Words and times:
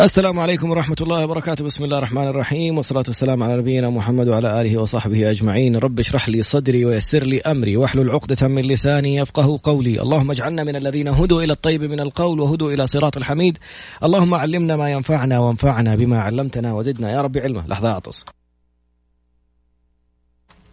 السلام 0.00 0.40
عليكم 0.40 0.70
ورحمة 0.70 0.96
الله 1.00 1.24
وبركاته. 1.24 1.64
بسم 1.64 1.84
الله 1.84 1.98
الرحمن 1.98 2.28
الرحيم. 2.28 2.76
والصلاة 2.76 3.04
والسلام 3.06 3.42
على 3.42 3.56
نبينا 3.56 3.90
محمد 3.90 4.28
وعلى 4.28 4.60
آله 4.60 4.78
وصحبه 4.78 5.30
أجمعين. 5.30 5.76
رب 5.76 5.98
اشرح 5.98 6.28
لي 6.28 6.42
صدري 6.42 6.84
ويسر 6.84 7.22
لي 7.22 7.40
أمري. 7.40 7.76
واحلل 7.76 8.10
عقدة 8.10 8.48
من 8.48 8.62
لساني 8.62 9.16
يفقه 9.16 9.60
قولي. 9.62 10.02
اللهم 10.02 10.30
اجعلنا 10.30 10.64
من 10.64 10.76
الذين 10.76 11.08
هدوا 11.08 11.42
إلى 11.42 11.52
الطيب 11.52 11.82
من 11.82 12.00
القول 12.00 12.40
وهدوا 12.40 12.72
إلى 12.72 12.86
صراط 12.86 13.16
الحميد. 13.16 13.58
اللهم 14.02 14.34
علمنا 14.34 14.76
ما 14.76 14.90
ينفعنا 14.90 15.38
وانفعنا 15.38 15.96
بما 15.96 16.18
علمتنا 16.18 16.72
وزدنا. 16.72 17.10
يا 17.12 17.20
رب 17.20 17.38
علما. 17.38 17.64
لحظة 17.68 17.92
أعطس. 17.92 18.24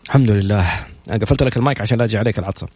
الحمد 0.05 0.29
لله. 0.29 0.85
أنا 1.09 1.17
قفلت 1.17 1.43
لك 1.43 1.57
المايك 1.57 1.81
عشان 1.81 1.97
لا 1.97 2.05
أجي 2.05 2.17
عليك 2.17 2.39
العطسة. 2.39 2.67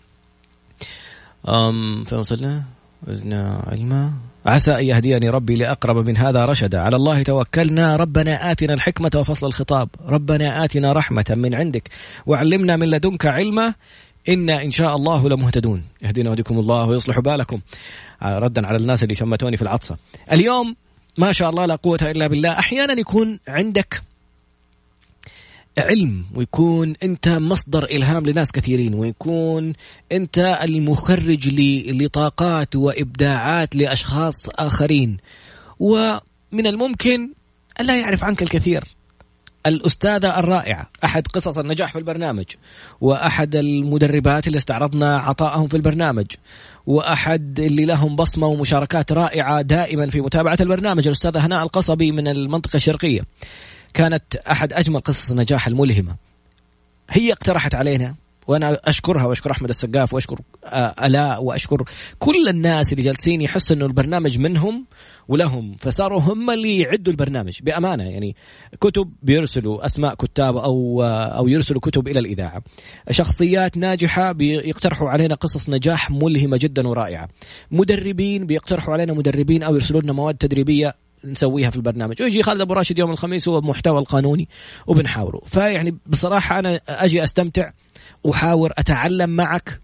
أم 1.48 2.04
فين 2.04 2.18
وصلنا؟ 2.20 2.64
وزدنا 3.08 3.64
علما. 3.68 4.12
عسى 4.46 4.80
أن 4.80 4.86
يهديني 4.86 5.30
ربي 5.30 5.56
لأقرب 5.56 6.08
من 6.08 6.18
هذا 6.18 6.46
رشدا. 6.46 6.80
على 6.80 6.96
الله 6.96 7.24
توكلنا. 7.24 7.96
ربنا 7.96 8.52
آتنا 8.52 8.74
الحكمة 8.74 9.12
وفصل 9.16 9.48
الخطاب. 9.48 9.90
ربنا 10.08 10.64
آتنا 10.64 10.94
رحمة 10.94 11.26
من 11.30 11.56
عندك. 11.56 11.90
وعلمنا 12.26 12.76
من 12.76 12.88
لدنك 12.88 13.26
علما. 13.26 13.74
إنا 14.30 14.64
إن 14.64 14.72
شاء 14.72 14.96
الله 14.96 15.30
لمهتدون. 15.30 15.84
يهدينا 16.02 16.30
ويهديكم 16.30 16.60
الله 16.60 16.86
ويصلح 16.86 17.20
بالكم. 17.20 17.60
ردا 18.24 18.68
على 18.68 18.78
الناس 18.78 19.04
اللي 19.04 19.16
شمتوني 19.16 19.58
في 19.58 19.64
العطسة. 19.64 19.98
اليوم 20.32 20.76
ما 21.18 21.32
شاء 21.32 21.50
الله 21.50 21.66
لا 21.66 21.76
قوة 21.76 22.00
إلا 22.02 22.28
بالله. 22.28 22.60
أحيانا 22.60 22.94
يكون 22.94 23.40
عندك 23.48 24.02
علم 25.78 26.26
ويكون 26.36 26.94
أنت 27.04 27.30
مصدر 27.30 27.84
إلهام 27.84 28.26
لناس 28.26 28.52
كثيرين 28.52 28.94
ويكون 28.94 29.74
أنت 30.12 30.60
المخرج 30.64 31.50
لطاقات 31.90 32.76
وإبداعات 32.76 33.76
لأشخاص 33.76 34.50
آخرين. 34.50 35.18
ومن 35.80 36.68
الممكن 36.68 37.30
أن 37.80 37.86
لا 37.86 38.00
يعرف 38.00 38.24
عنك 38.24 38.44
الكثير. 38.44 38.84
الأستاذة 39.66 40.40
الرائعة 40.40 40.90
أحد 41.04 41.28
قصص 41.28 41.58
النجاح 41.58 41.92
في 41.92 42.00
البرنامج. 42.00 42.46
وأحد 43.02 43.56
المدربات 43.56 44.48
اللي 44.48 44.58
استعرضنا 44.58 45.18
عطائهم 45.18 45.68
في 45.68 45.78
البرنامج. 45.78 46.26
وأحد 46.86 47.60
اللي 47.60 47.86
لهم 47.86 48.16
بصمة 48.16 48.48
ومشاركات 48.48 49.12
رائعة 49.12 49.62
دائما 49.62 50.10
في 50.10 50.22
متابعة 50.22 50.58
البرنامج 50.62 51.08
الأستاذة 51.08 51.46
هناء 51.46 51.64
القصبي 51.64 52.12
من 52.12 52.28
المنطقة 52.28 52.78
الشرقية. 52.78 53.22
كانت 53.94 54.36
أحد 54.36 54.74
أجمل 54.74 55.00
قصص 55.00 55.32
النجاح 55.32 55.68
الملهمة. 55.68 56.16
هي 57.10 57.32
اقترحت 57.32 57.76
علينا 57.76 58.16
وأنا 58.48 58.80
أشكرها 58.86 59.26
وأشكر 59.26 59.52
أحمد 59.52 59.70
السقاف 59.70 60.14
وأشكر 60.14 60.40
آه، 60.66 61.06
ألاء 61.06 61.44
وأشكر 61.44 61.84
كل 62.20 62.48
الناس 62.50 62.92
اللي 62.92 63.04
جالسين 63.04 63.42
يحسوا 63.42 63.76
إنه 63.76 63.86
البرنامج 63.86 64.38
منهم 64.38 64.86
ولهم 65.28 65.76
فصاروا 65.80 66.20
هم 66.20 66.50
اللي 66.52 66.78
يعدوا 66.78 67.14
البرنامج 67.14 67.62
بأمانة. 67.64 68.04
يعني 68.04 68.36
كتب 68.82 69.14
بيرسلوا 69.24 69.86
أسماء 69.86 70.16
كتاب 70.16 70.58
أو 70.58 71.04
آه، 71.04 71.24
أو 71.24 71.48
يرسلوا 71.48 71.82
كتب 71.82 72.08
إلى 72.08 72.20
الإذاعة. 72.20 72.64
شخصيات 73.10 73.78
ناجحة 73.78 74.32
بيقترحوا 74.32 75.10
علينا 75.10 75.36
قصص 75.36 75.70
نجاح 75.70 76.12
ملهمة 76.12 76.58
جدا 76.58 76.88
ورائعة. 76.88 77.30
مدربين 77.72 78.46
بيقترحوا 78.46 78.94
علينا 78.94 79.14
مدربين 79.14 79.64
أو 79.64 79.76
يرسلوا 79.76 80.02
لنا 80.02 80.14
مواد 80.14 80.36
تدريبية 80.36 80.96
نسويها 81.26 81.70
في 81.70 81.76
البرنامج. 81.76 82.22
ويجي 82.22 82.44
خالد 82.44 82.62
أبو 82.62 82.74
راشد 82.74 83.00
يوم 83.00 83.12
الخميس 83.12 83.48
هو 83.48 83.58
المحتوى 83.58 84.00
القانوني 84.00 84.50
وبنحاوره. 84.88 85.42
فيعني 85.46 85.98
بصراحة 86.06 86.60
أنا 86.60 86.82
أجي 86.90 87.24
أستمتع 87.24 87.72
وأحاور 88.24 88.72
أتعلم 88.78 89.30
معك 89.30 89.82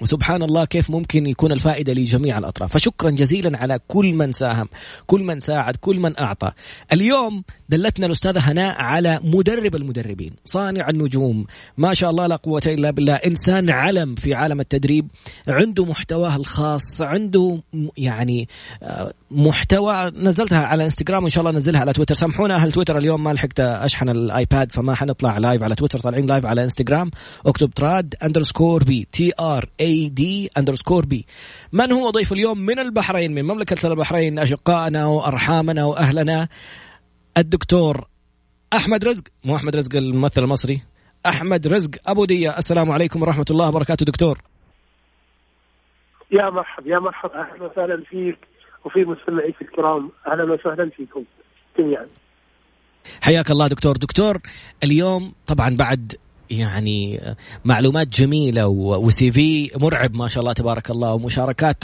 وسبحان 0.00 0.42
الله 0.42 0.64
كيف 0.64 0.90
ممكن 0.90 1.26
يكون 1.26 1.52
الفائدة 1.52 1.92
لجميع 1.92 2.38
الأطراف. 2.38 2.72
فشكرا 2.72 3.10
جزيلا 3.10 3.58
على 3.58 3.78
كل 3.88 4.14
من 4.14 4.32
ساهم 4.32 4.68
كل 5.06 5.20
من 5.20 5.40
ساعد 5.40 5.76
كل 5.76 5.98
من 6.00 6.18
أعطى. 6.18 6.52
اليوم 6.92 7.44
دلتنا 7.68 8.06
الأستاذة 8.06 8.38
هناء 8.38 8.80
على 8.80 9.20
مدرب 9.24 9.76
المدربين 9.76 10.32
صانع 10.44 10.88
النجوم. 10.88 11.46
ما 11.76 11.94
شاء 11.94 12.10
الله 12.10 12.26
لا 12.26 12.36
قوة 12.36 12.62
إلا 12.66 12.90
بالله 12.90 13.14
إنسان 13.14 13.70
علم 13.70 14.14
في 14.14 14.34
عالم 14.34 14.60
التدريب 14.60 15.08
عنده 15.48 15.84
محتواه 15.84 16.36
الخاص 16.36 17.02
عنده 17.02 17.62
يعني 17.96 18.48
آه، 18.82 19.12
محتوى 19.30 20.10
نزلتها 20.10 20.66
على 20.66 20.84
إنستغرام 20.84 21.22
وإن 21.22 21.30
شاء 21.30 21.44
الله 21.44 21.56
نزلها 21.56 21.80
على 21.80 21.92
تويتر. 21.92 22.14
سامحونا 22.14 22.54
أهل 22.54 22.72
تويتر 22.72 22.98
اليوم 22.98 23.24
ما 23.24 23.32
لحقت 23.32 23.60
أشحن 23.60 24.08
الآيباد 24.08 24.72
فما 24.72 24.94
حنطلع 24.94 25.38
live 25.38 25.62
على 25.62 25.74
تويتر 25.74 25.98
طالعين 25.98 26.26
live 26.26 26.46
على 26.46 26.64
إنستغرام 26.64 27.10
اكتب 27.46 27.70
تراد 27.70 28.14
underscore 28.22 28.84
B 28.84 29.08
T 29.12 29.32
R 29.40 29.68
D 30.08 30.50
underscore 30.58 31.06
B 31.06 31.26
من 31.72 31.92
هو 31.92 32.10
ضيف 32.10 32.32
اليوم 32.32 32.58
من 32.58 32.78
البحرين 32.78 33.34
من 33.34 33.44
مملكة 33.44 33.88
البحرين 33.88 34.38
اشقائنا 34.38 35.06
وأرحامنا 35.06 35.84
وأهلنا؟ 35.84 36.48
الدكتور 37.38 38.08
أحمد 38.76 39.04
رزق 39.04 39.24
مو 39.44 39.56
أحمد 39.56 39.76
رزق 39.76 39.96
الممثل 39.96 40.42
المصري 40.42 40.82
أحمد 41.26 41.66
رزق 41.66 41.90
أبو 42.06 42.24
دية. 42.24 42.58
السلام 42.58 42.90
عليكم 42.90 43.22
ورحمة 43.22 43.44
الله 43.50 43.68
وبركاته 43.68 44.04
دكتور. 44.06 44.38
يا 46.30 46.50
مرحبا 46.50 46.90
يا 46.90 46.98
مرحبا 46.98 47.40
أهلا 47.40 47.62
وسهلا 47.62 48.02
فيك 48.10 48.38
وفي 48.84 49.04
مستمعيك 49.04 49.62
الكرام. 49.62 50.10
أهلا 50.26 50.52
وسهلا 50.52 50.90
فيكم 50.96 51.24
جميعا. 51.78 52.06
حياك 53.20 53.50
الله 53.50 53.66
دكتور. 53.66 53.96
دكتور 53.96 54.38
اليوم 54.84 55.34
طبعا 55.46 55.76
بعد 55.76 56.16
يعني 56.50 57.20
معلومات 57.64 58.08
جميلة 58.08 58.66
وسي 58.68 59.32
في 59.32 59.70
مرعب 59.80 60.14
ما 60.14 60.28
شاء 60.28 60.40
الله 60.40 60.52
تبارك 60.52 60.90
الله 60.90 61.14
ومشاركات 61.14 61.76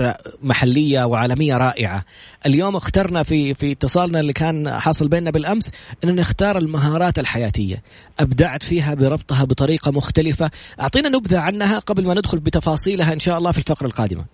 محلية 0.42 1.04
وعالمية 1.04 1.56
رائعة. 1.56 2.04
اليوم 2.46 2.76
اخترنا 2.76 3.22
في 3.22 3.54
في 3.54 3.72
اتصالنا 3.72 4.20
اللي 4.20 4.32
كان 4.32 4.70
حاصل 4.70 5.08
بيننا 5.08 5.30
بالأمس 5.30 5.70
إن 6.04 6.14
نختار 6.14 6.58
المهارات 6.58 7.18
الحياتية. 7.18 7.82
أبدعت 8.20 8.62
فيها 8.62 8.94
بربطها 8.94 9.44
بطريقة 9.44 9.90
مختلفة، 9.90 10.50
أعطينا 10.80 11.08
نبذة 11.08 11.40
عنها 11.40 11.78
قبل 11.78 12.06
ما 12.06 12.14
ندخل 12.14 12.38
بتفاصيلها 12.38 13.12
إن 13.12 13.20
شاء 13.20 13.38
الله 13.38 13.52
في 13.52 13.58
الفقرة 13.58 13.86
القادمة. 13.86 14.24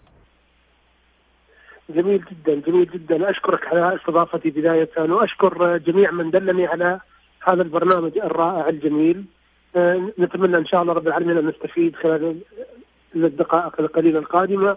جميل 1.91 2.25
جدا 2.31 2.63
جميل 2.67 2.91
جدا 2.95 3.31
أشكرك 3.31 3.67
على 3.67 3.97
استضافتي 3.97 4.51
بداية 4.51 4.91
وأشكر 4.99 5.77
جميع 5.77 6.11
من 6.11 6.31
دلني 6.31 6.67
على 6.67 7.01
هذا 7.49 7.63
البرنامج 7.63 8.19
الرائع 8.19 8.69
الجميل 8.69 9.25
نتمنى 10.19 10.57
إن 10.57 10.67
شاء 10.67 10.83
الله 10.83 10.93
رب 10.93 11.07
العالمين 11.07 11.39
أن 11.39 11.47
نستفيد 11.47 11.97
خلال 11.97 12.41
الدقائق 13.15 13.81
القليلة 13.81 14.19
القادمة. 14.19 14.77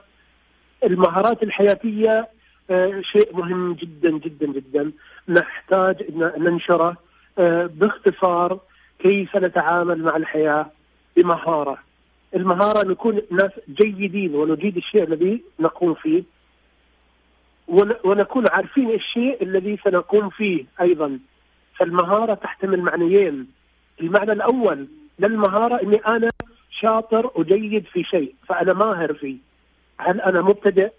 المهارات 0.83 1.43
الحياتية 1.43 2.27
آه، 2.69 3.01
شيء 3.01 3.35
مهم 3.35 3.73
جدا 3.73 4.09
جدا 4.09 4.45
جدا. 4.45 4.91
نحتاج 5.29 6.03
إن 6.09 6.43
ننشره 6.43 6.97
آه، 7.39 7.65
باختصار 7.65 8.59
كيف 8.99 9.35
نتعامل 9.37 10.03
مع 10.03 10.15
الحياة 10.15 10.71
بمهارة. 11.15 11.77
المهارة 12.35 12.87
نكون 12.87 13.21
ناس 13.31 13.51
جيدين 13.69 14.35
ونجيد 14.35 14.77
الشيء 14.77 15.03
الذي 15.03 15.43
نقوم 15.59 15.93
فيه 15.93 16.23
ونكون 18.03 18.45
عارفين 18.51 18.91
الشيء 18.91 19.43
الذي 19.43 19.77
سنقوم 19.83 20.29
فيه 20.29 20.65
أيضا. 20.81 21.19
فالمهارة 21.77 22.33
تحتمل 22.33 22.81
معنيين. 22.81 23.60
المعنى 24.01 24.31
الأول 24.31 24.87
للمهارة 25.19 25.81
إني 25.83 25.95
أنا 25.95 26.29
شاطر 26.81 27.31
وجيد 27.35 27.85
في 27.85 28.03
شيء 28.03 28.35
فأنا 28.47 28.73
ماهر 28.73 29.13
فيه. 29.13 29.37
هل 29.97 30.21
أنا 30.21 30.41
مبتدئ 30.41 30.89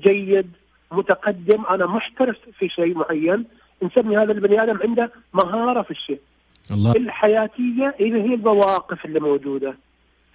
جيد 0.00 0.50
متقدم 0.92 1.64
أنا 1.70 1.86
محترف 1.86 2.36
في 2.58 2.68
شيء 2.68 2.98
معين؟ 2.98 3.44
نسمي 3.82 4.16
هذا 4.16 4.32
البني 4.32 4.62
آدم 4.62 4.78
عنده 4.82 5.12
مهارة 5.32 5.82
في 5.82 5.90
الشيء. 5.90 6.20
الله. 6.70 6.92
الحياتية 6.92 7.94
اللي 8.00 8.22
هي 8.22 8.34
المواقف 8.34 9.04
اللي 9.04 9.20
موجودة 9.20 9.74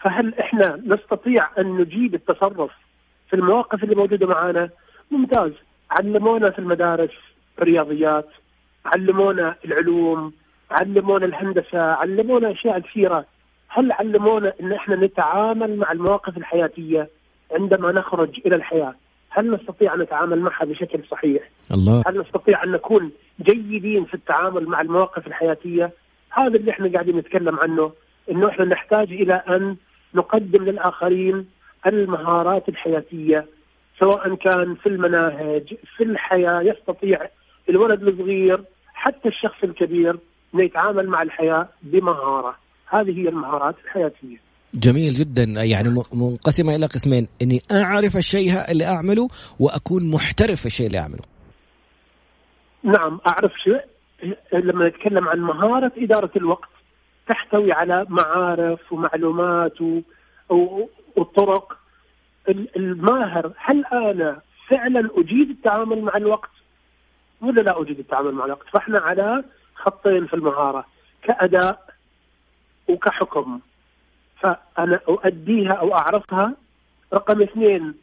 فهل 0.02 0.34
إحنا 0.40 0.82
نستطيع 0.86 1.50
أن 1.60 1.78
نجيد 1.78 2.14
التصرف 2.14 2.72
في 3.30 3.36
المواقف 3.36 3.84
اللي 3.84 3.96
موجودة 3.96 4.28
معنا 4.28 4.70
ممتاز. 5.12 5.52
علمونا 5.92 6.52
في 6.52 6.60
المدارس 6.60 7.12
الرياضيات 7.60 8.30
علمونا 8.86 9.56
العلوم 9.66 10.34
علمونا 10.72 11.26
الهندسة 11.26 11.80
علمونا 11.80 12.52
أشياء 12.52 12.80
كثيرة. 12.80 13.26
هل 13.68 13.92
علمونا 13.92 14.54
إن 14.62 14.72
إحنا 14.74 14.96
نتعامل 14.96 15.76
مع 15.78 15.92
المواقف 15.92 16.38
الحياتية 16.38 17.10
عندما 17.52 17.92
نخرج 17.92 18.40
إلى 18.46 18.56
الحياة؟ 18.56 18.96
هل 19.30 19.52
نستطيع 19.52 19.94
أن 19.94 20.00
نتعامل 20.00 20.40
معها 20.40 20.66
بشكل 20.66 21.00
صحيح؟ 21.12 21.44
الله. 21.72 22.04
هل 22.08 22.20
نستطيع 22.20 22.64
أن 22.64 22.72
نكون 22.72 23.12
جيدين 23.42 24.06
في 24.06 24.14
التعامل 24.14 24.66
مع 24.68 24.82
المواقف 24.82 25.28
الحياتية؟ 25.28 25.92
هذا 26.30 26.56
اللي 26.56 26.72
إحنا 26.72 26.92
قاعدين 26.94 27.18
نتكلم 27.18 27.60
عنه 27.60 27.92
إنه 28.32 28.50
إحنا 28.50 28.66
نحتاج 28.66 29.12
إلى 29.12 29.34
أن 29.34 29.76
نقدم 30.14 30.64
للآخرين 30.64 31.48
المهارات 31.88 32.70
الحياتية 32.70 33.46
سواء 34.00 34.36
كان 34.36 34.76
في 34.76 34.90
المناهج 34.90 35.74
في 35.98 36.04
الحياة 36.04 36.62
يستطيع 36.62 37.20
الولد 37.70 38.04
الصغير 38.04 38.64
حتى 38.94 39.28
الشخص 39.30 39.64
الكبير 39.64 40.18
انه 40.56 40.64
يتعامل 40.64 41.08
مع 41.08 41.22
الحياة 41.22 41.70
بمهارة. 41.82 42.56
هذه 42.90 43.20
هي 43.20 43.30
المهارات 43.30 43.76
الحياتية. 43.86 44.38
جميل 44.74 45.14
جدا. 45.14 45.44
يعني 45.44 46.04
منقسمة 46.14 46.76
إلى 46.76 46.86
قسمين. 46.86 47.28
إني 47.42 47.60
أعرف 47.72 48.18
الشيء 48.18 48.72
اللي 48.72 48.86
أعمله 48.86 49.28
وأكون 49.60 50.12
محترف 50.12 50.60
في 50.60 50.66
الشيء 50.66 50.88
اللي 50.88 51.00
أعمله. 51.00 51.24
نعم 52.84 53.20
أعرف 53.28 53.52
شيء. 53.64 53.82
لما 54.54 54.88
نتكلم 54.88 55.28
عن 55.28 55.40
مهارة 55.40 55.92
إدارة 55.98 56.32
الوقت 56.36 56.70
تحتوي 57.28 57.72
على 57.72 58.06
معارف 58.10 58.94
ومعلومات 58.94 59.74
وطرق. 61.16 61.78
الماهر 62.78 63.54
هل 63.58 63.86
أنا 63.86 64.42
فعلا 64.70 65.10
أجيد 65.18 65.50
التعامل 65.50 66.02
مع 66.02 66.18
الوقت 66.18 66.50
ولا 67.42 67.62
لا 67.62 67.82
أجيد 67.82 68.00
التعامل 68.00 68.32
مع 68.32 68.46
الوقت؟ 68.46 68.68
فإحنا 68.74 69.00
على 69.00 69.44
خطين 69.78 70.28
في 70.28 70.34
المهاره 70.34 70.86
كأداء 71.24 71.88
وكحكم. 72.88 73.60
فأنا 74.42 75.00
أؤديها 75.10 75.74
أو 75.74 75.96
أعرفها 75.96 76.54
رقم 77.14 77.42
اثنين 77.42 77.94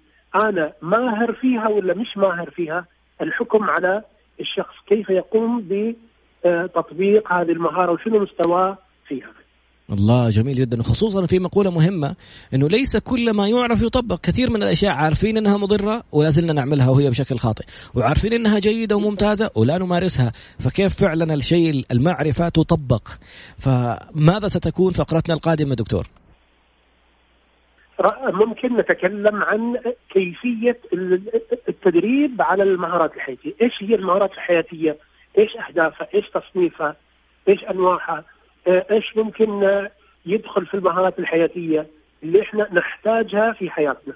أنا 0.44 0.72
ماهر 0.82 1.32
فيها 1.32 1.68
ولا 1.68 1.94
مش 1.94 2.16
ماهر 2.16 2.50
فيها؟ 2.50 2.84
الحكم 3.20 3.70
على 3.70 4.02
الشخص 4.40 4.74
كيف 4.86 5.10
يقوم 5.10 5.68
بتطبيق 6.44 7.32
هذه 7.32 7.52
المهاره 7.52 7.92
وشنو 7.92 8.18
مستواه 8.18 8.78
فيها؟ 9.06 9.30
الله 9.92 10.30
جميل 10.30 10.54
جدا. 10.54 10.82
خصوصا 10.82 11.26
في 11.26 11.38
مقولة 11.38 11.70
مهمة 11.70 12.16
إنه 12.54 12.68
ليس 12.68 12.96
كل 12.96 13.30
ما 13.36 13.48
يعرف 13.48 13.82
يطبق. 13.82 14.20
كثير 14.20 14.50
من 14.50 14.62
الأشياء 14.62 14.94
عارفين 14.94 15.36
إنها 15.36 15.56
مضرة 15.56 16.04
ولا 16.12 16.30
زلنا 16.30 16.52
نعملها 16.52 16.90
وهي 16.90 17.10
بشكل 17.10 17.36
خاطئ. 17.36 17.64
وعارفين 17.94 18.32
إنها 18.32 18.58
جيدة 18.58 18.96
وممتازة 18.96 19.50
ولا 19.56 19.78
نمارسها. 19.78 20.32
فكيف 20.60 20.94
فعلا 20.94 21.34
الشيء 21.34 21.84
المعرفة 21.92 22.48
تطبق؟ 22.48 23.08
فماذا 23.58 24.48
ستكون 24.48 24.92
فقرتنا 24.92 25.34
القادمة 25.34 25.74
دكتور؟ 25.74 26.06
ممكن 28.32 28.76
نتكلم 28.76 29.42
عن 29.42 29.76
كيفية 30.10 30.80
التدريب 31.68 32.42
على 32.42 32.62
المهارات 32.62 33.14
الحياتية. 33.14 33.54
إيش 33.62 33.72
هي 33.80 33.94
المهارات 33.94 34.30
الحياتية؟ 34.32 34.96
إيش 35.38 35.50
أهدافها؟ 35.68 36.08
إيش 36.14 36.24
تصنيفها؟ 36.34 36.96
إيش 37.48 37.64
أنواعها؟ 37.70 38.24
إيش 38.68 39.16
ممكن 39.16 39.48
يدخل 40.26 40.66
في 40.66 40.74
المهارات 40.74 41.18
الحياتية 41.18 41.86
اللي 42.22 42.42
إحنا 42.42 42.68
نحتاجها 42.72 43.52
في 43.52 43.70
حياتنا. 43.70 44.14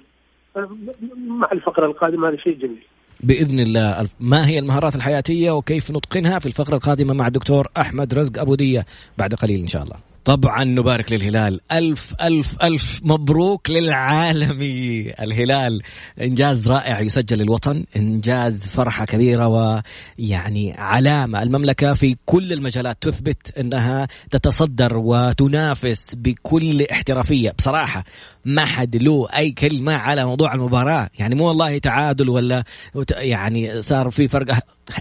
مع 1.28 1.48
الفقرة 1.52 1.86
القادمة 1.86 2.28
هذا 2.28 2.36
شيء 2.36 2.58
جميل. 2.58 2.82
بإذن 3.20 3.60
الله 3.60 4.08
ما 4.20 4.46
هي 4.46 4.58
المهارات 4.58 4.96
الحياتية 4.96 5.50
وكيف 5.50 5.90
نتقنها 5.90 6.38
في 6.38 6.46
الفقرة 6.46 6.74
القادمة 6.74 7.14
مع 7.14 7.26
الدكتور 7.26 7.66
أحمد 7.80 8.14
رزق 8.14 8.40
أبو 8.40 8.54
دية 8.54 8.86
بعد 9.18 9.34
قليل 9.34 9.60
إن 9.60 9.66
شاء 9.66 9.82
الله. 9.82 9.96
طبعا 10.28 10.64
نبارك 10.64 11.12
للهلال. 11.12 11.60
ألف 11.72 12.14
ألف 12.20 12.62
ألف 12.62 13.00
مبروك 13.02 13.70
للعالمي. 13.70 15.10
الهلال 15.20 15.82
إنجاز 16.20 16.68
رائع 16.68 17.00
يسجل 17.00 17.38
للوطن 17.38 17.84
إنجاز 17.96 18.68
فرحة 18.68 19.04
كبيرة 19.04 19.46
ويعني 19.46 20.74
علامة. 20.78 21.42
المملكة 21.42 21.94
في 21.94 22.16
كل 22.26 22.52
المجالات 22.52 22.96
تثبت 23.00 23.58
أنها 23.58 24.08
تتصدر 24.30 24.96
وتنافس 24.96 26.14
بكل 26.14 26.82
احترافية. 26.82 27.54
بصراحة 27.58 28.04
ما 28.44 28.64
حد 28.64 28.96
له 28.96 29.28
أي 29.36 29.50
كلمة 29.50 29.92
على 29.92 30.24
موضوع 30.24 30.54
المباراة. 30.54 31.10
يعني 31.18 31.34
مو 31.34 31.48
والله 31.48 31.78
تعادل 31.78 32.28
ولا 32.28 32.64
يعني 33.10 33.82
صار 33.82 34.10
في 34.10 34.28
فرق 34.28 34.58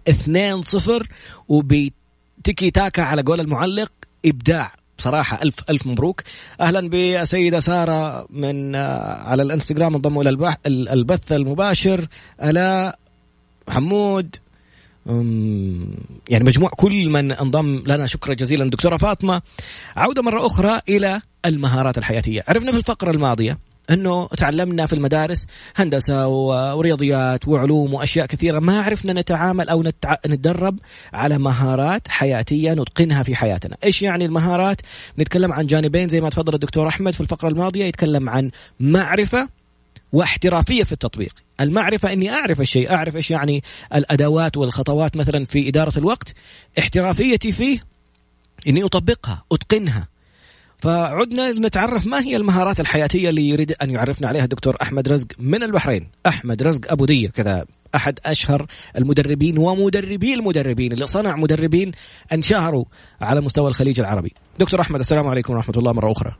2-0 0.10 1.08
وبتيكي 1.48 2.72
تاكا 2.72 3.02
على 3.02 3.22
قول 3.22 3.40
المعلق 3.40 3.92
إبداع. 4.26 4.77
بصراحة 4.98 5.40
ألف 5.44 5.56
ألف 5.70 5.88
مبروك. 5.88 6.24
أهلا 6.62 6.90
بالسيدة 6.90 7.60
سارة 7.60 8.28
من 8.30 8.76
آه، 8.76 9.24
على 9.24 9.44
الإنستغرام 9.44 9.96
انضموا 9.96 10.24
إلى 10.24 10.58
البث 10.68 11.32
المباشر. 11.32 12.08
ألاء 12.44 13.00
حمود 13.70 14.36
يعني 16.30 16.44
مجموع 16.44 16.70
كل 16.70 17.10
من 17.10 17.32
انضم 17.32 17.84
لنا. 17.86 18.08
شكرا 18.08 18.34
جزيلا 18.34 18.70
دكتورة 18.70 18.98
فاطمة. 18.98 19.42
عودة 19.96 20.22
مرة 20.22 20.46
أخرى 20.46 20.82
إلى 20.90 21.22
المهارات 21.46 21.98
الحياتية. 21.98 22.44
عرفنا 22.48 22.72
في 22.72 22.78
الفقرة 22.78 23.12
الماضية 23.12 23.58
إنه 23.89 24.28
تعلمنا 24.28 24.86
في 24.86 24.94
المدارس 24.94 25.45
هندسة 25.75 26.28
ورياضيات 26.28 27.48
وعلوم 27.48 27.94
وأشياء 27.94 28.25
كثيرة 28.25 28.60
ما 28.60 28.81
عرفنا 28.81 29.13
نتعامل 29.13 29.69
أو 29.69 29.84
نتع... 29.84 30.16
نتدرب 30.28 30.80
على 31.13 31.38
مهارات 31.38 32.07
حياتية 32.07 32.74
نتقنها 32.74 33.24
في 33.24 33.36
حياتنا، 33.36 33.78
إيش 33.84 34.01
يعني 34.01 34.25
المهارات؟ 34.25 34.81
نتكلم 35.19 35.54
عن 35.54 35.66
جانبين 35.66 36.07
زي 36.07 36.22
ما 36.22 36.30
تفضل 36.30 36.54
الدكتور 36.54 36.88
أحمد 36.88 37.13
في 37.13 37.22
الفقرة 37.22 37.50
الماضية 37.50 37.86
يتكلم 37.86 38.30
عن 38.30 38.51
معرفة 38.80 39.50
واحترافية 40.13 40.83
في 40.83 40.92
التطبيق، 40.92 41.33
المعرفة 41.62 42.13
إني 42.13 42.30
أعرف 42.30 42.62
الشيء، 42.62 42.92
أعرف 42.92 43.16
إيش 43.16 43.31
يعني 43.31 43.63
الأدوات 43.95 44.57
والخطوات 44.57 45.18
مثلا 45.18 45.45
في 45.45 45.69
إدارة 45.69 46.00
الوقت، 46.00 46.33
احترافيتي 46.80 47.51
فيه 47.51 47.80
إني 48.68 48.83
أطبقها، 48.83 49.44
أتقنها، 49.51 50.07
فعدنا 50.78 51.52
لنتعرف 51.52 52.08
ما 52.08 52.22
هي 52.22 52.36
المهارات 52.36 52.80
الحياتية 52.80 53.30
اللي 53.30 53.50
يريد 53.50 53.72
أن 53.82 53.90
يعرفنا 53.90 54.28
عليها 54.28 54.44
الدكتور 54.44 54.76
أحمد 54.82 55.10
رزق 55.10 55.28
من 55.40 55.64
البحرين. 55.64 56.10
أحمد 56.28 56.64
رزق 56.64 56.92
أبو 56.92 57.06
دية 57.06 57.30
كذا 57.30 57.66
أحد 57.96 58.20
أشهر 58.26 58.66
المدربين 58.98 59.58
ومدربي 59.58 60.34
المدربين 60.34 60.92
اللي 60.92 61.08
صنع 61.08 61.36
مدربين 61.36 61.92
انشهروا 62.34 62.86
على 63.22 63.42
مستوى 63.42 63.68
الخليج 63.68 64.00
العربي. 64.00 64.34
دكتور 64.60 64.82
أحمد 64.82 65.00
السلام 65.00 65.28
عليكم 65.28 65.54
ورحمة 65.54 65.76
الله. 65.78 65.94
مرة 65.94 66.12
أخرى. 66.12 66.36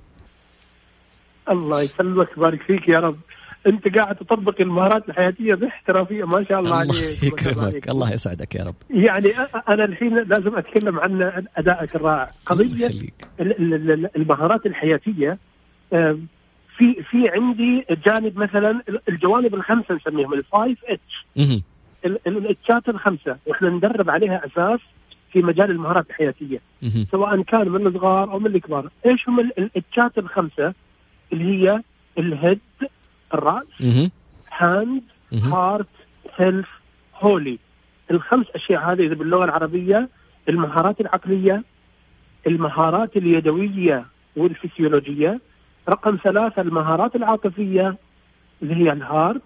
الله 1.52 1.82
يسلمك 1.82 2.28
ويبارك 2.38 2.62
فيك 2.62 2.90
يا 2.90 3.00
رب. 3.00 3.18
أنت 3.68 3.98
قاعد 3.98 4.16
تطبق 4.16 4.62
المهارات 4.62 5.10
الحياتية 5.10 5.56
باحترافيه 5.56 6.24
ما 6.24 6.44
شاء 6.44 6.60
الله, 6.60 6.82
الله 6.82 6.96
عليك. 6.96 7.24
يكرمك. 7.24 7.90
الله 7.90 8.14
يسعدك 8.14 8.56
يا 8.56 8.64
رب. 8.64 8.76
يعني 8.90 9.30
أنا 9.70 9.86
الحين 9.86 10.16
لازم 10.16 10.58
أتكلم 10.58 11.00
عن 11.00 11.44
أدائك 11.58 11.96
الرائع. 11.96 12.28
قضية 12.46 12.90
المهارات 14.16 14.66
الحياتية 14.66 15.38
في 16.78 17.04
في 17.12 17.30
عندي 17.30 17.86
جانب 18.06 18.38
مثلا 18.40 18.82
الجوانب 19.10 19.56
الخمسة 19.56 19.96
نسميهم 19.96 20.34
الفايف 20.34 20.80
اتش 20.86 21.26
ال 22.28 22.48
H 22.48 22.69
ات 22.69 22.90
الخمسة. 22.90 23.38
وإحنا 23.46 23.70
ندرب 23.70 24.10
عليها 24.10 24.42
أساس 24.46 24.80
في 25.32 25.40
مجال 25.40 25.72
المهارات 25.72 26.10
الحياتية. 26.10 26.60
سواء 27.12 27.42
كان 27.42 27.70
من 27.70 27.88
الصغار 27.88 28.32
أو 28.32 28.40
من 28.40 28.56
الكبار. 28.56 28.90
إيش 29.06 29.30
هم 29.30 29.40
الاتشات 29.40 30.18
الخمسة؟ 30.18 30.74
اللي 31.34 31.44
هي 31.44 31.82
ال 32.18 32.26
head 32.26 32.60
الراس 33.34 33.82
hand 34.52 35.02
heart 35.34 35.88
health 36.38 36.68
holy 37.16 37.60
الخمس 38.12 38.46
أشياء 38.56 38.92
هذه 38.92 39.08
باللغة 39.08 39.46
العربية 39.46 40.10
المهارات 40.50 41.02
العقلية 41.02 41.64
المهارات 42.48 43.18
اليدوية 43.18 44.06
والفسيولوجية. 44.36 45.40
رقم 45.90 46.18
ثلاثة 46.24 46.62
المهارات 46.62 47.16
العاطفية 47.16 47.96
اللي 48.62 48.76
هي 48.76 48.92
ال 48.92 49.00
heart 49.00 49.42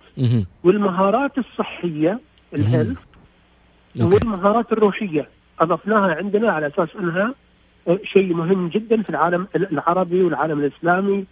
والمهارات 0.64 1.38
الصحية 1.38 2.20
ال 2.54 2.60
health 2.60 2.98
والمهارات 4.00 4.72
الروحية. 4.72 5.28
أضفناها 5.60 6.16
عندنا 6.16 6.52
على 6.52 6.68
أساس 6.68 6.90
أنها 7.00 7.34
شيء 8.04 8.34
مهم 8.34 8.68
جدا 8.68 9.02
في 9.02 9.10
العالم 9.10 9.48
العربي 9.56 10.24
والعالم 10.24 10.60
الإسلامي. 10.60 11.26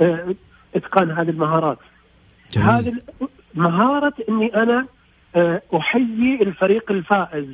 آه، 0.00 0.34
إتقان 0.76 1.10
هذه 1.10 1.30
المهارات. 1.30 1.78
هذه 2.56 2.94
مهارة 3.54 4.14
إني 4.28 4.54
أنا 4.54 4.86
آه، 5.36 5.62
أحيي 5.74 6.42
الفريق 6.42 6.90
الفائز 6.90 7.46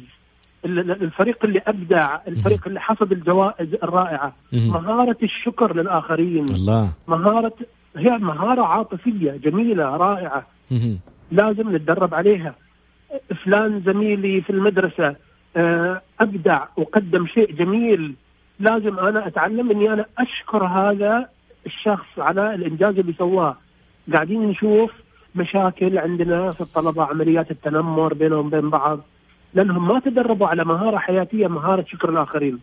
الفريق 0.64 1.44
اللي 1.44 1.62
أبدع 1.66 2.18
الفريق 2.28 2.66
اللي 2.66 2.80
حصد 2.80 3.12
الجوائز 3.12 3.74
الرائعة. 3.82 4.32
مهارة 4.52 5.16
الشكر 5.22 5.76
للآخرين. 5.76 6.44
الله. 6.44 6.90
مهاره 7.08 7.52
هي 7.96 8.18
مهارة 8.18 8.62
عاطفية 8.62 9.32
جميلة 9.32 9.84
رائعة. 9.96 10.46
لازم 11.32 11.76
نتدرب 11.76 12.14
عليها. 12.14 12.54
فلان 13.44 13.80
زميلي 13.80 14.40
في 14.40 14.50
المدرسة 14.50 15.16
آه، 15.56 16.02
أبدع 16.20 16.64
وقدم 16.76 17.26
شيء 17.26 17.52
جميل. 17.52 18.14
لازم 18.60 18.98
أنا 18.98 19.26
أتعلم 19.26 19.70
إني 19.70 19.92
أنا 19.92 20.06
أشكر 20.18 20.64
هذا 20.64 21.28
الشخص 21.66 22.18
على 22.18 22.54
الإنجاز 22.54 22.98
اللي 22.98 23.12
سواه 23.12 23.56
قاعدين 24.14 24.42
نشوف 24.48 24.92
مشاكل 25.34 25.98
عندنا 25.98 26.50
في 26.50 26.60
الطلبة 26.60 27.04
عمليات 27.04 27.50
التنمر 27.50 28.14
بينهم 28.14 28.46
وبين 28.46 28.70
بعض 28.70 29.00
لأنهم 29.54 29.88
ما 29.88 30.00
تدربوا 30.00 30.46
على 30.46 30.64
مهارة 30.64 30.98
حياتية 30.98 31.46
مهارة 31.46 31.84
شكر 31.88 32.08
الآخرين. 32.08 32.58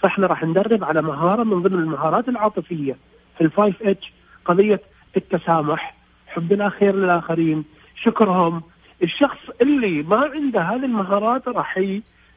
فإحنا 0.00 0.26
راح 0.26 0.44
ندرب 0.44 0.84
على 0.84 1.02
مهارة 1.02 1.44
من 1.44 1.56
ضمن 1.56 1.78
المهارات 1.78 2.28
العاطفية 2.28 2.96
في 3.38 3.44
الفايف 3.44 3.82
اتش 3.82 4.12
قضية 4.44 4.80
التسامح، 5.16 5.94
حب 6.26 6.52
الخير 6.52 6.94
للآخرين، 6.96 7.64
شكرهم، 8.04 8.62
الشخص 9.02 9.38
اللي 9.60 10.02
ما 10.02 10.20
عنده 10.36 10.60
هذه 10.60 10.84
المهارات 10.84 11.48
راح. 11.48 11.80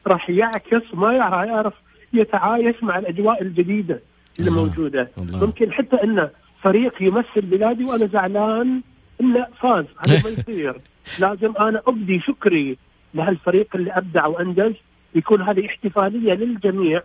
راح 0.06 0.30
يعكس 0.30 0.94
ما 0.94 1.12
يعرف 1.12 1.74
يتعايش 2.12 2.82
مع 2.82 2.98
الأجواء 2.98 3.42
الجديدة 3.42 4.00
اللي 4.38 4.50
الله. 4.50 4.62
موجودة. 4.64 5.10
الله. 5.18 5.46
ممكن 5.46 5.72
حتى 5.72 5.96
انه 6.04 6.30
فريق 6.62 7.02
يمثل 7.02 7.40
بلادي 7.40 7.84
وأنا 7.84 8.06
زعلان 8.06 8.82
إنه 9.20 9.46
فاز. 9.60 9.84
هذا 9.98 10.22
ما 10.24 10.30
يصير. 10.38 10.80
لازم 11.20 11.52
أنا 11.60 11.82
أبدي 11.86 12.20
شكري 12.20 12.78
لهالفريق 13.14 13.76
اللي 13.76 13.90
أبدع 13.92 14.26
وأنجز. 14.26 14.74
يكون 15.14 15.42
هذه 15.42 15.66
احتفالية 15.66 16.32
للجميع 16.34 17.02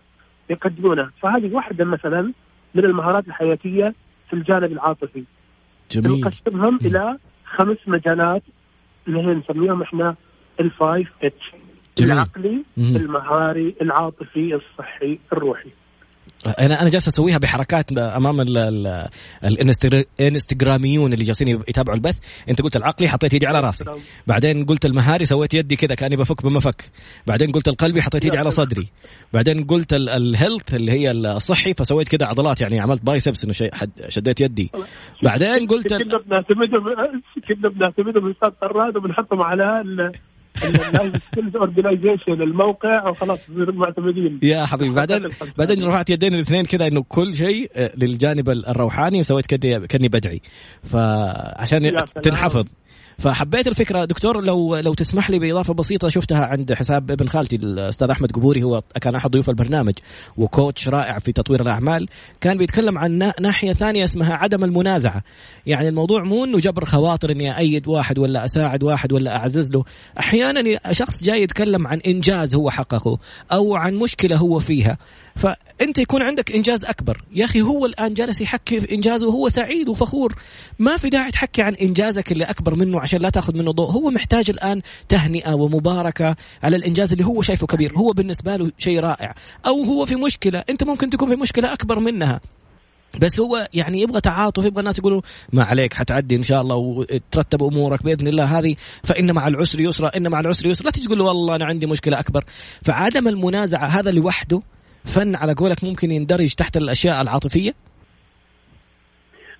يقدمونها 0.50 1.12
فهذه 1.22 1.54
واحدة 1.54 1.86
مثلا 1.86 2.34
من 2.76 2.86
المهارات 2.86 3.28
الحياتية 3.28 3.94
في 4.30 4.34
الجانب 4.34 4.72
العاطفي. 4.72 5.24
جميل. 5.92 6.22
نقسمهم 6.22 6.80
إلى 6.86 7.18
خمس 7.46 7.78
مجالات 7.88 8.44
اللي 9.08 9.20
هي 9.20 9.34
نسميهم 9.34 9.82
إحنا 9.82 10.16
الفايف 10.60 11.08
اتش 11.24 11.52
العقلي 12.02 12.64
المهاري 12.78 13.76
العاطفي 13.82 14.56
الصحي 14.56 15.20
الروحي. 15.34 15.70
أنا 16.48 16.82
أنا 16.82 16.90
جالس 16.90 17.08
أسويها 17.08 17.38
بحركات 17.38 17.98
أمام 17.98 18.42
الإنستغراميون 19.42 21.14
اللي 21.14 21.26
جالسين 21.26 21.48
يتابعوا 21.48 21.98
البث. 21.98 22.18
أنت 22.50 22.62
قلت 22.62 22.76
العقلي 22.76 23.08
حطيت 23.08 23.34
يدي 23.34 23.48
على 23.48 23.60
راسي. 23.60 23.86
بعدين 24.28 24.66
قلت 24.66 24.86
المهاري 24.86 25.26
سويت 25.26 25.54
يدي 25.54 25.76
كذا 25.76 25.96
كأني 25.96 26.16
بفك 26.16 26.44
بمفك. 26.44 26.92
بعدين 27.28 27.52
قلت 27.52 27.68
القلبي 27.68 28.02
حطيت 28.02 28.26
يدي 28.26 28.38
على 28.38 28.52
صدري. 28.52 28.88
بعدين 29.34 29.64
قلت 29.64 29.94
ال 29.94 30.05
health 30.05 30.74
اللي 30.74 30.92
هي 30.92 31.12
الصحي 31.12 31.74
فسويت 31.74 32.08
كذا 32.08 32.26
عضلات. 32.28 32.62
يعني 32.62 32.80
عملت 32.80 33.06
biceps 33.06 33.44
إنه 33.44 33.54
شديت 34.10 34.42
يدي. 34.42 34.72
بعدين 35.24 35.68
قلت 35.68 35.94
كنا 35.94 36.18
بنعتمدهم 36.26 37.22
كنا 37.48 37.70
بنعتمدهم 37.70 38.32
أستاذ 38.32 38.52
طراد 38.62 38.98
وبنحطهم 38.98 39.42
على 39.42 39.84
اورجنايزيشن 41.56 42.42
الموقع 42.42 43.10
وخلاص 43.10 43.40
معتمدين. 43.50 44.40
يا 44.44 44.66
حبيبي 44.66 44.96
بعدين 44.96 45.30
بعدين 45.58 45.84
رفعت 45.84 46.10
يدين 46.10 46.34
الاثنين 46.34 46.66
كذا 46.66 46.88
إنه 46.88 47.04
كل 47.10 47.34
شيء 47.34 47.72
آه، 47.76 47.92
للجانب 47.98 48.50
الروحاني 48.50 49.20
وسويت 49.20 49.46
كاني 49.46 49.88
كأني 49.88 50.08
بدعي. 50.08 50.42
فعشان 50.84 52.04
تنحفظ. 52.24 52.66
فحبيت 53.20 53.68
الفكرة. 53.68 54.06
دكتور 54.06 54.42
لو 54.42 54.76
لو 54.76 54.94
تسمح 54.94 55.30
لي 55.30 55.40
بإضافة 55.40 55.74
بسيطة 55.74 56.10
شفتها 56.10 56.46
عند 56.46 56.74
حساب 56.74 57.12
ابن 57.12 57.28
خالتي 57.28 57.56
الأستاذ 57.56 58.10
أحمد 58.10 58.32
قبوري 58.32 58.64
هو 58.64 58.82
كان 59.02 59.16
أحد 59.16 59.32
ضيوف 59.32 59.50
البرنامج 59.50 59.94
وكوتش 60.38 60.90
رائع 60.90 61.20
في 61.20 61.32
تطوير 61.32 61.62
الأعمال. 61.62 62.08
كان 62.42 62.58
بيتكلم 62.58 62.98
عن 62.98 63.32
ناحية 63.42 63.74
ثانية 63.74 64.04
اسمها 64.04 64.34
عدم 64.34 64.64
المنازعة. 64.64 65.24
يعني 65.66 65.88
الموضوع 65.88 66.24
مو 66.24 66.44
انه 66.44 66.60
جبر 66.60 66.86
خواطر 66.86 67.32
إني 67.32 67.58
ايد 67.58 67.88
واحد 67.88 68.20
ولا 68.20 68.46
أساعد 68.46 68.84
واحد 68.84 69.14
ولا 69.14 69.38
أعزز 69.38 69.72
له. 69.72 69.84
أحيانا 70.20 70.80
شخص 70.92 71.24
جاي 71.24 71.42
يتكلم 71.42 71.88
عن 71.88 72.00
إنجاز 72.08 72.56
هو 72.56 72.70
حققه 72.70 73.20
أو 73.52 73.76
عن 73.76 73.96
مشكلة 73.96 74.36
هو 74.36 74.60
فيها. 74.60 74.98
فأنت 75.38 75.98
يكون 75.98 76.22
عندك 76.22 76.52
إنجاز 76.52 76.86
أكبر. 76.86 77.24
يا 77.34 77.46
أخي 77.46 77.62
هو 77.62 77.86
الآن 77.86 78.14
جالس 78.14 78.42
يحكي 78.42 78.82
في 78.82 78.96
إنجازه 78.96 79.28
وهو 79.28 79.50
سعيد 79.50 79.90
وفخور. 79.90 80.36
ما 80.80 80.98
في 80.98 81.10
داعي 81.10 81.32
تحكي 81.32 81.62
عن 81.62 81.74
إنجازك 81.74 82.32
اللي 82.32 82.44
أكبر 82.46 82.76
منه 82.76 83.00
عشان 83.00 83.22
لا 83.22 83.30
تأخذ 83.30 83.58
منه 83.58 83.72
ضوء. 83.72 83.92
هو 83.92 84.10
محتاج 84.10 84.50
الآن 84.50 84.82
تهنئة 85.10 85.54
ومباركة 85.54 86.36
على 86.64 86.78
الإنجاز 86.78 87.12
اللي 87.12 87.26
هو 87.26 87.42
شايفه 87.42 87.68
كبير. 87.68 87.94
هو 87.98 88.12
بالنسبة 88.12 88.56
له 88.56 88.72
شيء 88.78 89.00
رائع. 89.00 89.36
أو 89.66 89.84
هو 89.84 90.06
في 90.06 90.16
مشكلة. 90.16 90.64
أنت 90.70 90.84
ممكن 90.84 91.10
تكون 91.10 91.30
في 91.30 91.36
مشكلة 91.36 91.74
أكبر 91.74 92.00
منها. 92.00 92.40
بس 93.20 93.40
هو 93.40 93.68
يعني 93.74 94.02
يبغى 94.02 94.22
تعاطف 94.22 94.66
يبغى 94.66 94.80
الناس 94.80 95.00
يقولوا 95.00 95.22
ما 95.54 95.64
عليك 95.64 95.94
حتعدي 95.94 96.36
إن 96.36 96.44
شاء 96.44 96.62
الله 96.62 96.76
وترتب 96.76 97.64
أمورك 97.64 98.04
بإذن 98.04 98.28
الله 98.28 98.60
هذه. 98.60 98.76
فإن 99.04 99.32
مع 99.32 99.48
العسر 99.48 99.80
يسرا 99.80 100.18
إن 100.18 100.28
مع 100.28 100.40
العسر 100.40 100.68
يسرا. 100.68 100.86
لا 100.86 100.92
تقول 100.92 101.22
والله 101.22 101.56
أنا 101.56 101.66
عندي 101.66 101.86
مشكلة 101.86 102.20
أكبر. 102.20 102.46
فعدم 102.84 103.28
المنازعة 103.28 103.88
هذا 103.88 104.12
لوحده 104.12 104.62
فن 105.08 105.36
على 105.36 105.54
قولك 105.54 105.84
ممكن 105.84 106.12
يندرج 106.12 106.54
تحت 106.54 106.78
الأشياء 106.78 107.22
العاطفية؟ 107.22 107.74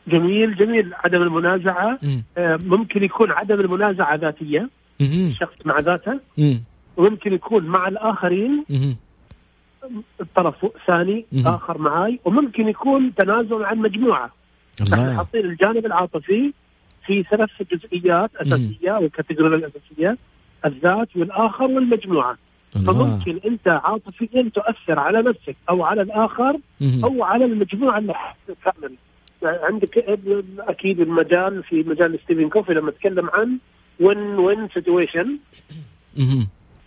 جميل 0.08 0.56
جميل. 0.56 0.94
عدم 0.94 1.22
المنازعة 1.22 2.00
آه، 2.38 2.60
ممكن 2.66 3.04
يكون 3.04 3.32
عدم 3.32 3.60
المنازعة 3.60 4.16
ذاتية 4.16 4.70
الشخص 5.02 5.56
مع 5.66 5.80
ذاته. 5.80 6.20
وممكن 6.98 7.34
يكون 7.34 7.64
مع 7.64 7.88
الآخرين 7.88 8.66
الطرف 10.22 10.66
ثاني 10.88 11.26
آخر 11.46 11.78
معاي. 11.78 12.20
وممكن 12.26 12.68
يكون 12.68 13.16
تنازل 13.16 13.64
عن 13.64 13.78
مجموعة. 13.78 14.30
حاطين 15.18 15.46
الجانب 15.46 15.86
العاطفي 15.86 16.54
في 17.06 17.24
ثلاث 17.24 17.50
جزئيات 17.72 18.32
أساسية 18.36 18.92
والكاتيجوري 18.92 19.56
الأساسية 19.56 20.18
الذات 20.66 21.08
والآخر 21.16 21.64
والمجموعة. 21.64 22.38
فممكن 22.78 23.40
أنت 23.46 23.68
عاطفيا 23.68 24.52
تؤثر 24.54 25.00
على 25.00 25.22
نفسك 25.22 25.56
أو 25.70 25.84
على 25.84 26.02
الآخر 26.02 26.60
أو 27.04 27.24
على 27.24 27.46
المجموعة 27.46 27.98
اللي 27.98 28.14
فعلا. 28.62 28.92
عندك 29.44 29.98
أكيد 30.60 31.00
المجال 31.00 31.64
في 31.64 31.84
مجال 31.84 32.20
ستيفن 32.24 32.50
كوفي 32.50 32.74
لما 32.74 32.92
تكلم 32.92 33.30
عن 33.30 33.58
win 34.00 34.18
win 34.18 34.70
situation 34.74 35.38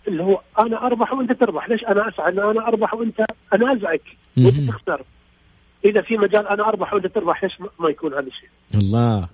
اللي 0.07 0.23
هو 0.23 0.41
أنا 0.65 0.85
أربح 0.85 1.13
وأنت 1.13 1.31
تربح، 1.31 1.69
ليش 1.69 1.83
أنا 1.83 2.09
أسعى 2.09 2.31
إن 2.31 2.39
أنا 2.39 2.67
أربح 2.67 2.93
وأنت 2.93 3.25
أنازعك؟ 3.53 4.01
وأنت 4.37 4.69
تخسر؟ 4.69 5.01
إذا 5.85 6.01
في 6.01 6.17
مجال 6.17 6.47
أنا 6.47 6.67
أربح 6.67 6.93
وأنت 6.93 7.07
تربح 7.07 7.43
ليش 7.43 7.53
ما 7.79 7.89
يكون 7.89 8.13
هذا 8.13 8.27
الشيء؟ 8.27 8.49
الله. 8.75 9.29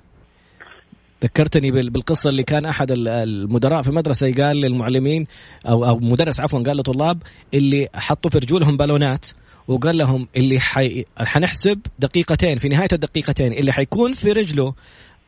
ذكرتني 1.23 1.71
بالقصة 1.71 2.29
اللي 2.29 2.43
كان 2.43 2.65
أحد 2.65 2.87
المدراء 2.91 3.81
في 3.81 3.91
مدرسة 3.91 4.33
قال 4.33 4.57
للمعلمين 4.57 5.25
أو 5.65 5.85
أو 5.85 5.99
مدرس 5.99 6.39
عفوا 6.39 6.59
قال 6.59 6.77
لطلاب 6.77 7.23
اللي 7.53 7.87
حطوا 7.95 8.31
في 8.31 8.37
رجولهم 8.37 8.77
بالونات 8.77 9.25
وقال 9.67 9.97
لهم 9.97 10.27
اللي 10.35 10.59
حي... 10.59 11.05
حنحسب 11.17 11.79
دقيقتين 11.99 12.57
في 12.57 12.69
نهاية 12.69 12.87
الدقيقتين 12.93 13.53
اللي 13.53 13.71
حيكون 13.71 14.13
في 14.13 14.31
رجله 14.31 14.73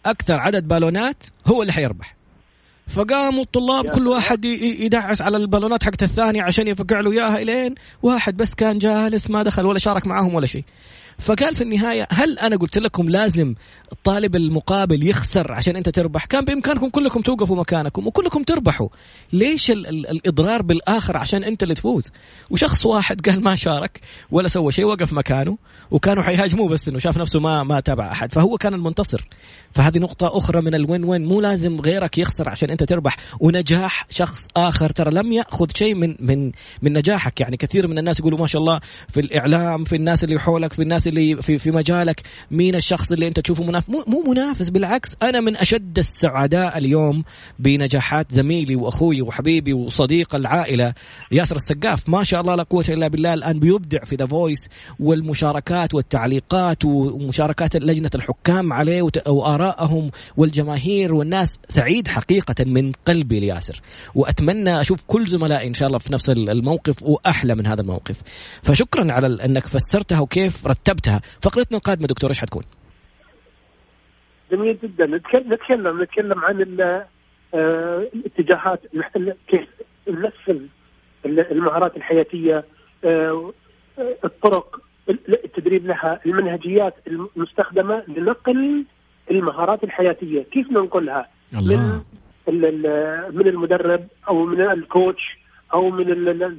أكثر 0.05 0.39
عدد 0.39 0.67
بالونات 0.67 1.24
هو 1.48 1.62
اللي 1.62 1.74
حيربح. 1.74 2.15
فقاموا 2.88 3.43
الطلاب 3.43 3.89
كل 3.89 4.08
واحد 4.08 4.46
يدعس 4.46 5.22
على 5.22 5.38
البالونات 5.38 5.84
حقت 5.84 6.03
الثاني 6.03 6.41
عشان 6.41 6.67
يفقع 6.67 7.00
له 7.00 7.12
إياها 7.12 7.41
إلين 7.41 7.75
واحد 8.03 8.38
بس 8.38 8.53
كان 8.53 8.77
جالس 8.77 9.29
ما 9.29 9.43
دخل 9.43 9.65
ولا 9.65 9.79
شارك 9.79 10.08
معاهم 10.08 10.36
ولا 10.36 10.46
شيء. 10.46 10.63
فقال 11.20 11.56
في 11.56 11.64
النهاية 11.64 12.08
هل 12.12 12.40
أنا 12.40 12.56
قلت 12.56 12.78
لكم 12.78 13.10
لازم 13.10 13.56
الطالب 13.92 14.36
المقابل 14.36 15.08
يخسر 15.08 15.52
عشان 15.52 15.76
أنت 15.76 15.90
تربح؟ 15.90 16.26
كان 16.26 16.46
بإمكانكم 16.46 16.90
كلكم 16.90 17.22
توقفوا 17.22 17.56
مكانكم 17.56 18.08
وكلكم 18.08 18.44
تربحوا. 18.44 18.88
ليش 19.34 19.72
ال 19.72 19.88
ال 19.88 20.10
الإضرار 20.10 20.62
بالآخر 20.62 21.18
عشان 21.18 21.44
أنت 21.44 21.64
اللي 21.64 21.74
تفوز؟ 21.74 22.12
وشخص 22.50 22.86
واحد 22.86 23.30
قال 23.30 23.44
ما 23.44 23.56
شارك 23.56 24.00
ولا 24.32 24.48
سوى 24.48 24.72
شيء 24.72 24.86
وقف 24.86 25.14
مكانه 25.14 25.58
وكانوا 25.92 26.24
حيهاجموه 26.24 26.68
بس 26.68 26.88
إنه 26.88 26.98
شاف 26.98 27.18
نفسه 27.18 27.40
ما 27.40 27.64
ما 27.64 27.80
تابع 27.80 28.12
أحد. 28.12 28.34
فهو 28.34 28.58
كان 28.58 28.74
المنتصر. 28.74 29.28
فهذه 29.72 29.98
نقطة 29.98 30.38
أخرى 30.38 30.62
من 30.62 30.76
الوين 30.76 31.04
وين. 31.04 31.26
مو 31.26 31.42
لازم 31.42 31.82
غيرك 31.82 32.18
يخسر 32.18 32.50
عشان 32.50 32.70
أنت 32.70 32.84
تربح. 32.84 33.18
ونجاح 33.40 34.08
شخص 34.10 34.48
آخر 34.58 34.90
ترى 34.90 35.12
لم 35.12 35.34
يأخذ 35.34 35.68
شيء 35.76 35.96
من 35.96 36.16
من 36.20 36.52
من 36.82 36.94
نجاحك. 36.94 37.42
يعني 37.42 37.58
كثير 37.58 37.88
من 37.88 37.98
الناس 37.98 38.20
يقولوا 38.20 38.40
ما 38.40 38.48
شاء 38.48 38.62
الله 38.62 38.80
في 39.10 39.20
الإعلام 39.20 39.84
في 39.84 39.96
الناس 39.96 40.24
اللي 40.24 40.40
حولك 40.40 40.74
في 40.74 40.82
الناس 40.82 41.08
اللي 41.10 41.42
في 41.42 41.58
في 41.58 41.72
مجالك 41.72 42.22
مين 42.51 42.75
الشخص 42.75 43.12
اللي 43.12 43.28
انت 43.28 43.39
تشوفه 43.39 43.63
منافس؟ 43.63 43.89
مو, 43.89 44.04
مو 44.08 44.32
منافس 44.32 44.70
بالعكس 44.70 45.10
أنا 45.24 45.39
من 45.39 45.58
أشد 45.58 45.98
السعداء 45.98 46.78
اليوم 46.78 47.24
بنجاحات 47.60 48.32
زميلي 48.32 48.75
وأخوي 48.75 49.22
وحبيبي 49.22 49.74
وصديق 49.74 50.36
العائلة 50.36 50.94
ياسر 51.32 51.56
السقاف. 51.56 52.10
ما 52.10 52.24
شاء 52.24 52.42
الله 52.42 52.56
لا 52.56 52.63
قوة 52.63 52.86
إلا 52.89 53.08
بالله 53.08 53.34
الآن 53.34 53.60
بيبدع 53.60 54.04
في 54.04 54.16
ذا 54.16 54.25
فويس 54.25 54.70
والمشاركات 55.00 55.94
والتعليقات 55.94 56.86
ومشاركات 56.86 57.75
لجنة 57.75 58.10
الحكام 58.16 58.74
عليه 58.74 59.01
وآرائهم 59.28 60.12
والجماهير 60.38 61.13
والناس. 61.13 61.60
سعيد 61.70 62.08
حقيقة 62.08 62.66
من 62.66 62.92
قلبي 62.92 63.39
لياسر 63.39 63.82
وأتمنى 64.16 64.82
أشوف 64.82 65.04
كل 65.08 65.28
زملائي 65.28 65.68
إن 65.68 65.74
شاء 65.74 65.88
الله 65.88 66.00
في 66.00 66.13
نفس 66.13 66.30
الموقف 66.30 67.04
وأحلى 67.04 67.56
من 67.56 67.68
هذا 67.68 67.82
الموقف. 67.82 68.16
فشكرا 68.63 69.12
على 69.12 69.46
إنك 69.46 69.68
فسرتها 69.68 70.20
وكيف 70.20 70.68
رتبتها 71.00 71.22
فقرتنا 71.41 71.77
القادمه 71.77 72.08
دكتور 72.08 72.29
إيش 72.29 72.39
حتكون؟ 72.39 72.63
جميل 74.51 74.77
جدا. 74.84 75.06
نتكلم 75.06 76.01
نتكلم 76.03 76.39
عن 76.39 76.77
آه، 77.53 78.08
الاتجاهات 78.15 78.82
كيف 79.48 79.68
نفس 80.08 80.60
المهارات 81.25 81.98
الحياتية 81.98 82.63
آه، 83.03 83.53
الطرق 84.25 84.82
التدريب 85.10 85.86
لها 85.86 86.20
المنهجيات 86.25 86.96
المستخدمة 87.08 88.03
لنقل 88.08 88.86
المهارات 89.32 89.84
الحياتية. 89.84 90.44
كيف 90.44 90.72
ننقلها؟ 90.72 91.27
الله. 91.58 92.03
من 92.48 92.82
من 93.38 93.48
المدرب 93.48 94.08
أو 94.27 94.46
من 94.46 94.62
الكوتش 94.62 95.38
أو 95.74 95.89
من 95.89 96.06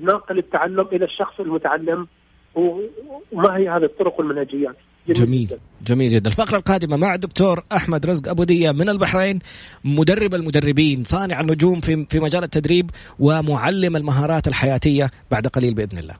ناقل 0.04 0.38
التعلم 0.38 0.88
إلى 0.92 1.04
الشخص 1.04 1.40
المتعلم. 1.40 2.06
وما 2.54 3.56
هي 3.56 3.68
هذه 3.68 3.84
الطرق 3.84 4.18
والمنهجيات 4.18 4.76
جميل 5.08 5.26
جميل. 5.26 5.46
جدا. 5.46 5.58
جميل 5.86 6.10
جدا. 6.10 6.30
الفقرة 6.30 6.56
القادمة 6.56 6.96
مع 6.96 7.14
الدكتور 7.14 7.64
أحمد 7.72 8.06
رزق 8.06 8.28
أبو 8.28 8.44
دية 8.44 8.70
من 8.72 8.88
البحرين 8.88 9.38
مدرب 9.84 10.34
المدربين 10.34 11.04
صانع 11.04 11.40
النجوم 11.40 11.80
في 11.80 12.06
في 12.08 12.20
مجال 12.20 12.44
التدريب 12.44 12.90
ومعلم 13.18 13.96
المهارات 13.96 14.48
الحياتية 14.48 15.10
بعد 15.30 15.46
قليل 15.46 15.74
بإذن 15.74 15.98
الله. 15.98 16.14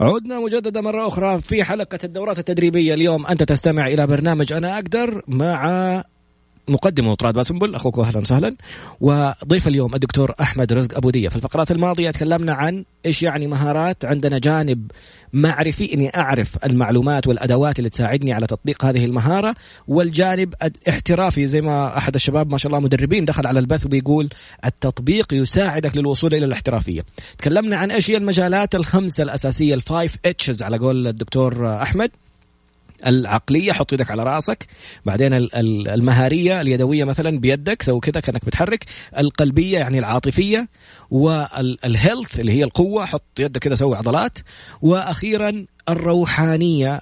عدنا 0.00 0.40
مجددا 0.40 0.80
مرة 0.80 1.06
أخرى 1.08 1.40
في 1.40 1.64
حلقة 1.64 1.98
الدورات 2.04 2.38
التدريبية 2.38 2.94
اليوم. 2.94 3.26
أنت 3.26 3.42
تستمع 3.42 3.86
إلى 3.86 4.06
برنامج 4.06 4.52
أنا 4.52 4.74
أقدر 4.74 5.22
مع 5.28 5.64
مقدم 6.68 7.06
وطراد 7.06 7.34
باسنبل 7.34 7.74
أخوك 7.74 7.98
أهلا 7.98 8.18
وسهلا. 8.18 8.56
وضيف 9.00 9.68
اليوم 9.68 9.94
الدكتور 9.94 10.34
أحمد 10.40 10.72
رزق 10.72 10.96
أبو 10.96 11.10
دية. 11.10 11.28
في 11.28 11.36
الفقرات 11.36 11.70
الماضية 11.70 12.10
تكلمنا 12.10 12.52
عن 12.52 12.84
إيش 13.06 13.22
يعني 13.22 13.46
مهارات. 13.46 14.04
عندنا 14.04 14.38
جانب 14.38 14.90
معرفي 15.32 15.94
إني 15.94 16.16
أعرف 16.16 16.64
المعلومات 16.64 17.26
والأدوات 17.26 17.78
اللي 17.78 17.90
تساعدني 17.90 18.32
على 18.32 18.46
تطبيق 18.46 18.84
هذه 18.84 19.04
المهارة 19.04 19.54
والجانب 19.88 20.54
احترافي 20.88 21.46
زي 21.46 21.60
ما 21.60 21.98
أحد 21.98 22.14
الشباب 22.14 22.50
ما 22.50 22.58
شاء 22.58 22.72
الله 22.72 22.80
مدربين 22.80 23.24
دخل 23.24 23.46
على 23.46 23.58
البث 23.58 23.86
وبيقول 23.86 24.28
التطبيق 24.64 25.34
يساعدك 25.34 25.96
للوصول 25.96 26.34
إلى 26.34 26.46
الاحترافية. 26.46 27.04
تكلمنا 27.38 27.76
عن 27.76 27.90
إيش 27.90 28.10
هي 28.10 28.16
المجالات 28.16 28.74
الخمسة 28.74 29.22
الأساسية 29.22 29.74
ال 29.74 29.82
five 29.82 30.16
H's 30.26 30.62
على 30.62 30.78
قول 30.78 31.06
الدكتور 31.06 31.82
أحمد. 31.82 32.10
العقلية 33.06 33.72
حط 33.72 33.92
يدك 33.92 34.10
على 34.10 34.22
رأسك. 34.22 34.66
بعدين 35.04 35.30
المهارية 35.54 36.60
اليدوية 36.60 37.04
مثلا 37.04 37.40
بيدك 37.40 37.82
سوي 37.82 38.00
كذا 38.00 38.20
كأنك 38.20 38.44
بتحرك. 38.44 38.84
القلبية 39.18 39.78
يعني 39.78 39.98
العاطفية. 39.98 40.68
وال 41.10 41.43
health 41.43 42.40
اللي 42.40 42.52
هي 42.52 42.64
القوة 42.64 43.06
حط 43.06 43.40
يدك 43.40 43.60
كذا 43.60 43.74
سوي 43.74 43.96
عضلات. 43.96 44.38
وأخيرا 44.82 45.66
الروحانية 45.88 47.00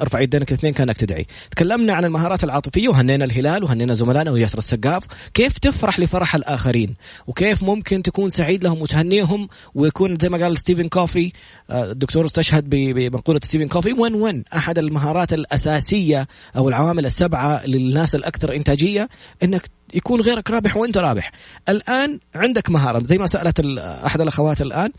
أرفع 0.00 0.20
يدينك 0.20 0.52
الاثنين 0.52 0.72
كأنك 0.72 0.96
تدعي. 0.96 1.26
تكلمنا 1.50 1.92
عن 1.92 2.04
المهارات 2.04 2.44
العاطفية 2.44 2.88
وهنينا 2.88 3.24
الهلال 3.24 3.64
وهنينا 3.64 3.94
زملائنا 3.94 4.30
وياسر 4.30 4.58
السقاف. 4.58 5.04
كيف 5.34 5.58
تفرح 5.58 6.00
لفرح 6.00 6.34
الآخرين؟ 6.34 6.94
وكيف 7.26 7.62
ممكن 7.62 8.02
تكون 8.02 8.30
سعيد 8.30 8.64
لهم 8.64 8.82
وتهنيهم 8.82 9.48
ويكون 9.74 10.18
زي 10.18 10.28
ما 10.28 10.38
قال 10.38 10.58
ستيفن 10.58 10.88
كوفي 10.88 11.32
آه، 11.70 11.90
الدكتور 11.90 12.26
استشهد 12.26 12.64
بمقولة 12.70 13.40
ستيفن 13.44 13.68
كوفي 13.68 13.92
win 13.92 14.14
win؟ 14.14 14.44
أحد 14.56 14.78
المهارات 14.78 15.32
الأساسية 15.32 16.28
أو 16.56 16.68
العوامل 16.68 17.06
السبعة 17.06 17.66
للناس 17.66 18.14
الأكثر 18.14 18.56
إنتاجية 18.56 19.08
إنك 19.42 19.70
يكون 19.94 20.20
غيرك 20.20 20.50
رابح 20.50 20.76
وانت 20.76 20.98
رابح. 20.98 21.32
الآن 21.68 22.18
عندك 22.34 22.70
مهارة 22.70 22.98
زي 22.98 23.18
ما 23.18 23.26
سألت 23.26 23.60
أحد 23.78 24.20
الأخوات 24.20 24.60
الآن 24.60 24.90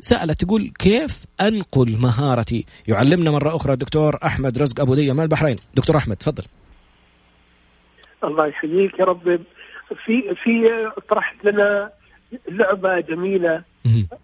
سألت 0.00 0.44
تقول 0.44 0.72
كيف 0.78 1.24
أنقل 1.40 1.98
مهارتي؟ 2.00 2.66
يعلمنا 2.88 3.30
مرة 3.30 3.56
أخرى 3.56 3.72
الدكتور 3.72 4.18
أحمد 4.24 4.58
رزق 4.58 4.80
أبو 4.80 4.94
دية 4.94 5.12
من 5.12 5.22
البحرين؟ 5.22 5.56
دكتور 5.74 5.96
أحمد 5.96 6.16
تفضل. 6.16 6.44
الله 8.24 8.46
يحييك 8.46 8.98
يا 8.98 9.04
رب. 9.04 9.40
في 10.04 10.34
في 10.44 10.68
طرحت 11.08 11.44
لنا 11.44 11.90
لعبة 12.48 13.00
جميلة 13.00 13.62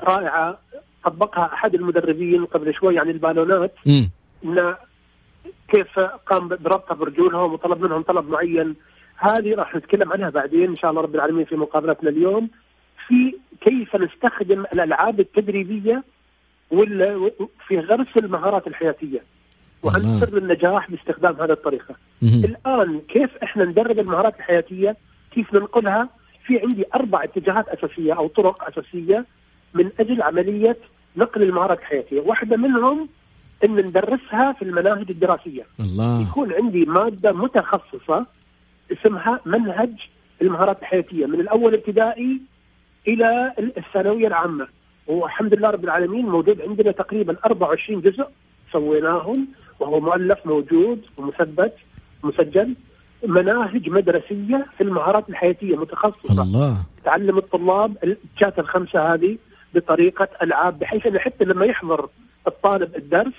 رائعة 0.00 0.58
طبقها 1.04 1.54
أحد 1.54 1.74
المدربين 1.74 2.44
قبل 2.44 2.74
شوي 2.74 2.98
عن 2.98 3.10
البالونات. 3.10 3.74
إن 3.86 4.74
كيف 5.68 5.98
قام 6.30 6.48
بربطها 6.48 6.94
برجولهم 6.94 7.52
وطلب 7.52 7.80
منهم 7.80 8.02
طلب 8.02 8.28
معين. 8.28 8.74
هذه 9.16 9.54
راح 9.54 9.76
نتكلم 9.76 10.12
عنها 10.12 10.30
بعدين 10.30 10.68
إن 10.68 10.76
شاء 10.76 10.90
الله 10.90 11.02
رب 11.02 11.14
العالمين 11.14 11.44
في 11.44 11.56
مقابلتنا 11.56 12.10
اليوم 12.10 12.50
في 13.06 13.34
كيف 13.60 13.96
نستخدم 13.96 14.60
الألعاب 14.60 15.20
التدريبية 15.20 16.04
ولا 16.70 17.30
في 17.68 17.78
غرس 17.78 18.16
المهارات 18.16 18.66
الحياتية 18.66 19.22
وعن 19.82 20.20
سر 20.20 20.38
النجاح 20.38 20.90
باستخدام 20.90 21.34
هذه 21.40 21.52
الطريقة. 21.52 21.94
الآن 22.44 23.00
كيف 23.08 23.30
إحنا 23.42 23.64
ندرب 23.64 23.98
المهارات 23.98 24.36
الحياتية؟ 24.36 24.96
كيف 25.30 25.54
ننقلها؟ 25.54 26.08
في 26.46 26.60
عندي 26.60 26.84
أربع 26.94 27.24
اتجاهات 27.24 27.68
أساسية 27.68 28.12
أو 28.16 28.28
طرق 28.28 28.68
أساسية 28.68 29.24
من 29.74 29.90
أجل 30.00 30.22
عملية 30.22 30.76
نقل 31.16 31.42
المهارات 31.42 31.78
الحياتية، 31.78 32.20
واحدة 32.20 32.56
منهم 32.56 33.08
إن 33.64 33.76
ندرسها 33.76 34.52
في 34.52 34.62
المناهج 34.62 35.10
الدراسية. 35.10 35.62
الله 35.80 36.22
يكون 36.22 36.52
عندي 36.52 36.80
مادة 36.80 37.32
متخصصة 37.32 38.26
اسمها 38.92 39.40
منهج 39.46 39.90
المهارات 40.42 40.78
الحياتية 40.82 41.26
من 41.26 41.40
الأول 41.40 41.74
ابتدائي 41.74 42.40
إلى 43.08 43.52
الثانوية 43.58 44.26
العامة. 44.26 44.66
والحمد 45.06 45.54
لله 45.54 45.70
رب 45.70 45.84
العالمين 45.84 46.26
موجود 46.26 46.60
عندنا 46.60 46.92
تقريبا 46.92 47.36
24 47.46 48.00
جزء 48.00 48.26
سويناهم 48.72 49.48
وهو 49.80 50.00
مؤلف 50.00 50.38
موجود 50.46 51.02
ومثبت 51.16 51.72
مسجل 52.22 52.74
مناهج 53.26 53.88
مدرسية 53.88 54.66
في 54.76 54.80
المهارات 54.80 55.28
الحياتية 55.28 55.76
متخصصة. 55.76 56.42
الله. 56.42 56.76
تعلم 57.04 57.38
الطلاب 57.38 57.96
الجات 58.04 58.58
الخمسة 58.58 59.14
هذه 59.14 59.38
بطريقة 59.74 60.28
ألعاب 60.42 60.78
بحيث 60.78 61.06
إنه 61.06 61.18
حتى 61.18 61.44
لما 61.44 61.66
يحضر 61.66 62.08
الطالب 62.46 62.96
الدرس 62.96 63.34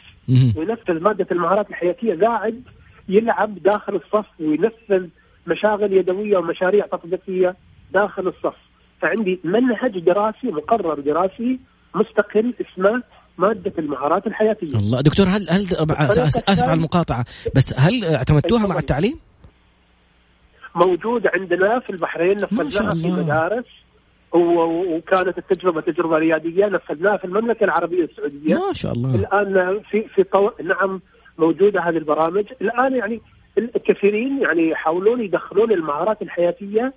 وينفذ 0.57 0.99
مادة 1.01 1.27
المهارات 1.31 1.69
الحياتية 1.69 2.27
قاعد 2.27 2.63
يلعب 3.09 3.63
داخل 3.63 3.95
الصف 3.95 4.25
وينفذ 4.39 5.07
مشاغل 5.47 5.93
يدوية 5.93 6.37
ومشاريع 6.37 6.85
تطبيقية 6.87 7.55
داخل 7.93 8.27
الصف. 8.27 8.55
فعندي 9.01 9.39
منهج 9.43 9.99
دراسي 9.99 10.47
مقرر 10.47 10.99
دراسي 10.99 11.59
مستقل 11.95 12.53
اسمه 12.61 13.03
مادة 13.37 13.73
المهارات 13.79 14.27
الحياتية. 14.27 14.77
الله 14.77 15.01
دكتور 15.01 15.25
هل 15.25 15.49
هل 15.49 15.63
أسف 16.49 16.69
على 16.69 16.77
المقاطعة 16.77 17.25
بس 17.55 17.79
هل 17.79 18.05
اعتمدتوها 18.15 18.67
مع 18.67 18.77
التعليم؟ 18.77 19.19
موجوده 20.75 21.31
عندنا 21.33 21.79
في 21.79 21.89
البحرين 21.89 22.37
نفذناها 22.37 22.93
في 22.93 23.11
مدارس 23.11 23.65
وكانت 24.33 25.37
التجربة 25.37 25.81
تجربة 25.81 26.17
ريادية 26.17 26.65
نفذناها 26.65 27.17
في 27.17 27.25
المملكة 27.25 27.63
العربية 27.63 28.03
السعودية. 28.03 28.53
ما 28.53 28.73
شاء 28.73 28.93
الله. 28.93 29.15
الآن 29.15 29.79
في 29.91 30.07
في 30.15 30.23
طو... 30.23 30.49
نعم 30.63 31.01
موجودة 31.37 31.81
هذه 31.81 31.97
البرامج. 31.97 32.45
الآن 32.61 32.95
يعني 32.95 33.21
الكثيرين 33.57 34.41
يعني 34.41 34.69
يحاولون 34.69 35.21
يدخلون 35.21 35.71
المهارات 35.71 36.21
الحياتية 36.21 36.93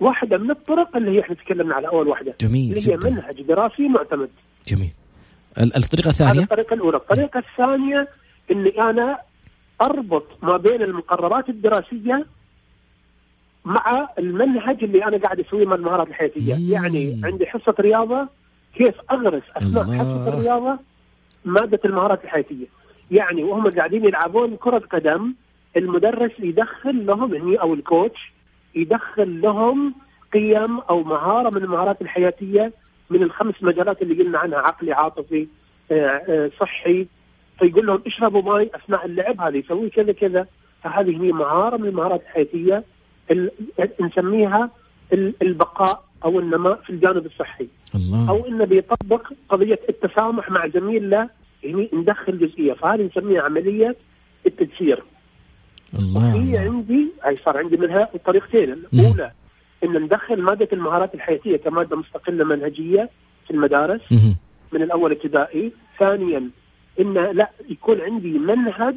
واحدة 0.00 0.38
من 0.38 0.50
الطرق 0.50 0.96
اللي 0.96 1.10
هي 1.10 1.20
إحنا 1.20 1.34
تكلمنا 1.34 1.74
على 1.74 1.88
أول 1.88 2.08
واحدة. 2.08 2.34
جميل 2.40 2.76
اللي 2.76 2.92
هي 2.92 2.98
منهج 3.04 3.42
دراسي 3.42 3.88
معتمد. 3.88 4.30
جميل. 4.68 4.90
الطريقة 5.76 6.08
الثانية؟ 6.08 6.42
الطريقة 6.42 6.74
الأولى. 6.74 6.96
الطريقة 6.96 7.38
الثانية 7.38 8.08
إني 8.50 8.80
أنا 8.90 9.18
أربط 9.82 10.26
ما 10.42 10.56
بين 10.56 10.82
المقررات 10.82 11.48
الدراسية 11.48 12.26
مع 13.64 14.08
المنهج 14.18 14.84
اللي 14.84 15.04
أنا 15.04 15.16
قاعد 15.16 15.40
أسويه 15.40 15.66
مع 15.66 15.74
المهارات 15.74 16.08
الحياتية. 16.08 16.54
مم. 16.54 16.72
يعني 16.72 17.20
عندي 17.24 17.46
حصة 17.46 17.74
رياضة 17.80 18.28
كيف 18.74 18.94
أغرس 19.10 19.42
اثناء 19.56 19.84
حصة 19.84 20.28
الرياضة؟ 20.28 20.78
مادة 21.44 21.80
المهارات 21.84 22.24
الحياتية. 22.24 22.66
يعني 23.10 23.44
وهم 23.44 23.70
قاعدين 23.70 24.04
يلعبون 24.04 24.56
كرة 24.56 24.78
قدم 24.78 25.34
المدرس 25.76 26.32
يدخل 26.38 27.06
لهم 27.06 27.34
هني 27.34 27.60
أو 27.60 27.74
الكوتش 27.74 28.32
يدخل 28.74 29.40
لهم 29.40 29.94
قيم 30.32 30.78
أو 30.78 31.02
مهارة 31.02 31.50
من 31.50 31.64
المهارات 31.64 32.02
الحياتية 32.02 32.72
من 33.10 33.22
الخمس 33.22 33.54
مجالات 33.62 34.02
اللي 34.02 34.22
قلنا 34.22 34.38
عنها 34.38 34.58
عقلي 34.58 34.92
عاطفي 34.92 35.46
آه، 35.90 36.22
آه، 36.28 36.50
صحي. 36.60 37.06
فيقول 37.58 37.86
لهم 37.86 38.02
اشربوا 38.06 38.42
ماي 38.42 38.70
أثناء 38.74 39.06
اللعب 39.06 39.40
هذا 39.40 39.56
يسوي 39.56 39.90
كذا 39.90 40.12
كذا. 40.12 40.46
فهذه 40.82 41.22
هي 41.22 41.32
مهارة 41.32 41.76
من 41.76 41.88
المهارات 41.88 42.22
الحياتية 42.22 42.84
نسميها 44.00 44.70
البقاء 45.42 46.04
أو 46.24 46.40
النماء 46.40 46.74
في 46.74 46.90
الجانب 46.90 47.26
الصحي. 47.26 47.68
الله. 47.94 48.30
أو 48.30 48.46
انه 48.46 48.64
بيطبق 48.64 49.32
قضية 49.48 49.78
التسامح 49.88 50.50
مع 50.50 50.68
زميل 50.68 51.10
له 51.10 51.28
يعني 51.62 51.90
ندخل 51.92 52.38
جزئية. 52.38 52.72
فهذه 52.72 53.02
نسميها 53.02 53.42
عملية 53.42 53.96
التجسير 54.46 55.02
الله 55.98 56.36
وفي 56.36 56.58
عندي 56.58 57.12
أي 57.26 57.38
صار 57.44 57.58
عندي 57.58 57.76
منها 57.76 58.08
طريقتين. 58.26 58.76
الأولى 58.92 59.32
ان 59.84 60.02
ندخل 60.02 60.42
مادة 60.42 60.68
المهارات 60.72 61.14
الحياتية 61.14 61.56
كمادة 61.56 61.96
مستقلة 61.96 62.44
منهجية 62.44 63.10
في 63.44 63.50
المدارس 63.50 64.00
من 64.72 64.82
الأول 64.82 65.12
ابتدائي. 65.12 65.72
ثانيا 65.98 66.50
ان 67.00 67.14
لا 67.14 67.50
يكون 67.68 68.00
عندي 68.00 68.38
منهج 68.38 68.96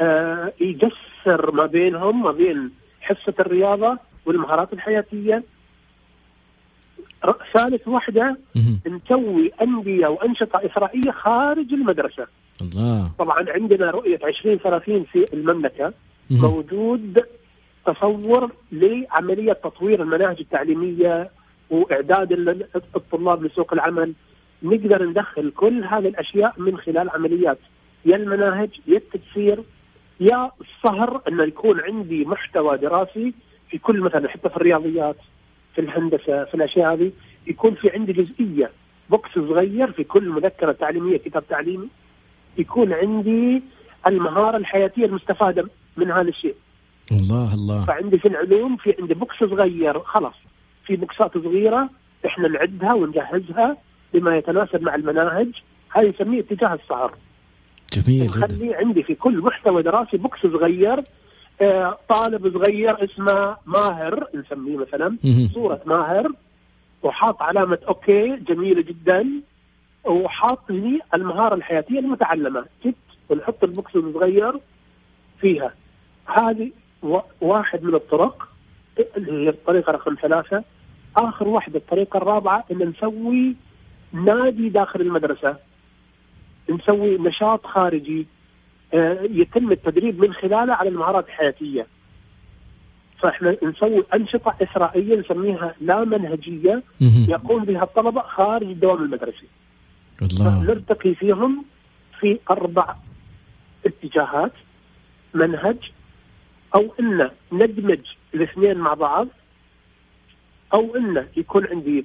آه 0.00 0.52
يجسر 0.60 1.52
ما 1.52 1.66
بينهم 1.66 2.22
ما 2.22 2.32
بين 2.32 2.70
حصة 3.00 3.34
الرياضة 3.40 3.98
والمهارات 4.26 4.72
الحياتية. 4.72 5.42
ثالث 7.54 7.88
واحدة 7.88 8.36
نسوي 8.86 9.50
أندية 9.62 10.06
وأنشطة 10.06 10.66
اثرائيه 10.66 11.10
خارج 11.10 11.72
المدرسة. 11.72 12.26
الله. 12.62 13.10
طبعا 13.18 13.44
عندنا 13.48 13.90
رؤية 13.90 14.20
2030 14.24 15.04
في 15.04 15.26
المملكة. 15.32 15.92
موجود 16.30 17.20
تصور 17.86 18.52
لعملية 18.72 19.52
تطوير 19.52 20.02
المناهج 20.02 20.36
التعليمية 20.40 21.30
وإعداد 21.70 22.32
الطلاب 22.96 23.44
لسوق 23.44 23.72
العمل. 23.72 24.12
نقدر 24.62 25.04
ندخل 25.04 25.50
كل 25.50 25.84
هذه 25.84 26.08
الأشياء 26.08 26.54
من 26.58 26.78
خلال 26.78 27.10
عمليات. 27.10 27.58
يا 28.04 28.16
المناهج 28.16 28.70
يا 28.86 28.96
التدسير 28.96 29.62
يا 30.20 30.50
الصهر 30.60 31.22
انه 31.28 31.44
يكون 31.44 31.80
عندي 31.80 32.24
محتوى 32.24 32.78
دراسي 32.78 33.34
في 33.70 33.78
كل 33.78 34.00
مثلا 34.00 34.28
حتى 34.28 34.48
في 34.48 34.56
الرياضيات 34.56 35.16
في 35.74 35.80
الهندسة 35.80 36.44
في 36.44 36.54
الأشياء 36.54 36.94
هذه 36.94 37.12
يكون 37.46 37.74
في 37.74 37.90
عندي 37.90 38.12
جزئية 38.12 38.70
بوكس 39.10 39.30
صغير 39.34 39.92
في 39.92 40.04
كل 40.04 40.28
مذكرة 40.28 40.72
تعليمية 40.72 41.16
كتاب 41.16 41.48
تعليمي 41.48 41.88
يكون 42.58 42.92
عندي 42.92 43.62
المهارة 44.06 44.56
الحياتية 44.56 45.04
المستفادة. 45.04 45.68
من 45.96 46.10
هذا 46.10 46.28
الشيء. 46.28 46.54
الله 47.12 47.54
الله. 47.54 47.84
فعندي 47.84 48.18
في 48.18 48.28
العلوم 48.28 48.76
في 48.76 48.94
عندي 49.00 49.14
box 49.14 49.36
صغير 49.38 50.00
خلاص. 50.00 50.34
في 50.86 50.96
بوكسات 50.96 51.38
صغيرة 51.38 51.90
إحنا 52.26 52.48
نعدها 52.48 52.94
ونجهزها 52.94 53.76
بما 54.14 54.36
يتناسب 54.36 54.82
مع 54.82 54.94
المناهج. 54.94 55.48
هذا 55.90 56.04
يسميه 56.06 56.40
اتجاه 56.40 56.74
السهر. 56.74 57.14
جميل 57.92 58.26
نخلي 58.26 58.74
عندي 58.74 59.02
في 59.02 59.14
كل 59.14 59.38
محتوى 59.38 59.82
دراسي 59.82 60.16
box 60.16 60.40
صغير 60.42 61.04
آه 61.60 61.98
طالب 62.08 62.52
صغير 62.58 63.04
اسمه 63.04 63.56
ماهر 63.66 64.26
نسميه 64.34 64.76
مثلا. 64.76 65.16
صورة 65.54 65.80
ماهر. 65.86 66.32
وحاط 67.02 67.42
علامة 67.42 67.78
okay 67.88 68.36
جميلة 68.36 68.82
جدا. 68.82 69.26
وحاط 70.04 70.70
لي 70.70 71.00
المهارة 71.14 71.54
الحياتية 71.54 71.98
المتعلمة. 71.98 72.64
جت 72.84 72.94
ونحط 73.28 73.64
البوكس 73.64 73.96
الصغير 73.96 74.52
فيها. 75.40 75.74
هذه 76.26 76.70
واحد 77.40 77.82
من 77.82 77.94
الطرق 77.94 78.48
اللي 79.16 79.32
هي 79.32 79.48
الطريقة 79.48 79.92
رقم 79.92 80.14
ثلاثة. 80.22 80.64
آخر 81.16 81.48
واحدة 81.48 81.78
الطريقة 81.78 82.16
الرابعة 82.16 82.64
إن 82.72 82.88
نسوي 82.88 83.54
نادي 84.12 84.68
داخل 84.68 85.00
المدرسة. 85.00 85.56
نسوي 86.70 87.18
نشاط 87.18 87.66
خارجي 87.66 88.26
آه، 88.94 89.18
يتم 89.22 89.72
التدريب 89.72 90.20
من 90.20 90.32
خلاله 90.32 90.74
على 90.74 90.88
المهارات 90.88 91.26
الحياتية. 91.26 91.86
فإحنا 93.18 93.56
نسوي 93.62 94.04
أنشطة 94.14 94.54
إسرائيلية 94.62 95.16
نسميها 95.16 95.74
لا 95.80 96.04
منهجية 96.04 96.82
يقوم 97.28 97.64
بها 97.64 97.82
الطلبة 97.82 98.20
خارج 98.20 98.66
الدوام 98.66 99.02
المدرسي. 99.02 99.46
الله. 100.22 100.62
نرتقي 100.62 101.14
فيهم 101.14 101.64
في 102.20 102.38
أربع 102.50 102.94
اتجاهات. 103.86 104.52
منهج 105.34 105.76
أو 106.76 106.94
إن 107.00 107.30
ندمج 107.52 108.00
الاثنين 108.34 108.78
مع 108.78 108.94
بعض 108.94 109.28
أو 110.74 110.96
انه 110.96 111.26
يكون 111.36 111.66
عندي 111.66 112.04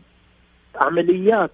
عمليات 0.76 1.52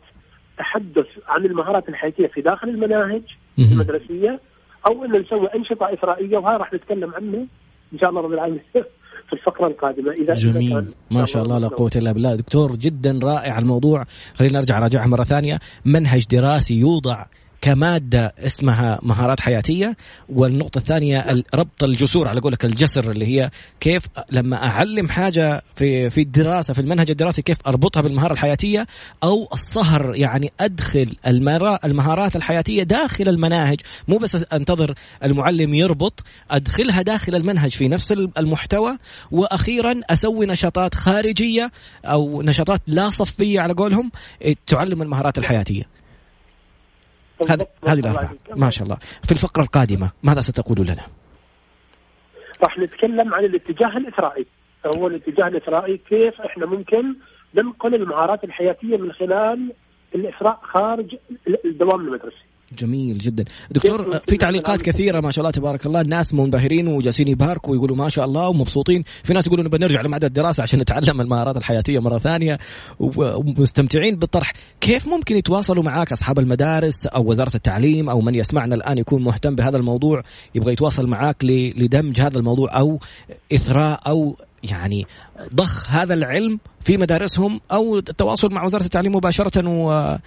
تحدث 0.58 1.08
عن 1.28 1.46
المهارات 1.46 1.90
الحياتية 1.90 2.28
في 2.28 2.42
داخل 2.42 2.70
المناهج 2.70 3.22
المدرسية 3.60 4.40
أو 4.88 5.06
إن 5.06 5.22
نسوي 5.22 5.48
أنشطة 5.56 5.94
اثرائيه 5.94 6.38
وهذا 6.38 6.58
راح 6.58 6.74
نتكلم 6.74 7.14
عنه 7.16 7.48
إن 7.94 8.00
شاء 8.00 8.10
الله 8.10 8.22
رب 8.22 8.34
العالمين 8.34 8.62
في 9.28 9.34
الفقرة 9.34 9.68
القادمة. 9.68 10.12
إذا 10.12 10.34
جميل. 10.34 10.94
ما 11.12 11.26
شاء 11.26 11.44
الله 11.44 11.60
لا 11.60 11.68
قوة 11.68 11.92
إلا 11.96 12.12
بالله. 12.12 12.36
دكتور 12.36 12.76
جدا 12.76 13.20
رائع 13.24 13.60
الموضوع. 13.60 14.04
خلينا 14.34 14.60
نرجع 14.60 14.80
راجعها 14.80 15.08
مرة 15.08 15.24
ثانية. 15.24 15.60
منهج 15.86 16.26
دراسي 16.26 16.80
يوضع 16.80 17.26
كمادة 17.68 18.34
اسمها 18.40 19.00
مهارات 19.02 19.40
حياتية 19.40 19.98
والنقطة 20.30 20.78
الثانية 20.78 21.44
ربط 21.54 21.84
الجسور 21.84 22.28
على 22.28 22.42
قولك 22.42 22.66
الجسر 22.66 23.12
اللي 23.12 23.26
هي 23.26 23.52
كيف 23.80 24.04
لما 24.32 24.66
أعلم 24.66 25.10
حاجة 25.10 25.64
في 25.76 26.10
في 26.10 26.22
الدراسة 26.22 26.74
في 26.74 26.82
المنهج 26.82 27.12
الدراسي 27.12 27.42
كيف 27.42 27.58
أربطها 27.68 28.02
بالمهارة 28.02 28.34
الحياتية 28.34 28.88
أو 29.24 29.50
الصهر 29.54 30.16
يعني 30.16 30.52
أدخل 30.60 31.16
المهارات 31.86 32.36
الحياتية 32.36 32.84
داخل 32.84 33.30
المناهج. 33.30 33.80
مو 34.08 34.18
بس 34.18 34.46
أنتظر 34.54 34.94
المعلم 35.24 35.74
يربط 35.74 36.24
أدخلها 36.52 37.02
داخل 37.02 37.36
المنهج 37.36 37.72
في 37.72 37.88
نفس 37.88 38.12
المحتوى. 38.12 38.98
وأخيرا 39.32 40.02
أسوي 40.10 40.46
نشاطات 40.46 40.96
خارجية 40.96 41.72
أو 42.06 42.42
نشاطات 42.42 42.82
لا 42.88 43.10
صفية 43.10 43.60
على 43.60 43.74
قولهم 43.74 44.12
تعلم 44.68 45.02
المهارات 45.02 45.38
الحياتية. 45.38 45.97
هذه 47.42 47.68
هذه 47.88 48.00
الأربعة. 48.00 48.36
ما 48.56 48.70
شاء 48.70 48.84
الله. 48.84 48.98
في 49.24 49.32
الفقرة 49.32 49.64
القادمة 49.64 50.12
ماذا 50.24 50.42
ستقول 50.42 50.78
لنا؟ 50.88 51.04
راح 52.64 52.80
نتكلم 52.80 53.34
عن 53.34 53.46
الاتجاه 53.46 53.98
الإثرائي 53.98 54.46
هو 54.86 55.08
الاتجاه 55.08 55.48
الإثرائي 55.48 55.98
كيف 55.98 56.42
إحنا 56.42 56.66
ممكن 56.66 57.16
ننقل 57.56 57.96
المهارات 57.96 58.44
الحياتية 58.44 58.98
من 58.98 59.12
خلال 59.12 59.74
الإثراء 60.16 60.60
خارج 60.64 61.16
الدوام 61.66 62.08
المدرسي. 62.08 62.46
جميل 62.80 63.18
جدا. 63.18 63.46
دكتور 63.72 64.20
في 64.28 64.38
تعليقات 64.38 64.82
كثيرة 64.82 65.20
ما 65.20 65.32
شاء 65.32 65.42
الله 65.42 65.52
تبارك 65.52 65.86
الله. 65.86 66.02
الناس 66.02 66.34
منبهرين 66.34 66.88
وجالسين 66.88 67.28
يباركوا 67.28 67.72
ويقولوا 67.72 67.98
ما 67.98 68.10
شاء 68.10 68.26
الله 68.26 68.48
ومبسوطين. 68.48 69.04
في 69.24 69.34
ناس 69.34 69.48
يقولوا 69.48 69.66
نبغى 69.66 69.80
نرجع 69.80 70.02
لمعهد 70.02 70.24
الدراسة 70.24 70.64
عشان 70.64 70.80
نتعلم 70.80 71.22
المهارات 71.22 71.58
الحياتية 71.58 72.00
مرة 72.00 72.20
ثانية 72.20 72.60
ومستمتعين 73.00 74.16
بالطرح. 74.16 74.54
كيف 74.82 75.08
ممكن 75.08 75.36
يتواصلوا 75.36 75.84
معك 75.84 76.12
أصحاب 76.12 76.40
المدارس 76.40 77.06
أو 77.06 77.30
وزارة 77.30 77.56
التعليم 77.56 78.10
أو 78.10 78.22
من 78.22 78.36
يسمعنا 78.36 78.76
الآن 78.76 78.98
يكون 78.98 79.24
مهتم 79.24 79.56
بهذا 79.56 79.78
الموضوع 79.78 80.24
يبغى 80.56 80.74
يتواصل 80.74 81.08
معك 81.08 81.38
لدمج 81.46 82.22
هذا 82.22 82.38
الموضوع 82.38 82.80
أو 82.80 83.00
إثراء 83.54 84.02
أو 84.08 84.36
يعني 84.72 85.06
ضخ 85.56 85.92
هذا 85.92 86.14
العلم 86.14 86.60
في 86.86 86.98
مدارسهم 86.98 87.60
أو 87.72 87.98
التواصل 87.98 88.54
مع 88.54 88.64
وزارة 88.66 88.84
التعليم 88.84 89.16
مباشرة 89.16 89.70
و... 89.70 90.18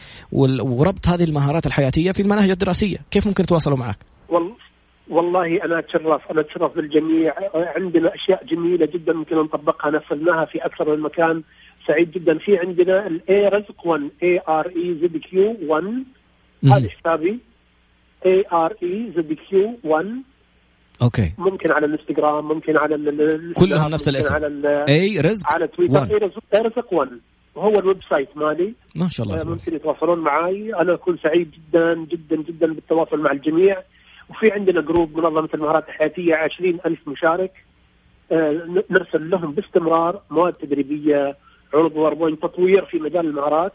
وربط 0.63 1.09
هذه 1.09 1.25
المهارات 1.25 1.67
الحياتية 1.67 2.13
في 2.13 2.23
المناهج 2.23 2.51
الدراسية، 2.51 2.99
كيف 3.11 3.27
ممكن 3.27 3.45
يتواصلوا 3.45 3.79
معك؟ 3.79 3.97
والله 5.11 5.65
أنا 5.65 5.79
أتشرف 5.79 6.31
أنا 6.31 6.41
أتشرف 6.41 6.77
بالجميع. 6.77 7.35
عندنا 7.55 8.15
أشياء 8.15 8.45
جميلة 8.45 8.87
جدا 8.87 9.13
ممكن 9.13 9.37
نطبقها. 9.37 9.91
نفذناها 9.91 10.45
في 10.45 10.59
أكثر 10.59 10.97
من 10.97 11.03
مكان 11.03 11.43
سعيد 11.87 12.11
جدا. 12.11 12.39
في 12.39 12.59
عندنا 12.59 13.07
ال 13.07 13.45
arizq 13.45 13.87
1 13.87 14.11
A 14.23 14.41
R 14.49 14.67
I 14.67 14.95
Z 15.03 15.17
Q 15.17 15.57
1 15.67 15.85
هذا 16.65 16.89
حسابي. 16.89 17.39
A 18.27 18.45
R 18.53 18.75
I 18.83 19.13
Z 19.17 19.33
Q 19.33 19.79
1 19.85 20.07
okay. 21.03 21.33
ممكن 21.39 21.71
على 21.71 21.87
الانستغرام 21.87 22.49
ممكن 22.49 22.77
على 22.77 22.97
كلهم 23.57 23.91
نفس 23.91 24.09
الاسم. 24.09 24.35
على 24.35 24.85
arizq 24.89 25.53
على 25.53 25.67
تويتر. 25.67 26.03
arizq, 26.03 26.43
arizq 26.55 26.93
1 26.93 27.09
وهو 27.55 27.79
ال 27.79 28.03
website 28.11 28.37
مالي. 28.37 28.75
ما 28.95 29.09
شاء 29.09 29.27
الله 29.27 29.45
ممكن 29.45 29.75
يتواصلون 29.75 30.19
معي 30.19 30.75
أنا 30.75 30.95
أكون 30.95 31.19
سعيد 31.23 31.51
جدا 31.51 31.95
جدا 31.95 32.37
جدا 32.37 32.73
بالتواصل 32.73 33.19
مع 33.19 33.33
الجميع. 33.33 33.83
وفي 34.31 34.51
عندنا 34.51 34.81
group 34.81 35.17
منظمة 35.17 35.49
المهارات 35.55 35.89
الحياتية 35.89 36.35
20000 36.35 37.09
مشارك. 37.09 37.53
آه، 38.33 38.85
نرسل 38.91 39.31
لهم 39.31 39.53
باستمرار 39.53 40.23
مواد 40.31 40.53
تدريبية 40.53 41.37
عروض 41.75 41.93
PowerPoint 41.95 42.43
تطوير 42.43 42.85
في 42.85 42.99
مجال 42.99 43.27
المهارات 43.27 43.73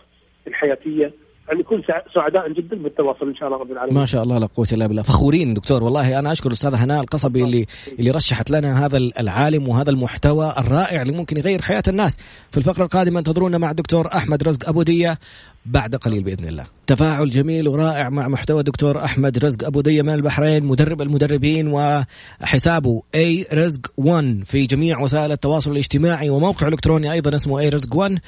الحياتية. 0.48 1.14
يعني 1.48 1.60
نكون 1.60 1.84
سعداء 2.16 2.52
جدا 2.54 2.76
بالتواصل 2.76 3.28
إن 3.28 3.36
شاء 3.36 3.48
الله 3.48 3.60
رب 3.60 3.72
العالمين. 3.72 4.00
ما 4.00 4.06
شاء 4.06 4.24
الله 4.24 4.38
لا 4.38 4.46
قوة 4.46 4.68
إلا 4.74 4.88
بالله، 4.88 5.02
فخورين 5.02 5.54
دكتور 5.54 5.84
والله 5.84 6.20
أنا 6.20 6.32
أشكر 6.32 6.48
الأستاذة 6.48 6.84
هناء 6.84 7.02
القصبي 7.02 7.44
اللي 7.44 7.66
اللي 8.00 8.12
رشحت 8.12 8.52
لنا 8.52 8.86
هذا 8.86 8.98
العالم 8.98 9.70
وهذا 9.70 9.90
المحتوى 9.90 10.54
الرائع 10.58 11.02
اللي 11.02 11.14
ممكن 11.14 11.38
يغير 11.38 11.62
حياة 11.62 11.84
الناس. 11.88 12.18
في 12.52 12.58
الفقرة 12.58 12.84
القادمة 12.84 13.20
انتظرونا 13.20 13.58
مع 13.58 13.72
الدكتور 13.72 14.08
أحمد 14.08 14.44
رزق 14.44 14.70
أبو 14.70 14.84
دية 14.84 15.20
بعد 15.66 15.96
قليل 15.96 16.24
بإذن 16.24 16.48
الله. 16.48 16.66
تفاعل 16.88 17.30
جميل 17.30 17.68
ورائع 17.68 18.10
مع 18.10 18.28
محتوى 18.28 18.64
دكتور 18.64 19.06
أحمد 19.06 19.46
رزق 19.46 19.66
أبو 19.66 19.82
دية 19.82 20.02
من 20.02 20.14
البحرين 20.14 20.66
مدرب 20.66 21.02
المدربين 21.02 21.68
وحسابه 21.68 23.04
arizq 23.16 23.82
1 23.98 24.44
في 24.46 24.66
جميع 24.66 25.00
وسائل 25.00 25.32
التواصل 25.32 25.72
الاجتماعي 25.72 26.30
وموقع 26.30 26.68
إلكتروني 26.68 27.12
أيضا 27.12 27.36
اسمه 27.36 27.60
arizq 27.60 27.96
1 27.96 28.20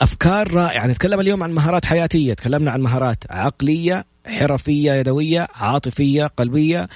أفكار 0.00 0.54
رائعة. 0.54 0.86
نتكلم 0.86 1.20
اليوم 1.20 1.42
عن 1.42 1.52
مهارات 1.52 1.84
حياتية. 1.84 2.34
تكلمنا 2.34 2.70
عن 2.70 2.80
مهارات 2.80 3.24
عقلية 3.30 4.04
حرفية 4.26 4.92
يدوية 4.92 5.48
عاطفية 5.54 6.26
قلبية 6.26 6.88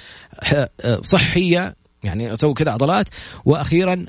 صحية 1.01 1.75
يعني 2.03 2.33
أسوي 2.33 2.53
كذا 2.53 2.71
عضلات 2.71 3.09
وأخيرا 3.45 4.05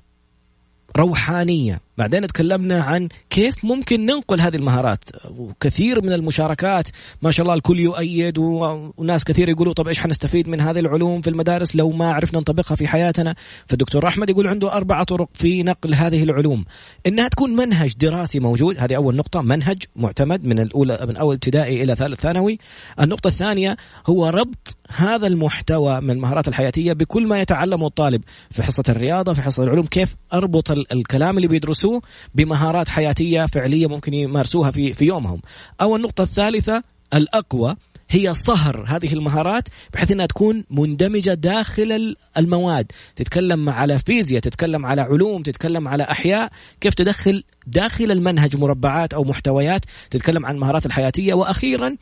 روحانية. 0.97 1.81
بعدين 1.99 2.27
تكلمنا 2.27 2.83
عن 2.83 3.09
كيف 3.31 3.65
ممكن 3.65 4.07
ننقل 4.07 4.41
هذه 4.41 4.57
المهارات. 4.57 5.05
وكثير 5.39 6.03
من 6.03 6.13
المشاركات 6.13 6.89
ما 7.23 7.31
شاء 7.31 7.45
الله 7.45 7.55
الكل 7.55 7.81
يؤيد 7.81 8.39
وناس 8.39 9.25
كثير 9.25 9.49
يقولوا 9.49 9.73
طب 9.73 9.89
إيش 9.89 9.99
حنستفيد 9.99 10.49
من 10.49 10.61
هذه 10.61 10.79
العلوم 10.79 11.21
في 11.21 11.31
المدارس 11.31 11.77
لو 11.77 11.91
ما 11.91 12.13
عرفنا 12.13 12.41
نطبقها 12.41 12.75
في 12.75 12.89
حياتنا؟ 12.89 13.35
فالدكتور 13.67 14.09
أحمد 14.09 14.31
يقول 14.31 14.49
عنده 14.49 14.73
أربع 14.73 15.03
طرق 15.03 15.29
في 15.35 15.63
نقل 15.63 15.95
هذه 15.95 16.23
العلوم. 16.23 16.65
إنها 17.07 17.29
تكون 17.29 17.57
منهج 17.57 17.95
دراسي 17.95 18.41
موجود. 18.41 18.79
هذه 18.79 18.97
أول 18.97 19.17
نقطة 19.17 19.43
منهج 19.43 19.83
معتمد 19.97 20.45
من 20.45 20.59
الأولى 20.59 20.99
من 21.09 21.17
أول 21.17 21.35
ابتدائي 21.35 21.83
إلى 21.83 21.97
ثالث 21.97 22.21
ثانوي. 22.21 22.59
النقطة 23.01 23.29
الثانية 23.29 23.77
هو 24.07 24.29
ربط 24.29 24.77
هذا 24.89 25.27
المحتوى 25.27 26.01
من 26.01 26.11
المهارات 26.11 26.49
الحياتية 26.49 26.93
بكل 26.93 27.27
ما 27.27 27.41
يتعلمه 27.41 27.87
الطالب. 27.87 28.23
في 28.51 28.63
حصة 28.63 28.85
الرياضة 28.89 29.33
في 29.33 29.43
حصة 29.43 29.63
العلوم 29.63 29.87
كيف 29.87 30.17
أربط 30.33 30.71
الكلام 30.71 31.37
اللي 31.37 31.49
بيدرسوه 31.49 31.84
يمارسوه 31.85 32.03
بمهارات 32.35 32.89
حياتية 32.89 33.47
فعلية 33.47 33.87
ممكن 33.87 34.15
يمارسوها 34.15 34.71
في 34.71 34.93
في 34.93 35.05
يومهم. 35.05 35.41
أو 35.81 35.97
النقطة 35.97 36.23
الثالثة 36.23 36.83
الأقوى 37.15 37.77
هي 38.11 38.35
صهر 38.35 38.85
هذه 38.87 39.13
المهارات 39.13 39.69
بحيث 39.93 40.11
إنها 40.11 40.27
تكون 40.27 40.65
مندمجة 40.71 41.35
داخل 41.35 42.17
المواد، 42.39 42.93
تتكلم 43.17 43.69
على 43.69 43.99
فيزياء، 43.99 44.41
تتكلم 44.41 44.87
على 44.87 45.01
علوم، 45.01 45.43
تتكلم 45.43 45.89
على 45.89 46.03
أحياء، 46.03 46.53
كيف 46.81 46.95
تدخل 46.95 47.45
داخل 47.67 48.11
المنهج 48.11 48.57
مربعات 48.57 49.15
أو 49.15 49.25
محتويات؟ 49.25 49.85
تتكلم 50.11 50.47
عن 50.47 50.55
المهارات 50.55 50.87
الحياتية، 50.87 51.35
وأخيرا 51.35 51.97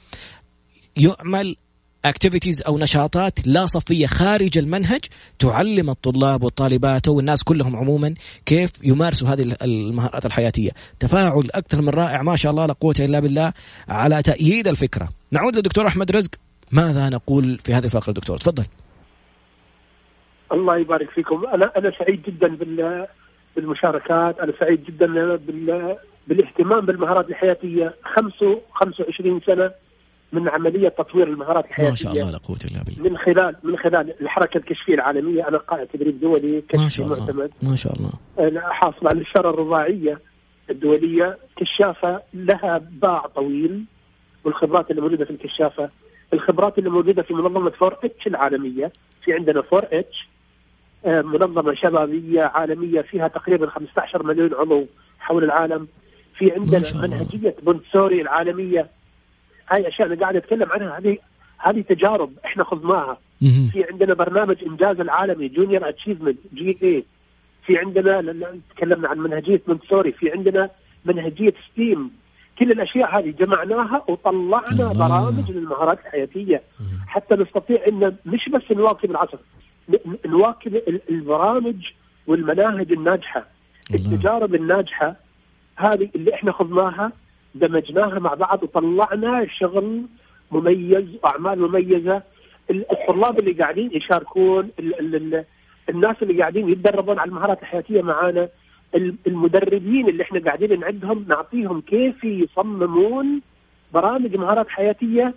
يعمل 0.97 1.57
اكتيفيتيز 2.05 2.63
أو 2.63 2.79
نشاطات 2.79 3.47
لا 3.47 3.67
صفية 3.67 4.07
خارج 4.07 4.59
المنهج 4.59 5.01
تعلم 5.39 5.91
الطلاب 5.91 6.43
والطالبات 6.43 7.09
والناس 7.09 7.45
كلهم 7.45 7.77
عموما 7.77 8.15
كيف 8.47 8.71
يمارسوا 8.85 9.29
هذه 9.29 9.57
المهارات 9.63 10.27
الحياتية. 10.27 10.71
تفاعل 11.01 11.49
أكثر 11.55 11.83
من 11.83 11.89
رائع 11.89 12.23
ما 12.23 12.37
شاء 12.37 12.53
الله 12.53 12.67
لا 12.67 12.73
قوة 12.73 12.95
إلا 13.01 13.21
بالله 13.21 13.53
على 13.89 14.23
تأييد 14.23 14.69
الفكرة. 14.69 15.09
نعود 15.31 15.57
للدكتور 15.57 15.87
أحمد 15.87 16.11
رزق. 16.17 16.31
ماذا 16.73 17.09
نقول 17.09 17.59
في 17.59 17.75
هذه 17.75 17.85
الفقرة 17.85 18.13
دكتور؟ 18.13 18.37
تفضل. 18.37 18.65
الله 20.53 20.77
يبارك 20.79 21.11
فيكم. 21.11 21.47
أنا 21.55 21.71
أنا 21.77 21.93
سعيد 21.99 22.23
جدا 22.23 22.49
بال 22.49 23.07
بالمشاركات. 23.57 24.39
أنا 24.39 24.53
سعيد 24.61 24.85
جدا 24.85 25.07
بال 25.37 25.97
بالاهتمام 26.27 26.87
بالمهارات 26.87 27.29
الحياتية. 27.29 27.95
25 28.05 29.41
سنة 29.47 29.71
من 30.33 30.49
عملية 30.49 30.89
تطوير 30.89 31.29
المهارات 31.29 31.65
الحياتية. 31.65 31.91
ما 31.91 31.95
شاء 31.95 32.13
الله 32.13 32.31
لا 32.31 32.39
قوة 32.39 32.59
إلا 32.71 32.83
بالله. 32.83 33.11
من 33.11 33.19
خلال 33.19 33.57
من 33.63 33.77
خلال 33.77 34.15
الحركة 34.21 34.59
الكشفية 34.59 34.95
العالمية 34.95 35.49
أنا 35.49 35.59
قائد 35.59 35.87
تدريب 35.87 36.21
دولي 36.21 36.61
كشفي 36.61 36.83
ما 36.83 36.89
شاء 36.89 37.07
الله 37.07 37.21
معتمد 37.21 37.51
ما 37.63 37.77
شاء 37.77 37.93
الله. 37.97 38.11
أنا 38.39 38.73
حاصل 38.73 39.07
على 39.07 39.21
الإشارة 39.21 39.51
الرباعيه 39.51 40.21
الدولية. 40.71 41.39
كشافة 41.57 42.23
لها 42.35 42.81
باع 43.03 43.27
طويل 43.27 43.85
والخبرات 44.45 44.91
اللي 44.91 45.03
موجودة 45.03 45.25
في 45.25 45.31
الكشافة. 45.31 45.91
الخبرات 46.33 46.79
اللي 46.79 46.91
موجودة 46.91 47.23
في 47.23 47.35
منظمة 47.35 47.71
Four 47.71 47.97
H 48.05 48.27
العالمية. 48.27 48.93
في 49.25 49.33
عندنا 49.33 49.63
Four 49.63 49.83
H 49.93 50.29
آه، 51.07 51.23
منظمة 51.23 51.75
شبابية 51.75 52.43
عالمية 52.43 53.01
فيها 53.01 53.29
تقريبا 53.29 53.67
15 53.67 54.23
مليون 54.23 54.55
عضو 54.55 54.87
حول 55.19 55.45
العالم. 55.45 55.89
في 56.39 56.53
عندنا 56.53 56.83
منهجية 57.03 57.55
مونتسوري 57.63 58.21
العالمية. 58.21 58.89
هاي 59.71 59.89
أشياء 59.89 60.09
أنا 60.09 60.21
قاعد 60.21 60.37
أتكلم 60.37 60.73
عنها 60.73 60.99
هذه 60.99 61.19
هذه 61.59 61.81
تجارب 61.81 62.33
إحنا 62.45 62.65
خضناها. 62.65 63.19
في 63.73 63.85
عندنا 63.93 64.15
برنامج 64.15 64.57
إنجاز 64.67 65.01
العالمي 65.01 65.49
Junior 65.49 65.89
Achievement 65.89 66.39
JA 66.55 67.05
في 67.67 67.79
عندنا 67.79 68.21
تكلمنا 68.77 69.09
عن 69.09 69.19
منهجية 69.19 69.63
مونتسوري 69.69 70.13
في 70.13 70.31
عندنا 70.31 70.71
منهجية 71.05 71.55
STEM 71.73 72.11
كل 72.59 72.73
الأشياء 72.73 73.19
هذه 73.19 73.31
جمعناها 73.31 74.05
وطلعنا 74.09 74.93
برامج 74.93 75.51
للمهارات 75.51 75.99
الحياتية. 75.99 76.63
حتى 77.07 77.35
نستطيع 77.35 77.79
إن 77.89 78.17
مش 78.27 78.49
بس 78.49 78.63
نواكب 78.77 79.11
العصر 79.11 79.39
نواكب 80.27 80.83
البرامج 81.11 81.77
والمناهج 82.27 82.93
الناجحة. 82.93 83.47
التجارب 83.95 84.55
الناجحة 84.55 85.17
هذه 85.77 86.09
اللي 86.15 86.35
إحنا 86.35 86.53
خضناها 86.53 87.13
دمجناها 87.55 88.19
مع 88.19 88.35
بعض 88.35 88.63
وطلعنا 88.63 89.47
شغل 89.59 90.03
مميز 90.51 91.05
وأعمال 91.23 91.61
مميزة. 91.61 92.23
الطلاب 92.71 93.39
اللي 93.39 93.53
قاعدين 93.53 93.91
يشاركون 93.93 94.71
الناس 95.89 96.17
اللي 96.23 96.41
قاعدين 96.41 96.69
يتدربون 96.69 97.19
على 97.19 97.29
المهارات 97.29 97.63
الحياتية 97.63 98.03
معانا 98.03 98.49
المدربين 99.27 100.09
اللي 100.09 100.23
إحنا 100.23 100.41
قاعدين 100.41 100.81
نعدهم 100.81 101.25
نعطيهم 101.29 101.81
كيف 101.81 102.25
يصممون 102.25 103.41
برامج 103.95 104.37
مهارات 104.37 104.69
حياتية 104.69 105.35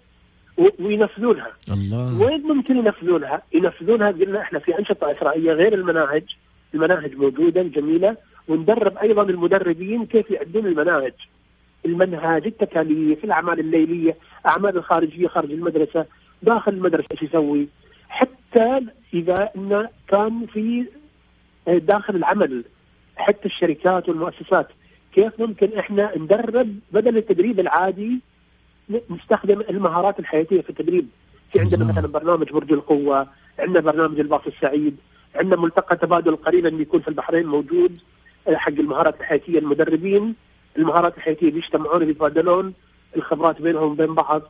وينفذونها. 0.80 1.52
الله. 1.72 2.22
وين 2.22 2.42
ممكن 2.42 2.78
ينفذونها؟ 2.78 3.42
ينفذونها 3.54 4.12
قلنا 4.12 4.42
إحنا 4.42 4.60
في 4.60 4.80
أنشطة 4.80 5.12
إسرائيلية 5.12 5.52
غير 5.52 5.74
المناهج. 5.74 6.24
المناهج 6.74 7.16
موجودة 7.16 7.64
جميلة. 7.64 8.18
وندرب 8.48 8.98
أيضا 8.98 9.24
المدربين 9.24 10.06
كيف 10.06 10.32
يعدون 10.32 10.66
المناهج. 10.66 11.14
المنهج 11.86 12.46
التكاليف 12.46 13.24
الأعمال 13.24 13.60
الليلية 13.60 14.16
أعمال 14.48 14.78
الخارجية 14.78 15.28
خارج 15.28 15.52
المدرسة 15.52 16.06
داخل 16.42 16.74
المدرسة 16.74 17.08
إيش 17.12 17.22
يسوي؟ 17.22 17.68
حتى 18.10 18.80
إذا 19.14 19.50
انه 19.56 19.90
كان 20.08 20.46
في 20.54 20.86
داخل 21.68 22.16
العمل 22.16 22.64
حتى 23.16 23.46
الشركات 23.46 24.10
والمؤسسات 24.10 24.68
كيف 25.14 25.40
ممكن 25.40 25.78
إحنا 25.78 26.18
ندرب 26.18 26.76
بدل 26.92 27.18
التدريب 27.18 27.60
العادي 27.60 28.20
نستخدم 29.10 29.62
المهارات 29.70 30.20
الحياتية 30.20 30.62
في 30.62 30.70
التدريب؟ 30.70 31.08
في 31.52 31.60
عندنا 31.60 31.86
مثلا 31.86 32.08
برنامج 32.08 32.52
برج 32.52 32.72
القوة 32.72 33.28
عندنا 33.60 33.80
برنامج 33.80 34.20
الباص 34.20 34.42
السعيد 34.48 34.98
عندنا 35.36 35.62
ملتقى 35.62 35.98
تبادل 35.98 36.36
قريبا 36.36 36.70
بيكون 36.70 37.02
في 37.02 37.08
البحرين 37.08 37.46
موجود 37.46 38.00
حق 38.54 38.72
المهارات 38.72 39.20
الحياتية 39.20 39.60
المدربين. 39.60 40.36
المهارات 40.78 41.18
الحياتية 41.18 41.52
بيجتمعون 41.52 42.06
بيتبادلون 42.06 42.74
الخبرات 43.16 43.62
بينهم 43.62 43.92
وبين 43.92 44.14
بعض 44.14 44.42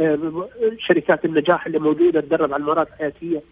آه، 0.00 0.48
شركات 0.78 1.24
النجاح 1.24 1.66
اللي 1.66 1.78
موجودة 1.78 2.20
تدرب 2.20 2.52
على 2.52 2.60
المهارات 2.60 2.88
الحياتية 2.88 3.42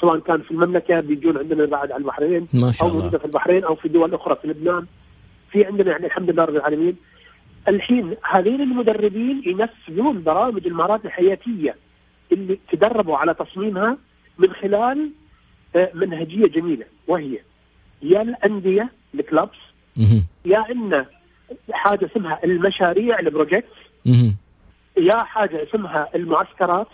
سواء 0.00 0.18
كان 0.18 0.42
في 0.42 0.50
المملكة 0.50 1.00
بيجون 1.00 1.38
عندنا 1.38 1.66
بعد 1.66 1.92
على 1.92 2.00
البحرين 2.00 2.48
ما 2.52 2.72
شاء 2.72 2.88
أو 2.88 2.94
موجودة 2.94 3.18
في 3.18 3.24
البحرين 3.24 3.64
أو 3.64 3.74
في 3.74 3.88
دول 3.88 4.14
أخرى 4.14 4.36
في 4.42 4.48
لبنان. 4.48 4.86
في 5.50 5.64
عندنا 5.64 5.90
يعني 5.90 6.06
الحمد 6.06 6.30
لله 6.30 6.44
رب 6.44 6.56
العالمين. 6.56 6.96
الحين 7.68 8.14
هذين 8.30 8.60
المدربين 8.60 9.42
ينفذون 9.46 10.22
برامج 10.22 10.66
المهارات 10.66 11.04
الحياتية 11.04 11.76
اللي 12.32 12.58
تدربوا 12.72 13.16
على 13.16 13.34
تصميمها 13.34 13.98
من 14.38 14.52
خلال 14.52 15.10
آه، 15.76 15.90
منهجية 15.94 16.44
جميلة 16.44 16.84
وهي 17.08 17.38
يا 18.02 18.22
الأندية 18.22 18.90
الكلابس 19.14 19.58
يا 20.44 20.70
إن 20.70 21.04
حاجة 21.72 22.06
اسمها 22.12 22.38
المشاريع 22.44 23.18
ال 23.18 23.24
project 23.24 23.64
يا 24.96 25.16
حاجة 25.16 25.62
اسمها 25.62 26.08
المعسكرات. 26.14 26.88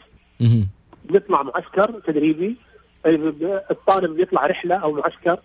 بيطلع 1.05 1.43
معسكر 1.43 2.01
تدريبي. 2.07 2.57
الطالب 3.71 4.17
بيطلع 4.17 4.47
رحلة 4.47 4.75
أو 4.75 4.93
معسكر. 4.93 5.39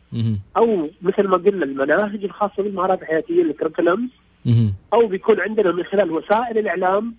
أو 0.58 0.90
مثل 1.02 1.28
ما 1.28 1.38
قلنا 1.38 1.66
المناهج 1.66 2.24
الخاصة 2.24 2.64
بالمهارات 2.64 3.02
الحياتية 3.02 3.42
ال 3.42 3.48
curriculum 3.48 4.10
أو 4.94 5.08
بيكون 5.08 5.40
عندنا 5.40 5.72
من 5.72 5.84
خلال 5.84 6.12
وسائل 6.12 6.58
الإعلام 6.58 7.16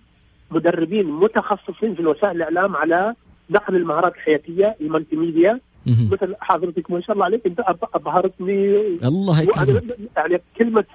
مدربين 0.51 1.05
متخصصين 1.05 1.95
في 1.95 2.05
وسائل 2.05 2.35
الإعلام 2.35 2.75
على 2.75 3.13
نقل 3.49 3.75
المهارات 3.75 4.15
الحياتية 4.15 4.75
ال 4.81 5.15
multimedia. 5.15 5.59
مثل 5.85 6.35
حضرتك 6.39 6.91
ما 6.91 7.01
شاء 7.01 7.11
الله 7.13 7.25
عليك 7.25 7.45
أنت 7.45 7.59
أبهرتني. 7.95 8.77
الله 9.03 9.41
يكرمك. 9.41 9.83
يعني 10.17 10.41
كلمة 10.57 10.85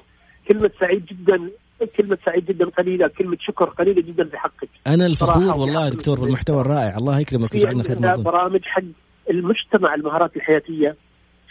كلمة 0.49 0.71
سعيد 0.81 1.07
جدا 1.07 1.51
كلمة 1.97 2.19
سعيد 2.25 2.47
جدا 2.47 2.65
قليلة 2.65 3.09
كلمة 3.09 3.37
شكر 3.41 3.65
قليلة 3.65 4.03
جدا 4.03 4.25
في 4.25 4.37
حقك 4.37 4.69
أنا 4.87 5.07
الفخور 5.07 5.57
والله 5.57 5.85
يا 5.85 5.91
دكتور 5.91 6.21
بالمحتوى 6.21 6.61
الرائع. 6.61 6.97
الله 6.97 7.21
يكرمك 7.21 7.55
ويجعلنا 7.55 7.83
خير 7.83 7.99
مظلوم 7.99 8.23
برامج 8.23 8.61
حق 8.65 8.83
المجتمع 9.31 9.95
المهارات 9.95 10.37
الحياتية. 10.37 10.97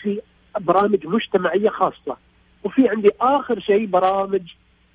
في 0.02 0.22
برامج 0.60 1.08
مجتمعية 1.08 1.70
خاصة. 1.70 2.18
وفي 2.64 2.90
عندي 2.90 3.10
آخر 3.22 3.60
شيء 3.60 3.86
برامج 3.86 4.42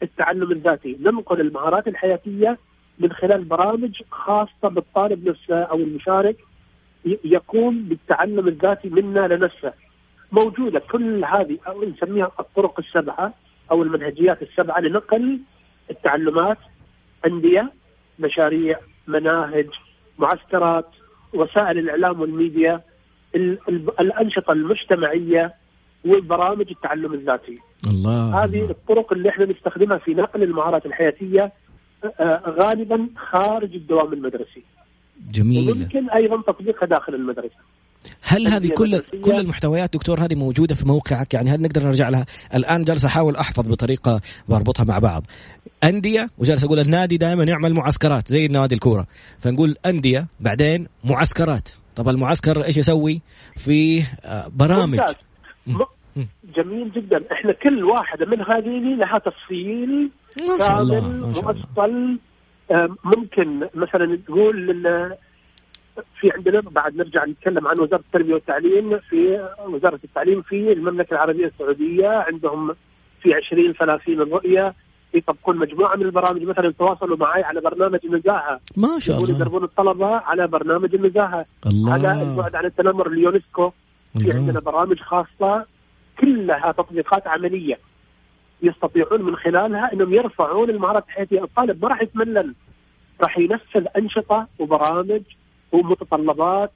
التعلم 0.03 0.53
الذاتي. 0.53 0.97
ننقل 1.01 1.41
المهارات 1.41 1.89
الحياتية 1.89 2.59
من 2.99 3.13
خلال 3.13 3.45
برامج 3.45 4.03
خاصة 4.11 4.69
بالطالب 4.69 5.29
نفسه 5.29 5.63
أو 5.63 5.77
المشارك 5.77 6.37
يقوم 7.25 7.83
بالتعلم 7.83 8.49
الذاتي 8.49 8.89
منا 8.89 9.27
لنفسه. 9.27 9.73
موجودة 10.33 10.83
كل 10.93 11.25
هذه 11.25 11.59
أو 11.69 11.85
نسميها 11.85 12.31
الطرق 12.41 12.81
السبعة. 12.81 13.35
أو 13.71 13.83
المنهجيات 13.83 14.43
السبعة 14.43 14.81
لنقل 14.81 15.41
التعلمات 15.91 16.59
أندية 17.27 17.73
مشاريع 18.19 18.81
مناهج 19.07 19.69
معسكرات 20.19 20.89
وسائل 21.35 21.79
الإعلام 21.79 22.21
والميديا 22.21 22.81
الأنشطة 24.01 24.53
المجتمعية 24.53 25.55
والبرامج 26.05 26.67
التعلم 26.71 27.15
الذاتي. 27.15 27.59
الله 27.87 28.45
هذه 28.45 28.59
الله. 28.59 28.71
الطرق 28.71 29.13
اللي 29.13 29.29
إحنا 29.29 29.45
نستخدمها 29.47 29.99
في 29.99 30.15
نقل 30.15 30.43
المهارات 30.43 30.87
الحياتية 30.87 31.53
غالبا 32.49 33.09
خارج 33.17 33.75
الدوام 33.75 34.13
المدرسي. 34.13 34.63
جميل. 35.31 35.71
وممكن 35.71 36.11
أيضا 36.11 36.43
تطبيقها 36.43 36.87
داخل 36.87 37.15
المدرسة. 37.15 37.57
هل 38.23 38.47
هذه 38.47 38.69
كل 38.69 39.03
كل 39.25 39.31
المحتويات 39.33 39.93
دكتور 39.93 40.21
هذه 40.21 40.35
موجودة 40.35 40.75
في 40.75 40.89
موقعك؟ 40.89 41.35
يعني 41.35 41.51
هل 41.51 41.63
نقدر 41.63 41.85
نرجع 41.85 42.09
لها؟ 42.09 42.27
الآن 42.55 42.85
جالس 42.85 43.05
أحاول 43.05 43.37
أحفظ 43.37 43.69
بطريقة 43.69 44.21
واربطها 44.49 44.85
مع 44.85 44.99
بعض. 44.99 45.27
أندية 45.85 46.31
وجالس 46.39 46.65
أقول 46.65 46.79
النادي 46.79 47.17
دائما 47.17 47.45
يعمل 47.45 47.75
معسكرات 47.75 48.29
زي 48.29 48.49
نادي 48.49 48.75
الكورة. 48.75 49.07
فنقول 49.39 49.77
أندية 49.87 50.27
بعدين 50.41 50.87
معسكرات. 51.05 51.69
طب 51.97 52.09
المعسكر 52.09 52.65
إيش 52.65 52.77
يسوي؟ 52.77 53.23
في 53.57 54.03
آه، 54.25 54.47
برامج. 54.57 55.01
جميل 56.57 56.93
جدا. 56.93 57.25
إحنا 57.33 57.53
كل 57.53 57.85
واحدة 57.85 58.27
من 58.27 58.41
هذه 58.41 58.97
لها 58.99 59.19
تفصيل 59.19 60.11
كامل 60.59 61.25
مؤصل 61.33 62.19
ممكن 63.05 63.69
مثلا 63.75 64.19
تقول 64.27 64.71
في 66.21 66.31
عندنا 66.31 66.61
بعد 66.61 66.97
نرجع 66.97 67.25
نتكلم 67.25 67.69
عن 67.69 67.75
وزارة 67.81 68.01
التربية 68.01 68.35
والتعليم 68.35 68.99
في 68.99 69.49
وزارة 69.69 70.01
التعليم 70.05 70.43
في 70.43 70.73
المملكة 70.73 71.15
العربية 71.15 71.47
السعودية. 71.47 72.09
عندهم 72.09 72.75
في 73.23 73.35
20 73.35 73.73
30 73.73 74.21
الرؤيه 74.21 74.75
يطبقون 75.15 75.57
مجموعة 75.57 75.97
من 75.97 76.03
البرامج 76.03 76.43
مثلا 76.43 76.69
يتواصلوا 76.69 77.17
معي 77.17 77.43
على 77.43 77.61
برنامج 77.61 77.99
النزاهة. 78.05 78.61
ما 78.77 78.99
شاء 78.99 79.19
الله. 79.19 79.31
يدربون 79.31 79.65
الطلبة 79.65 80.07
على 80.07 80.47
برنامج 80.47 80.95
النزاهة. 80.95 81.47
الله. 81.67 81.93
على 81.93 82.23
البعد 82.23 82.55
عن 82.55 82.65
التنمر 82.65 83.07
اليونسكو. 83.07 83.73
في 84.19 84.33
عندنا 84.33 84.61
برامج 84.61 84.99
خاصة 85.01 85.65
كلها 86.21 86.73
تطبيقات 86.73 87.27
عملية 87.27 87.79
يستطيعون 88.63 89.23
من 89.23 89.37
خلالها 89.37 89.93
إنهم 89.93 90.15
يرفعون 90.15 90.71
المهارات 90.71 91.05
الحياتيه، 91.09 91.45
الطالب 91.45 91.83
ما 91.83 91.89
راح 91.89 92.03
يتملل 92.03 92.55
راح 93.21 93.39
ينفذ 93.39 93.87
أنشطة 93.99 94.47
وبرامج 94.59 95.23
ومتطلبات 95.73 96.71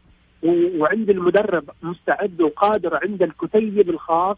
وعند 0.78 1.10
المدرب 1.10 1.64
مستعد 1.82 2.40
وقادر 2.40 2.98
عند 3.02 3.22
الكتيب 3.22 3.90
الخاص. 3.90 4.36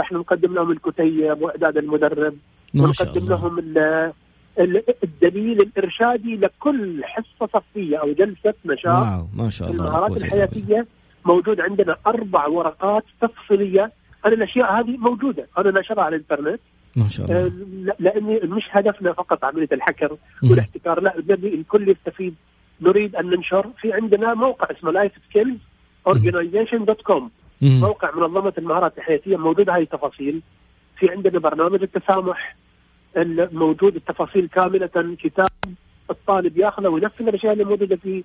إحنا 0.00 0.18
نقدم 0.18 0.54
لهم 0.54 0.70
الكتيب 0.70 1.42
وإعداد 1.42 1.76
المدرب. 1.76 2.34
ونقدم 2.74 3.26
لهم 3.26 3.58
الدليل 5.04 5.58
الإرشادي 5.60 6.36
لكل 6.36 7.04
حصة 7.04 7.46
صفية 7.46 7.96
أو 7.96 8.12
جلسة 8.12 8.54
نشاط. 8.64 9.06
واو 9.06 9.26
ما 9.34 9.50
شاء 9.50 9.70
الله 9.70 9.84
المهارات 9.84 10.16
الحياتية 10.16 10.86
موجود 11.24 11.60
عندنا 11.60 11.96
أربع 12.06 12.46
ورقات 12.46 13.04
تفصيلية. 13.20 13.92
أنا 14.26 14.34
الأشياء 14.34 14.80
هذه 14.80 14.96
موجودة 14.96 15.46
أنا 15.58 15.80
نشرها 15.80 16.02
على 16.02 16.16
الإنترنت. 16.16 16.60
ما 16.96 17.08
شاء 17.08 17.26
الله. 17.26 17.46
آه 17.46 17.52
لأني 17.98 18.40
مش 18.44 18.62
هدفنا 18.70 19.12
فقط 19.12 19.44
عملية 19.44 19.68
الحكر 19.72 20.16
والاحتكار 20.42 21.00
لا 21.00 21.14
نبي 21.28 21.54
الكل 21.54 21.88
يستفيد 21.88 22.34
نريد 22.80 23.16
أن 23.16 23.30
ننشر 23.30 23.70
في 23.80 23.92
عندنا 23.92 24.34
موقع 24.34 24.66
اسمه 24.70 24.92
life 24.92 25.12
skills 25.28 25.58
organization 26.06 26.84
dot 26.84 27.02
com 27.02 27.30
موقع 27.62 28.10
منظمة 28.16 28.52
المهارات 28.58 28.98
الحياتيه 28.98 29.36
موجود 29.36 29.70
هاي 29.70 29.82
التفاصيل. 29.82 30.42
في 30.98 31.10
عندنا 31.10 31.38
برنامج 31.38 31.82
التسامح. 31.82 32.56
موجود 33.52 33.96
التفاصيل 33.96 34.48
كاملة 34.48 35.16
كتاب 35.22 35.46
الطالب 36.10 36.58
ياخذه 36.58 36.88
وينفذ 36.88 37.28
الأشياء 37.28 37.52
اللي 37.52 37.64
موجودة 37.64 37.96
فيه. 37.96 38.22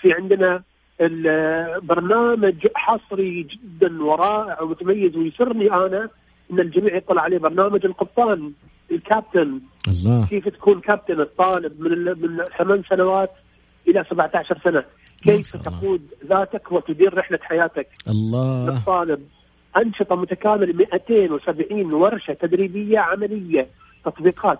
في 0.00 0.12
عندنا 0.12 0.62
البرنامج 1.00 2.66
حصري 2.74 3.42
جدا 3.42 4.02
ورائع 4.02 4.62
ومتميز 4.62 5.16
ويسرني 5.16 5.72
أنا 5.72 6.08
إن 6.52 6.60
الجميع 6.60 6.96
يطلع 6.96 7.22
عليه. 7.22 7.38
برنامج 7.38 7.86
القبطان 7.86 8.52
الكابتن. 8.90 9.60
الله. 9.88 10.26
كيف 10.30 10.48
تكون 10.48 10.80
كابتن 10.80 11.20
الطالب 11.20 11.80
من 11.80 12.04
من 12.04 12.44
ثمان 12.58 12.82
سنوات؟ 12.88 13.30
إلى 13.88 14.04
17 14.10 14.58
سنة. 14.64 14.84
كيف 15.22 15.56
تقود 15.56 16.02
ذاتك 16.26 16.72
وتدير 16.72 17.18
رحلة 17.18 17.38
حياتك؟ 17.42 17.88
الله. 18.08 18.66
للطالب 18.66 19.20
أنشطة 19.76 20.16
متكاملة 20.16 20.72
270 20.72 21.92
ورشة 21.92 22.32
تدريبية 22.32 22.98
عملية 22.98 23.66
تطبيقات 24.04 24.58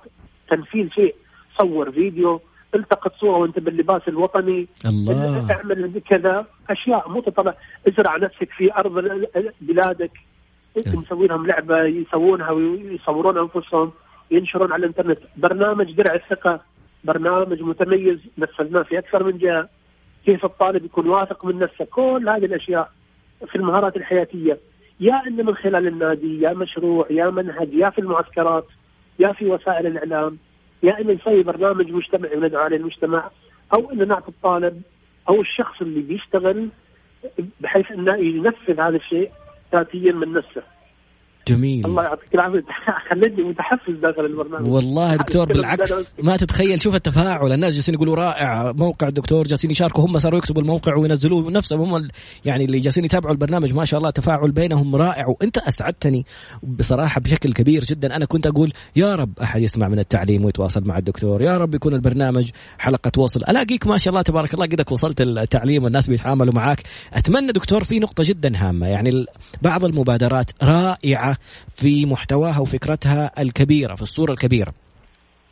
تنفيذ 0.48 0.88
شيء 0.88 1.14
صور 1.58 1.90
فيديو 1.92 2.40
التقط 2.74 3.12
صورة 3.20 3.38
وأنت 3.38 3.58
باللباس 3.58 4.02
الوطني. 4.08 4.66
الله. 4.86 5.52
اعمل 5.52 6.00
كذا 6.08 6.46
أشياء 6.70 7.08
مو 7.08 7.20
تطلع 7.20 7.54
ازرع 7.88 8.16
نفسك 8.16 8.48
في 8.56 8.72
أرض 8.74 8.92
بلادك. 9.60 10.10
مسوي 10.86 11.26
لهم 11.26 11.46
لعبة 11.46 11.84
يسوونها 11.84 12.50
ويصورون 12.50 13.38
أنفسهم 13.38 13.92
ينشرون 14.30 14.72
على 14.72 14.80
الإنترنت. 14.80 15.18
برنامج 15.36 15.92
درع 15.92 16.14
الثقة. 16.14 16.60
برنامج 17.04 17.62
متميز 17.62 18.18
نفذناه 18.38 18.82
في 18.82 18.98
أكثر 18.98 19.24
من 19.24 19.38
جهة. 19.38 19.68
كيف 20.26 20.44
الطالب 20.44 20.84
يكون 20.84 21.08
واثق 21.08 21.44
من 21.44 21.58
نفسه؟ 21.58 21.84
كل 21.84 22.28
هذه 22.28 22.44
الأشياء 22.44 22.90
في 23.46 23.56
المهارات 23.56 23.96
الحياتية. 23.96 24.58
يا 25.00 25.22
إنه 25.26 25.42
من 25.42 25.54
خلال 25.54 25.86
النادي 25.86 26.40
يا 26.40 26.52
مشروع 26.52 27.06
يا 27.10 27.30
منهج 27.30 27.74
يا 27.74 27.90
في 27.90 27.98
المعسكرات 27.98 28.66
يا 29.18 29.32
في 29.32 29.46
وسائل 29.46 29.86
الإعلام 29.86 30.38
يا 30.82 31.00
إنه 31.00 31.12
نسوي 31.12 31.42
برنامج 31.42 31.92
مجتمعي 31.92 32.36
وندعو 32.36 32.62
عليه 32.62 32.76
المجتمع 32.76 33.30
أو 33.76 33.92
إنه 33.92 34.04
نعطي 34.04 34.28
الطالب 34.28 34.82
أو 35.28 35.40
الشخص 35.40 35.80
اللي 35.80 36.00
بيشتغل 36.00 36.68
بحيث 37.60 37.92
إنه 37.92 38.16
ينفذ 38.16 38.80
هذا 38.80 38.96
الشيء 38.96 39.30
ذاتيا 39.72 40.12
من 40.12 40.32
نفسه. 40.32 40.62
جميل. 41.48 41.86
الله 41.86 42.02
يعطيك 42.02 42.34
العافية. 42.34 42.64
خلتني 43.10 43.44
متحفز 43.44 43.94
داخل 44.02 44.24
البرنامج. 44.24 44.68
والله 44.68 45.16
دكتور 45.16 45.46
بالعكس 45.46 45.94
ما 46.22 46.36
تتخيل. 46.36 46.80
شوف 46.80 46.94
التفاعل. 46.94 47.52
الناس 47.52 47.74
جالسين 47.74 47.94
يقولوا 47.94 48.14
رائع 48.14 48.72
موقع 48.72 49.08
الدكتور 49.08 49.46
جالسين 49.46 49.70
يشاركوا 49.70 50.04
هم 50.04 50.18
صاروا 50.18 50.38
يكتبوا 50.38 50.62
الموقع 50.62 50.96
وينزلوه 50.96 51.50
نفسهم. 51.50 51.94
هم 51.94 52.08
يعني 52.44 52.64
اللي 52.64 52.80
جالسين 52.80 53.04
يتابعوا 53.04 53.32
البرنامج 53.32 53.74
ما 53.74 53.84
شاء 53.84 53.98
الله 53.98 54.10
تفاعل 54.10 54.50
بينهم 54.50 54.96
رائع. 54.96 55.26
وانت 55.26 55.58
اسعدتني 55.58 56.26
بصراحة 56.62 57.20
بشكل 57.20 57.52
كبير 57.52 57.84
جدا. 57.84 58.16
أنا 58.16 58.24
كنت 58.24 58.46
أقول 58.46 58.72
يا 58.96 59.14
رب 59.14 59.38
أحد 59.42 59.62
يسمع 59.62 59.88
من 59.88 59.98
التعليم 59.98 60.44
ويتواصل 60.44 60.84
مع 60.84 60.98
الدكتور. 60.98 61.42
يا 61.42 61.58
رب 61.58 61.74
يكون 61.74 61.94
البرنامج 61.94 62.50
حلقة 62.78 63.12
وصل. 63.18 63.40
ألاقيك 63.48 63.86
ما 63.86 63.98
شاء 63.98 64.10
الله 64.10 64.22
تبارك 64.22 64.54
الله 64.54 64.66
قدك 64.66 64.92
وصلت 64.92 65.20
التعليم 65.20 65.84
والناس 65.84 66.08
بيتعاملوا 66.08 66.54
معك 66.54 66.82
أتمنى 67.12 67.52
دكتور 67.52 67.84
في 67.84 67.98
نقطة 67.98 68.24
جدا 68.26 68.52
هامة. 68.56 68.86
يعني 68.86 69.26
بعض 69.62 69.84
المبادرات 69.84 70.50
رائعة. 70.62 71.31
في 71.74 72.06
محتواها 72.06 72.58
وفكرتها 72.58 73.42
الكبيرة 73.42 73.94
في 73.94 74.02
الصورة 74.02 74.32
الكبيرة. 74.32 74.74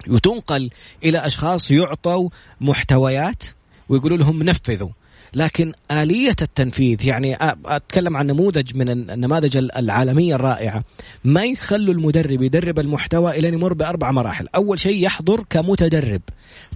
وتنقل 0.08 0.70
إلى 1.04 1.18
أشخاص 1.18 1.70
يعطوا 1.70 2.28
محتويات 2.60 3.42
ويقولوا 3.88 4.18
لهم 4.18 4.42
نفذوا. 4.42 4.88
لكن 5.34 5.72
آلية 5.90 6.36
التنفيذ 6.42 7.06
يعني 7.06 7.36
أتكلم 7.66 8.16
عن 8.16 8.26
نموذج 8.26 8.76
من 8.76 9.10
النماذج 9.10 9.56
العالمية 9.56 10.34
الرائعة. 10.34 10.84
ما 11.24 11.44
يخلوا 11.44 11.94
المدرب 11.94 12.42
يدرب 12.42 12.78
المحتوى 12.78 13.38
إلى 13.38 13.48
أن 13.48 13.54
يمر 13.54 13.74
بأربع 13.74 14.10
مراحل. 14.10 14.48
أول 14.54 14.78
شيء 14.78 15.04
يحضر 15.04 15.44
كمتدرب 15.50 16.22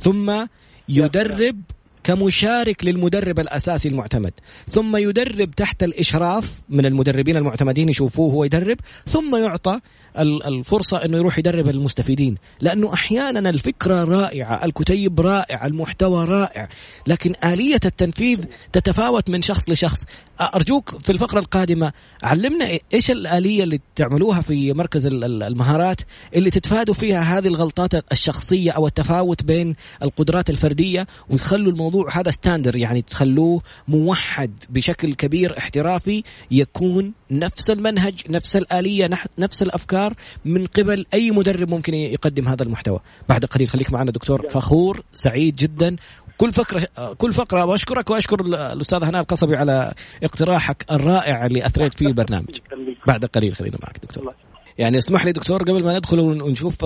ثم 0.00 0.46
يدرب 0.88 1.60
كمشارك 2.04 2.84
للمدرب 2.84 3.40
الأساسي 3.40 3.88
المعتمد. 3.88 4.32
ثم 4.68 4.96
يدرب 4.96 5.50
تحت 5.50 5.82
الإشراف 5.82 6.62
من 6.68 6.86
المدربين 6.86 7.36
المعتمدين 7.36 7.88
يشوفوه 7.88 8.32
هو 8.32 8.44
يدرب 8.44 8.76
ثم 9.06 9.36
يعطى 9.36 9.80
الفرصة 10.18 11.04
أنه 11.04 11.16
يروح 11.16 11.38
يدرب 11.38 11.68
المستفيدين. 11.68 12.34
لأنه 12.60 12.94
أحيانا 12.94 13.50
الفكرة 13.50 14.04
رائعة 14.04 14.64
الكتيب 14.64 15.20
رائع 15.20 15.66
المحتوى 15.66 16.24
رائع 16.24 16.68
لكن 17.06 17.34
آلية 17.44 17.80
التنفيذ 17.84 18.38
تتفاوت 18.72 19.30
من 19.30 19.42
شخص 19.42 19.70
لشخص. 19.70 20.04
أرجوك 20.40 20.98
في 20.98 21.12
الفقرة 21.12 21.38
القادمة 21.38 21.92
علمنا 22.22 22.78
إيش 22.94 23.10
الآلية 23.10 23.64
اللي 23.64 23.80
تعملوها 23.96 24.40
في 24.40 24.72
مركز 24.72 25.06
المهارات 25.06 26.00
اللي 26.34 26.50
تتفادوا 26.50 26.94
فيها 26.94 27.38
هذه 27.38 27.46
الغلطات 27.46 28.12
الشخصية 28.12 28.70
أو 28.70 28.86
التفاوت 28.86 29.42
بين 29.42 29.74
القدرات 30.02 30.50
الفردية 30.50 31.06
وتخلوا 31.30 31.72
الموضوع 31.72 31.93
هذا 32.02 32.30
ستاندر 32.30 32.76
يعني 32.76 33.02
تخلوه 33.02 33.62
موحد 33.88 34.64
بشكل 34.70 35.14
كبير 35.14 35.58
احترافي 35.58 36.22
يكون 36.50 37.12
نفس 37.30 37.70
المنهج 37.70 38.22
نفس 38.30 38.56
الآلية 38.56 39.10
نفس 39.38 39.62
الأفكار 39.62 40.14
من 40.44 40.66
قبل 40.66 41.06
أي 41.14 41.30
مدرب 41.30 41.70
ممكن 41.70 41.94
يقدم 41.94 42.48
هذا 42.48 42.62
المحتوى. 42.62 43.00
بعد 43.28 43.44
قليل 43.44 43.68
خليك 43.68 43.92
معنا 43.92 44.10
دكتور 44.10 44.48
فخور 44.48 45.02
سعيد 45.12 45.56
جدا. 45.56 45.96
كل 46.36 46.52
فقرة 46.52 46.88
كل 47.18 47.32
فقرة 47.32 47.64
وأشكرك 47.64 48.10
وأشكر 48.10 48.40
الأستاذ 48.40 49.04
هناء 49.04 49.20
القصبي 49.20 49.56
على 49.56 49.94
اقتراحك 50.22 50.84
الرائع 50.90 51.46
اللي 51.46 51.66
أثريت 51.66 51.94
فيه 51.94 52.06
البرنامج. 52.06 52.58
بعد 53.06 53.24
قليل 53.24 53.54
خلينا 53.54 53.78
معك 53.82 53.98
دكتور. 54.02 54.34
يعني 54.78 54.98
اسمح 54.98 55.24
لي 55.24 55.32
دكتور 55.32 55.62
قبل 55.62 55.84
ما 55.84 55.98
ندخل 55.98 56.20
ونشوف 56.20 56.76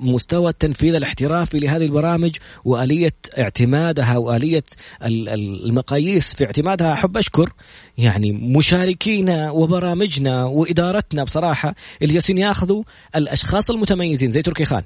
مستوى 0.00 0.50
التنفيذ 0.50 0.94
الاحترافي 0.94 1.58
لهذه 1.58 1.84
البرامج 1.84 2.36
وآلية 2.64 3.14
اعتمادها 3.38 4.16
وآلية 4.16 4.64
المقاييس 5.02 6.34
في 6.34 6.44
اعتمادها 6.44 6.92
أحب 6.92 7.16
أشكر 7.16 7.52
يعني 8.00 8.32
مشاركينا 8.32 9.50
وبرامجنا 9.50 10.44
وإدارتنا 10.44 11.24
بصراحة 11.24 11.74
اللي 12.02 12.14
جالسين 12.14 12.38
ياخذوا 12.38 12.82
الأشخاص 13.16 13.70
المتميزين 13.70 14.30
زي 14.30 14.42
تركي 14.42 14.64
خان. 14.64 14.82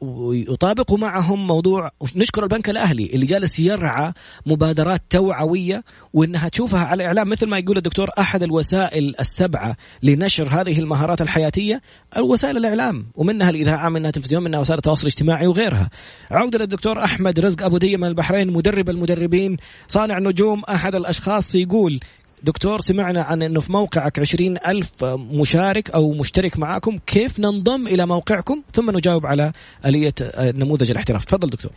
ويطابقوا 0.00 0.98
معهم 0.98 1.46
موضوع 1.46 1.90
نشكر 2.16 2.42
البنك 2.42 2.70
الأهلي 2.70 3.06
اللي 3.06 3.26
جالس 3.26 3.58
يرعى 3.58 4.12
مبادرات 4.46 5.02
توعوية 5.10 5.84
وإنها 6.12 6.48
تشوفها 6.48 6.80
على 6.80 7.02
الإعلام 7.02 7.28
مثل 7.28 7.46
ما 7.46 7.58
يقول 7.58 7.76
الدكتور 7.76 8.10
أحد 8.18 8.42
الوسائل 8.42 9.14
السبعة 9.20 9.76
لنشر 10.02 10.48
هذه 10.48 10.78
المهارات 10.78 11.22
الحياتية 11.22 11.80
وسائل 12.18 12.56
الإعلام 12.56 13.06
ومنها 13.14 13.50
الإذاعة 13.50 13.88
منها 13.88 14.08
التلفزيون 14.08 14.44
منها 14.44 14.60
وسائل 14.60 14.78
التواصل 14.78 15.02
الاجتماعي 15.02 15.46
وغيرها. 15.46 15.90
عودة 16.30 16.58
للدكتور 16.58 17.04
أحمد 17.04 17.40
رزق 17.40 17.62
أبو 17.62 17.78
ديه 17.78 17.96
من 17.96 18.08
البحرين 18.08 18.50
مدرب 18.50 18.90
المدربين 18.90 19.56
صانع 19.88 20.18
نجوم 20.18 20.62
أحد 20.68 20.94
الأشخاص 20.94 21.54
يقول 21.54 22.00
دكتور 22.46 22.78
سمعنا 22.78 23.22
عن 23.22 23.42
أنه 23.42 23.60
في 23.60 23.72
موقعك 23.72 24.18
عشرين 24.18 24.56
ألف 24.68 25.04
مشارك 25.40 25.90
أو 25.90 26.12
مشترك 26.12 26.58
معاكم. 26.58 26.98
كيف 27.06 27.40
ننضم 27.40 27.86
إلى 27.86 28.06
موقعكم؟ 28.06 28.62
ثم 28.72 28.90
نجاوب 28.90 29.26
على 29.26 29.52
آلية 29.86 30.12
نموذج 30.38 30.90
الاحتراف. 30.90 31.24
تفضل 31.24 31.50
دكتور. 31.50 31.72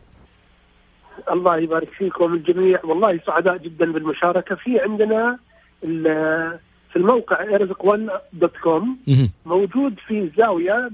الله 1.32 1.58
يبارك 1.58 1.90
فيكم 1.90 2.34
الجميع. 2.34 2.86
والله 2.86 3.20
سعداء 3.26 3.58
جدا 3.58 3.92
بالمشاركة. 3.92 4.56
في 4.56 4.80
عندنا 4.80 5.40
في 6.92 6.96
الموقع 6.96 7.56
ارزق 7.56 7.86
1 7.86 8.10
دوت 8.34 8.58
كوم 8.64 8.98
موجود 9.46 9.94
في 10.08 10.32
زاوية 10.38 10.90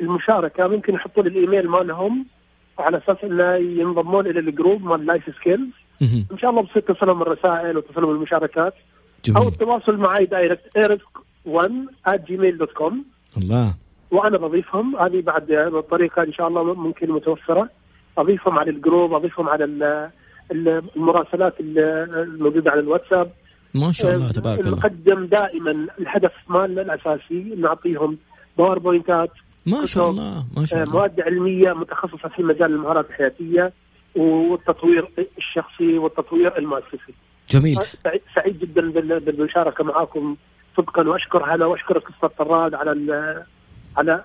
المشاركة. 0.00 0.66
ممكن 0.66 0.94
يحطون 0.94 1.26
الإيميل 1.26 1.68
مالهم 1.68 2.26
على 2.78 2.98
أساس 2.98 3.16
إنه 3.24 3.54
ينضمون 3.80 4.26
إلى 4.26 4.40
ال 4.40 4.47
group 4.47 4.82
مال 4.84 5.06
life 5.06 5.22
skills 5.40 5.70
إن 6.02 6.38
شاء 6.38 6.50
الله 6.50 6.62
بصير 6.62 6.82
تصلهم 6.82 7.22
الرسائل 7.22 7.76
وتصلهم 7.76 8.10
المشاركات. 8.10 8.74
جميل. 9.24 9.42
أو 9.42 9.48
التواصل 9.48 9.96
معي 9.96 10.24
direct 10.26 10.76
arizq 10.76 11.18
1 11.44 11.72
Gmail 12.26 12.58
dot 12.58 12.72
com 12.72 13.04
الله. 13.36 13.74
وأنا 14.10 14.38
بضيفهم. 14.38 14.96
هذه 14.96 15.20
بعد 15.20 15.50
الطريقة 15.50 16.22
إن 16.22 16.32
شاء 16.32 16.48
الله 16.48 16.74
ممكن 16.74 17.10
متوفرة. 17.10 17.68
أضيفهم 18.18 18.58
على 18.58 18.70
ال 18.70 18.77
group 18.77 19.14
أضيفهم 19.14 19.48
على 19.48 19.64
المراسلات 20.50 21.54
الموجودة 21.60 22.70
على 22.70 22.80
الواتساب. 22.80 23.30
ما 23.74 23.92
شاء 23.92 24.14
الله 24.14 24.30
تبارك 24.32 24.60
الله. 24.60 24.78
نقدم 24.78 25.26
دائما 25.26 25.86
الهدف 26.00 26.32
مالنا 26.48 26.82
الأساسي 26.82 27.54
نعطيهم 27.58 28.18
باوربوينتات 28.58 29.30
ما 29.66 29.86
شاء 29.86 30.10
الله 30.10 30.44
ما 30.56 30.64
شاء 30.64 30.82
الله. 30.82 30.92
مواد 30.92 31.20
علمية 31.20 31.72
متخصصة 31.72 32.28
في 32.28 32.42
مجال 32.42 32.72
المهارات 32.72 33.06
الحياتية. 33.10 33.72
والتطوير 34.16 35.08
الشخصي 35.38 35.98
والتطوير 35.98 36.58
المؤسسي. 36.58 37.14
جميل. 37.50 37.78
سعيد 38.34 38.58
جدا 38.58 38.90
بالمشاركة 39.18 39.84
معاكم 39.84 40.36
صدقا 40.76 41.08
وأشكر 41.08 41.54
هلا 41.54 41.66
وأشكر 41.66 41.98
قصة 41.98 42.28
طراد 42.38 42.74
على 42.74 42.90
على 43.96 44.24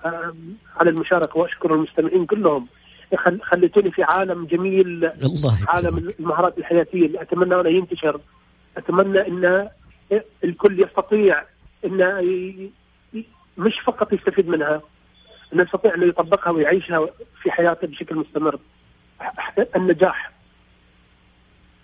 على 0.76 0.90
المشاركة 0.90 1.38
وأشكر 1.38 1.74
المستمعين 1.74 2.26
كلهم. 2.26 2.66
خليتوني 3.42 3.90
في 3.90 4.02
عالم 4.02 4.44
جميل 4.44 5.04
الله 5.04 5.58
عالم 5.68 6.10
المهارات 6.20 6.58
الحياتية 6.58 7.06
اللي 7.06 7.22
أتمنى 7.22 7.54
انه 7.54 7.68
ينتشر. 7.68 8.20
أتمنى 8.76 9.20
إن 9.20 9.68
الكل 10.44 10.82
يستطيع 10.82 11.42
انه 11.84 12.20
مش 13.58 13.74
فقط 13.86 14.12
يستفيد 14.12 14.48
منها 14.48 14.82
انه 15.52 15.62
يستطيع 15.62 15.94
انه 15.94 16.06
يطبقها 16.06 16.50
ويعيشها 16.50 17.06
في 17.42 17.50
حياته 17.50 17.86
بشكل 17.86 18.16
مستمر. 18.16 18.58
النجاح. 19.76 20.32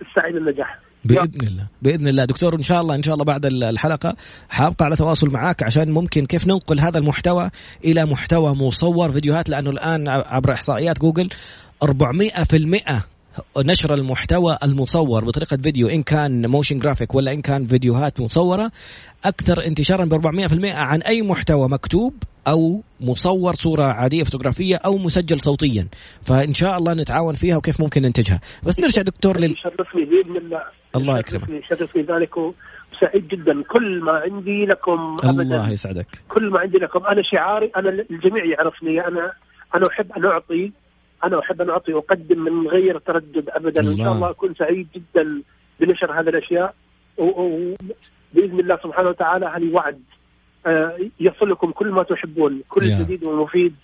السعي 0.00 0.32
للنجاح 0.32 0.78
بإذن 1.04 1.46
الله 1.46 1.66
بإذن 1.82 2.08
الله. 2.08 2.24
دكتور 2.24 2.54
إن 2.54 2.62
شاء 2.62 2.80
الله 2.80 2.94
إن 2.94 3.02
شاء 3.02 3.14
الله 3.14 3.24
بعد 3.24 3.46
الحلقة 3.46 4.16
حابقى 4.48 4.84
على 4.84 4.96
تواصل 4.96 5.30
معك 5.30 5.62
عشان 5.62 5.90
ممكن 5.90 6.26
كيف 6.26 6.46
ننقل 6.46 6.80
هذا 6.80 6.98
المحتوى 6.98 7.50
إلى 7.84 8.04
محتوى 8.04 8.54
مصور 8.54 9.12
فيديوهات 9.12 9.48
لأنه 9.48 9.70
الآن 9.70 10.08
عبر 10.08 10.52
إحصائيات 10.52 10.98
جوجل 11.00 11.28
400% 11.84 13.13
نشر 13.58 13.94
المحتوى 13.94 14.58
المصور 14.62 15.24
بطريقة 15.24 15.56
فيديو 15.56 15.88
إن 15.88 16.02
كان 16.02 16.46
motion 16.46 16.78
graphic 16.78 17.14
ولا 17.14 17.32
إن 17.32 17.42
كان 17.42 17.66
فيديوهات 17.66 18.20
مصورة 18.20 18.70
أكثر 19.24 19.66
انتشارا 19.66 20.04
ب 20.04 20.14
400% 20.14 20.64
عن 20.64 21.02
أي 21.02 21.22
محتوى 21.22 21.68
مكتوب 21.68 22.14
أو 22.48 22.82
مصور 23.00 23.54
صورة 23.54 23.84
عادية 23.84 24.24
فوتوغرافية 24.24 24.76
أو 24.76 24.98
مسجل 24.98 25.40
صوتيا. 25.40 25.88
فإن 26.22 26.54
شاء 26.54 26.78
الله 26.78 26.94
نتعاون 26.94 27.34
فيها 27.34 27.56
وكيف 27.56 27.80
ممكن 27.80 28.02
ننتجها. 28.02 28.40
بس 28.62 28.78
نرجع 28.80 29.02
دكتور 29.02 29.40
لل 29.40 29.52
يشرفني 29.52 30.04
باذن 30.04 30.36
الله 30.36 30.62
الله 30.96 31.18
يكرمك. 31.18 31.48
يشرفني 31.48 32.02
ذلك 32.02 32.36
وسعيد 32.36 33.28
جدا. 33.28 33.62
كل 33.62 34.00
ما 34.04 34.12
عندي 34.12 34.66
لكم 34.66 35.16
ابدا. 35.22 35.42
الله 35.42 35.70
يسعدك. 35.70 36.06
كل 36.28 36.50
ما 36.50 36.60
عندي 36.60 36.78
لكم. 36.78 37.06
أنا 37.06 37.22
شعاري 37.32 37.70
أنا 37.76 37.90
الجميع 38.10 38.44
يعرفني. 38.44 39.00
أنا 39.00 39.32
أنا 39.74 39.86
أحب 39.90 40.12
أن 40.12 40.24
أعطي 40.24 40.72
أنا 41.26 41.38
أحب 41.38 41.60
أن 41.62 41.70
أعطي 41.70 41.92
وأقدم 41.92 42.38
من 42.44 42.68
غير 42.68 42.98
تردد 42.98 43.48
ابدا. 43.48 43.80
الله. 43.80 43.92
إن 43.92 43.98
شاء 43.98 44.12
الله. 44.12 44.30
أكون 44.30 44.54
سعيد 44.54 44.88
جدا 44.94 45.42
بنشر 45.80 46.20
هذه 46.20 46.28
الأشياء. 46.28 46.74
وباذن 47.18 48.60
الله 48.60 48.78
سبحانه 48.84 49.08
وتعالى 49.08 49.46
هذه 49.46 49.72
وعد. 49.72 50.00
آه، 50.66 50.98
يصلكم 51.20 51.70
كل 51.70 51.90
ما 51.90 52.02
تحبون 52.02 52.62
كل 52.68 52.80
yeah. 52.80 53.00
جديد 53.00 53.24
ومفيد 53.24 53.74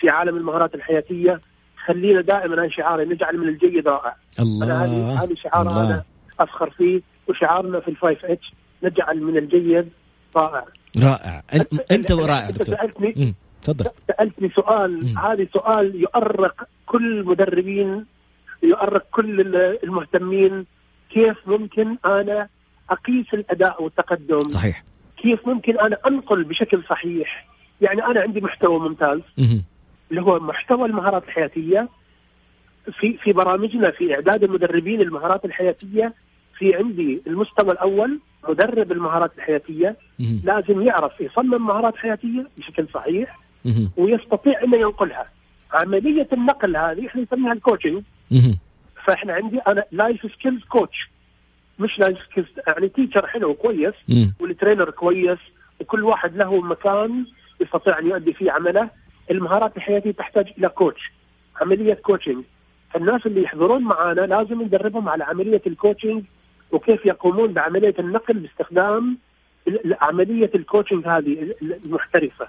في 0.00 0.08
عالم 0.10 0.36
المهارات 0.36 0.74
الحياتية. 0.74 1.40
خلينا 1.86 2.20
دائما 2.20 2.62
هذا 2.62 2.68
شعاري 2.68 3.04
نجعل 3.04 3.38
من 3.38 3.48
الجيد 3.48 3.88
رائع. 3.88 4.16
الله. 4.40 4.66
أنا 4.66 4.84
هذه 4.84 5.24
هذه 5.24 5.34
شعار. 5.34 5.70
أنا 5.70 6.04
أفخر 6.40 6.70
فيه 6.70 7.00
وشعارنا 7.28 7.80
في 7.80 7.88
الفايف 7.88 8.24
اتش 8.24 8.52
نجعل 8.82 9.22
من 9.22 9.36
الجيد 9.36 9.88
رائع. 10.36 10.64
رائع. 11.04 11.42
انت 11.90 12.12
ورائع 12.12 12.50
دكتور. 12.50 12.76
سألتني 12.76 13.34
تفضل. 13.62 13.90
سألتني 14.08 14.48
سؤال 14.48 15.16
هذا 15.18 15.46
سؤال 15.52 16.00
يؤرق 16.00 16.68
كل 16.86 17.18
المدربين 17.18 18.06
يؤرق 18.62 19.06
كل 19.10 19.56
المهتمين. 19.84 20.66
كيف 21.10 21.36
ممكن 21.46 21.96
أنا 22.04 22.48
أقيس 22.90 23.34
الأداء 23.34 23.82
والتقدم؟ 23.82 24.40
صحيح. 24.40 24.84
كيف 25.16 25.48
ممكن 25.48 25.78
أنا 25.78 25.96
أنقل 26.06 26.44
بشكل 26.44 26.82
صحيح؟ 26.88 27.46
يعني 27.80 28.04
أنا 28.04 28.20
عندي 28.20 28.40
محتوى 28.40 28.78
ممتاز. 28.78 29.20
اللي 30.10 30.22
هو 30.22 30.38
محتوى 30.38 30.86
المهارات 30.86 31.24
الحياتية. 31.24 31.88
في 33.00 33.18
في 33.22 33.32
برامجنا 33.32 33.90
في 33.90 34.14
إعداد 34.14 34.44
المدربين 34.44 35.00
المهارات 35.00 35.44
الحياتية 35.44 36.14
في 36.58 36.74
عندي 36.74 37.22
المستوى 37.26 37.70
الأول 37.70 38.20
مدرب 38.48 38.92
المهارات 38.92 39.30
الحياتية. 39.38 39.96
لازم 40.44 40.82
يعرف 40.82 41.20
يصمم 41.20 41.66
مهارات 41.66 41.96
حياتية 41.96 42.46
بشكل 42.58 42.88
صحيح. 42.94 43.38
ويستطيع 43.96 44.62
إنه 44.64 44.76
ينقلها. 44.76 45.26
عملية 45.72 46.28
النقل 46.32 46.76
هذه 46.76 47.06
إحنا 47.06 47.22
نسميها 47.22 47.52
ال 47.52 47.58
coaching 47.58 48.02
فإحنا 49.06 49.32
عندي 49.32 49.58
أنا 49.58 49.84
life 49.92 50.32
skills 50.32 50.64
coach 50.64 51.10
مش 51.78 51.98
life 51.98 52.18
skills 52.30 52.46
يعني 52.66 52.88
teacher 52.88 53.26
حلو 53.26 53.54
كويس 53.54 53.94
وال 54.40 54.51
trainer 54.51 54.90
كويس 54.90 55.38
وكل 55.80 56.04
واحد 56.04 56.36
له 56.36 56.60
مكان 56.60 57.26
يستطيع 57.60 57.98
أن 57.98 58.06
يؤدي 58.06 58.32
فيه 58.32 58.50
عمله. 58.52 58.90
المهارات 59.30 59.76
الحياتية 59.76 60.10
تحتاج 60.10 60.46
إلى 60.58 60.68
coach 60.68 61.12
عملية 61.60 61.94
coaching 61.94 62.44
فالناس 62.90 63.26
اللي 63.26 63.42
يحضرون 63.42 63.82
معنا 63.82 64.20
لازم 64.20 64.62
ندربهم 64.62 65.08
على 65.08 65.24
عملية 65.24 65.62
ال 65.66 65.72
coaching 65.72 66.22
وكيف 66.72 67.06
يقومون 67.06 67.52
بعملية 67.52 67.94
النقل 67.98 68.34
باستخدام 68.34 69.18
عملية 70.00 70.50
ال 70.54 70.60
coaching 70.60 71.06
هذه 71.06 71.54
المحترفة. 71.62 72.48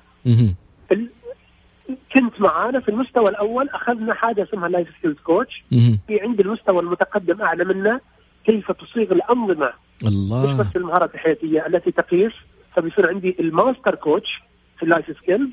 كنت 2.16 2.42
معانا 2.42 2.80
في 2.80 2.90
المستوى 2.90 3.30
الأول 3.30 3.70
أخذنا 3.70 4.14
حاجة 4.14 4.44
اسمها 4.44 4.70
life 4.70 4.88
skills 5.00 5.18
coach 5.18 5.64
في 6.08 6.22
عند 6.22 6.40
المستوى 6.40 6.80
المتقدم 6.80 7.42
أعلى 7.42 7.66
منا 7.66 8.00
كيف 8.46 8.72
تصيغ 8.72 9.12
الأنظمة. 9.12 9.70
الله. 10.08 10.48
مش 10.48 10.60
بس 10.60 10.76
المهارات 10.76 11.14
الحياتية 11.16 11.68
التي 11.68 11.92
تقيس. 11.92 12.34
فبيصير 12.76 13.10
عندي 13.10 13.36
ال 13.40 13.48
master 13.48 13.96
coach 13.96 14.42
في 14.78 14.84
ال 14.84 14.90
life 14.90 15.18
skills 15.18 15.50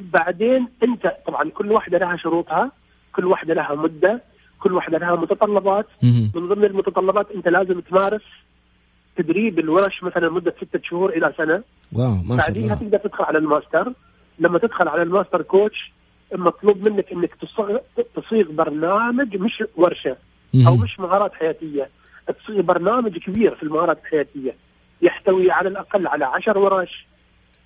بعدين 0.00 0.68
أنت 0.82 1.12
طبعا 1.26 1.50
كل 1.50 1.72
واحدة 1.72 1.98
لها 1.98 2.16
شروطها 2.16 2.72
كل 3.12 3.26
واحدة 3.26 3.54
لها 3.54 3.74
مدة 3.74 4.22
كل 4.60 4.72
واحدة 4.72 4.98
لها 4.98 5.16
متطلبات. 5.16 5.86
من 6.02 6.48
ضمن 6.48 6.64
المتطلبات 6.64 7.30
أنت 7.30 7.48
لازم 7.48 7.80
تمارس 7.80 8.22
تدريب 9.16 9.58
الورش 9.58 10.02
مثلا 10.02 10.30
مده 10.30 10.54
ستة 10.56 10.80
شهور 10.84 11.10
إلى 11.10 11.32
سنة. 11.36 11.62
wow 11.92 12.10
ما 12.10 12.38
شاء 12.38 12.50
الله. 12.50 12.68
بعديها 12.68 12.74
تقدر 12.74 12.98
تدخل 12.98 13.24
على 13.24 13.38
الماستر. 13.38 13.92
لما 14.40 14.58
تدخل 14.58 14.88
على 14.88 15.02
ال 15.02 15.08
master 15.08 15.42
coach 15.42 15.92
مطلوب 16.34 16.82
منك 16.82 17.12
إنك 17.12 17.34
تصيغ 18.14 18.50
برنامج 18.52 19.36
مش 19.36 19.64
ورشة 19.76 20.16
أو 20.66 20.76
مش 20.76 21.00
مهارات 21.00 21.34
حياتية. 21.34 21.88
تصيغ 22.26 22.60
برنامج 22.60 23.18
كبير 23.18 23.54
في 23.54 23.62
المهارات 23.62 23.98
الحياتية. 24.04 24.54
يحتوي 25.02 25.50
على 25.50 25.68
الأقل 25.68 26.06
على 26.06 26.24
عشر 26.24 26.58
ورش. 26.58 27.06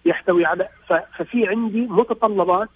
يحتوي 0.04 0.44
على 0.44 0.68
ففي 1.18 1.46
عندي 1.46 1.80
متطلبات 1.80 2.68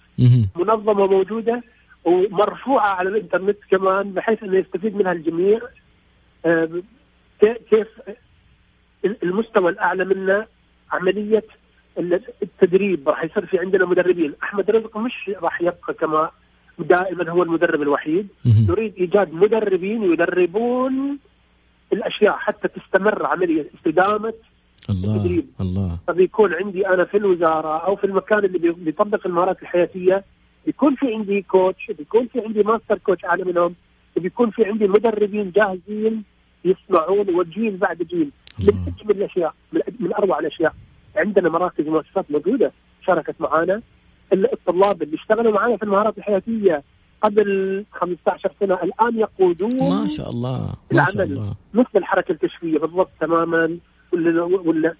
منظمة 0.55 1.07
موجودة 1.07 1.63
ومرفوعة 2.05 2.93
على 2.93 3.09
الإنترنت 3.09 3.57
كمان 3.71 4.11
بحيث 4.11 4.43
إنه 4.43 4.57
يستفيد 4.57 4.95
منها 4.95 5.11
الجميع. 5.11 5.59
آه، 6.45 6.69
كيف 7.41 7.87
المستوى 9.23 9.71
الأعلى 9.71 10.05
من 10.05 10.47
عملية 10.91 11.43
التدريب 12.43 13.09
راح 13.09 13.23
يصير 13.23 13.45
في 13.45 13.59
عندنا 13.59 13.85
مدربين. 13.85 14.33
أحمد 14.43 14.71
رزق 14.71 14.97
مش 14.97 15.31
راح 15.41 15.61
يبقى 15.61 15.93
كما 15.99 16.29
دائما 16.79 17.29
هو 17.29 17.43
المدرب 17.43 17.81
الوحيد. 17.81 18.27
نريد 18.69 18.93
إيجاد 18.97 19.33
مدربين 19.33 20.03
يدربون 20.03 21.19
الأشياء 21.93 22.37
حتى 22.37 22.67
تستمر 22.67 23.25
عمليه 23.25 23.65
استدامة 23.75 24.33
الله 24.89 25.15
التدريب. 25.15 25.45
الله. 25.61 25.97
فبيكون 26.07 26.53
عندي 26.53 26.87
أنا 26.87 27.05
في 27.05 27.17
الوزارة 27.17 27.77
أو 27.77 27.95
في 27.95 28.03
المكان 28.03 28.45
اللي 28.45 28.57
بيطبق 28.71 29.27
المهارات 29.27 29.61
الحياتية. 29.61 30.23
بيكون 30.65 30.95
في 30.95 31.13
عندي 31.13 31.41
coach 31.41 31.91
بيكون 31.97 32.27
في 32.27 32.39
عندي 32.39 32.63
master 32.63 32.97
coach 32.97 33.25
اعلى 33.25 33.43
منهم. 33.43 33.75
وبيكون 34.17 34.49
في 34.49 34.65
عندي 34.65 34.87
مدربين 34.87 35.51
جاهزين 35.51 36.23
يسمعون 36.65 37.35
وجيل 37.35 37.77
بعد 37.77 37.97
جيل. 37.97 38.31
من 38.59 38.73
أجمل 38.87 39.17
الأشياء 39.17 39.53
من 39.99 40.13
أروع 40.13 40.39
الأشياء. 40.39 40.73
عندنا 41.17 41.49
مراكز 41.49 41.87
ومؤسسات 41.87 42.31
موجودة 42.31 42.71
شاركت 43.05 43.35
معنا 43.41 43.81
الطلاب 44.33 45.03
اللي 45.03 45.15
اشتغلوا 45.15 45.51
معنا 45.51 45.77
في 45.77 45.83
المهارات 45.83 46.17
الحياتية 46.17 46.83
قبل 47.21 47.85
15 47.91 48.51
سنة 48.59 48.73
الآن 48.83 49.19
يقودون 49.19 49.89
ما 49.89 50.07
شاء 50.07 50.29
الله 50.29 50.73
ما 50.91 51.03
شاء 51.03 51.23
الله. 51.23 51.55
مثل 51.73 51.89
الحركة 51.95 52.31
الكشفية 52.31 52.77
بالضبط 52.79 53.09
تماما 53.19 53.77
ولا 54.13 54.43
ولا 54.43 54.93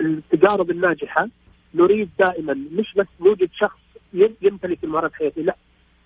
التجارب 0.00 0.70
الناجحة. 0.70 1.28
نريد 1.74 2.08
دائما 2.18 2.54
مش 2.72 2.94
بس 2.96 3.06
نوجد 3.20 3.48
شخص 3.54 3.78
يمتلك 4.42 4.84
المهارات 4.84 5.10
الحياتية 5.10 5.42
لا. 5.42 5.56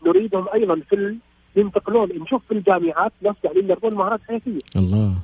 نريدهم 0.06 0.46
أيضا 0.54 0.80
في 0.90 1.16
ينتقلون. 1.56 2.08
نشوف 2.22 2.42
في 2.48 2.54
الجامعات 2.54 3.12
ناس 3.22 3.34
قاعدين 3.44 3.64
يدربون 3.64 3.94
مهارات 3.94 4.20
حياتية. 4.28 4.60
الله. 4.76 5.14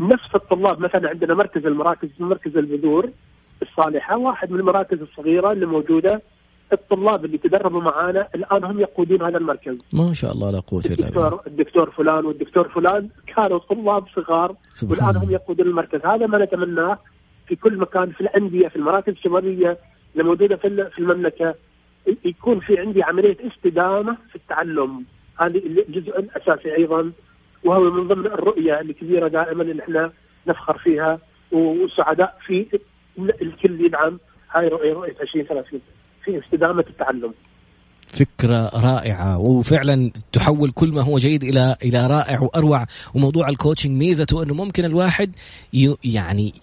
نفس 0.00 0.34
الطلاب 0.34 0.80
مثلا 0.80 1.08
عندنا 1.08 1.34
مركز 1.34 1.66
المراكز 1.66 2.08
مركز 2.20 2.56
البذور 2.56 3.10
الصالحة 3.62 4.18
واحد 4.18 4.50
من 4.50 4.60
المراكز 4.60 5.02
الصغيرة 5.02 5.52
اللي 5.52 5.66
موجودة. 5.66 6.22
الطلاب 6.72 7.24
اللي 7.24 7.38
تدربوا 7.38 7.80
معانا 7.80 8.28
الآن 8.34 8.64
هم 8.64 8.80
يقودون 8.80 9.22
هذا 9.22 9.38
المركز. 9.38 9.78
ما 9.92 10.12
شاء 10.12 10.32
الله 10.32 10.50
لا 10.50 10.60
قوة 10.60 10.82
إلا 10.86 10.94
بالله. 10.94 11.08
الدكتور 11.08 11.40
الدكتور 11.46 11.90
فلان 11.90 12.24
والدكتور 12.26 12.68
فلان 12.68 13.08
كانوا 13.26 13.58
طلاب 13.58 14.04
صغار 14.16 14.54
والآن 14.90 15.16
هم 15.16 15.30
يقودون 15.30 15.66
المركز. 15.66 16.00
هذا 16.06 16.26
ما 16.26 16.44
نتمناه 16.44 16.98
في 17.46 17.56
كل 17.56 17.78
مكان 17.78 18.10
في 18.10 18.20
الأندية 18.20 18.68
في 18.68 18.76
المراكز 18.76 19.12
الشبابية 19.12 19.78
اللي 20.12 20.24
موجودة 20.24 20.56
في 20.56 20.98
المملكة. 20.98 21.54
يكون 22.24 22.60
في 22.60 22.78
عندي 22.78 23.02
عملية 23.02 23.36
استدامة 23.46 24.16
في 24.30 24.36
التعلم. 24.36 25.04
هذه 25.40 25.62
الجزء 25.88 26.18
الأساسي 26.18 26.76
أيضا. 26.76 27.12
وهو 27.64 27.90
من 27.90 28.08
ضمن 28.08 28.26
الرؤية 28.26 28.80
الكبيرة 28.80 29.28
دائما 29.28 29.62
اللي 29.62 29.82
إحنا 29.82 30.12
نفخر 30.46 30.78
فيها 30.78 31.18
وسعداء 31.52 32.38
في 32.46 32.66
الكل 33.42 33.84
يدعم 33.84 34.18
هاي 34.50 34.68
رؤية 34.68 34.92
رؤية 34.92 35.16
2030 35.20 35.80
في 36.24 36.38
استدامة 36.38 36.84
التعلم. 36.90 37.34
فكرة 38.08 38.70
رائعة 38.74 39.38
وفعلا 39.38 40.10
تحول 40.32 40.70
كل 40.70 40.88
ما 40.92 41.02
هو 41.02 41.18
جيد 41.18 41.44
إلى 41.44 41.76
إلى 41.82 42.06
رائع 42.06 42.40
وأروع 42.40 42.86
وموضوع 43.14 43.48
ال 43.48 43.54
coaching 43.54 43.98
ميزته 43.98 44.42
أنه 44.42 44.54
ممكن 44.54 44.84
الواحد 44.84 45.32
يعني 46.04 46.54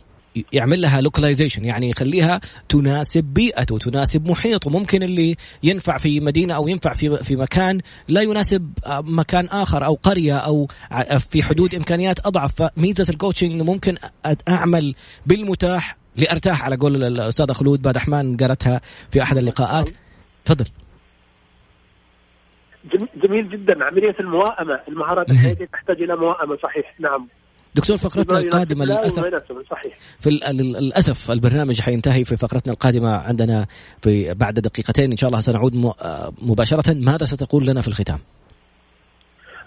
يعمل 0.54 0.82
لها 0.82 1.02
localization 1.02 1.66
يعني 1.66 1.90
يخليها 1.90 2.42
تناسب 2.70 3.24
بيئته 3.24 3.78
تناسب 3.78 4.30
محيطه. 4.30 4.70
ممكن 4.70 5.04
اللي 5.04 5.36
ينفع 5.64 5.98
في 5.98 6.20
مدينة 6.20 6.56
أو 6.56 6.68
ينفع 6.68 6.94
في 6.94 7.18
في 7.18 7.36
مكان 7.36 7.82
لا 8.08 8.22
يناسب 8.22 8.72
مكان 8.88 9.46
آخر 9.46 9.86
أو 9.86 9.94
قرية 9.94 10.38
أو 10.38 10.68
في 11.30 11.44
حدود 11.44 11.76
إمكانيات 11.76 12.26
أضعف. 12.26 12.62
فميزة 12.62 13.06
ال 13.10 13.14
coaching 13.14 13.52
إنه 13.52 13.64
ممكن 13.64 13.96
أعمل 14.50 14.96
بالمتاح 15.26 15.98
لأرتاح. 16.16 16.66
على 16.66 16.76
قول 16.76 17.04
الأستاذة 17.04 17.54
خلود 17.54 17.82
بعد 17.82 17.98
احمان 17.98 18.38
قالتها 18.38 18.82
في 19.12 19.22
أحد 19.22 19.38
اللقاءات. 19.38 19.90
تفضل. 20.46 20.66
جميل 23.24 23.50
جدا. 23.50 23.84
عملية 23.84 24.16
الموائمة 24.20 24.80
المهارات 24.88 25.30
الحياتية 25.30 25.66
تحتاج 25.66 26.02
إلى 26.02 26.16
موائمة 26.16 26.58
صحيح. 26.64 26.96
نعم. 27.00 27.28
دكتور 27.78 27.98
فقرتنا 27.98 28.38
القادمة 28.38 28.86
للأسف 28.86 29.24
صحيح. 29.70 29.98
في 30.20 30.30
للأسف 30.30 31.32
البرنامج 31.32 31.82
حينتهي 31.82 32.24
في 32.24 32.38
فقرتنا 32.38 32.74
القادمة 32.74 33.10
عندنا 33.10 33.66
في 34.02 34.34
بعد 34.34 34.54
دقيقتين. 34.54 35.12
إن 35.12 35.18
شاء 35.18 35.30
الله 35.30 35.42
سنعود 35.42 35.74
مباشرة. 36.42 36.94
ماذا 36.94 37.26
ستقول 37.26 37.66
لنا 37.66 37.82
في 37.82 37.88
الختام؟ 37.88 38.20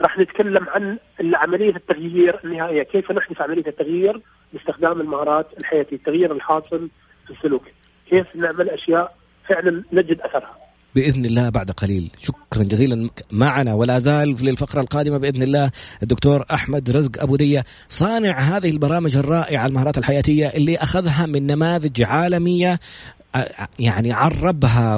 راح 0.02 0.18
نتكلم 0.18 0.68
عن 0.68 0.98
عمليه 1.34 1.76
التغيير 1.76 2.40
النهائية، 2.44 2.82
كيف 2.82 3.12
نحدث 3.12 3.40
عملية 3.40 3.66
التغيير 3.66 4.20
باستخدام 4.52 5.00
المهارات 5.00 5.46
الحياتية، 5.60 5.96
التغيير 5.96 6.32
الحاصل 6.32 6.88
في 7.26 7.30
السلوك، 7.30 7.62
كيف 8.10 8.36
نعمل 8.36 8.70
أشياء 8.70 9.14
فعلا 9.48 9.82
نجد 9.92 10.20
أثرها. 10.20 10.59
بإذن 10.94 11.26
الله 11.26 11.48
بعد 11.48 11.70
قليل. 11.70 12.10
شكرا 12.18 12.62
جزيلا 12.62 13.10
معنا 13.30 13.74
ولا 13.74 13.98
زال 13.98 14.36
في 14.36 14.50
الفقرة 14.50 14.80
القادمة 14.80 15.18
بإذن 15.18 15.42
الله 15.42 15.70
الدكتور 16.02 16.44
أحمد 16.52 16.90
رزق 16.90 17.22
أبو 17.22 17.36
دية 17.36 17.64
صانع 17.88 18.40
هذه 18.40 18.70
البرامج 18.70 19.16
الرائعة 19.16 19.66
المهارات 19.66 19.98
الحياتية 19.98 20.46
اللي 20.46 20.76
أخذها 20.76 21.26
من 21.26 21.46
نماذج 21.46 22.02
عالمية 22.02 22.80
يعني 23.78 24.12
عربها 24.12 24.96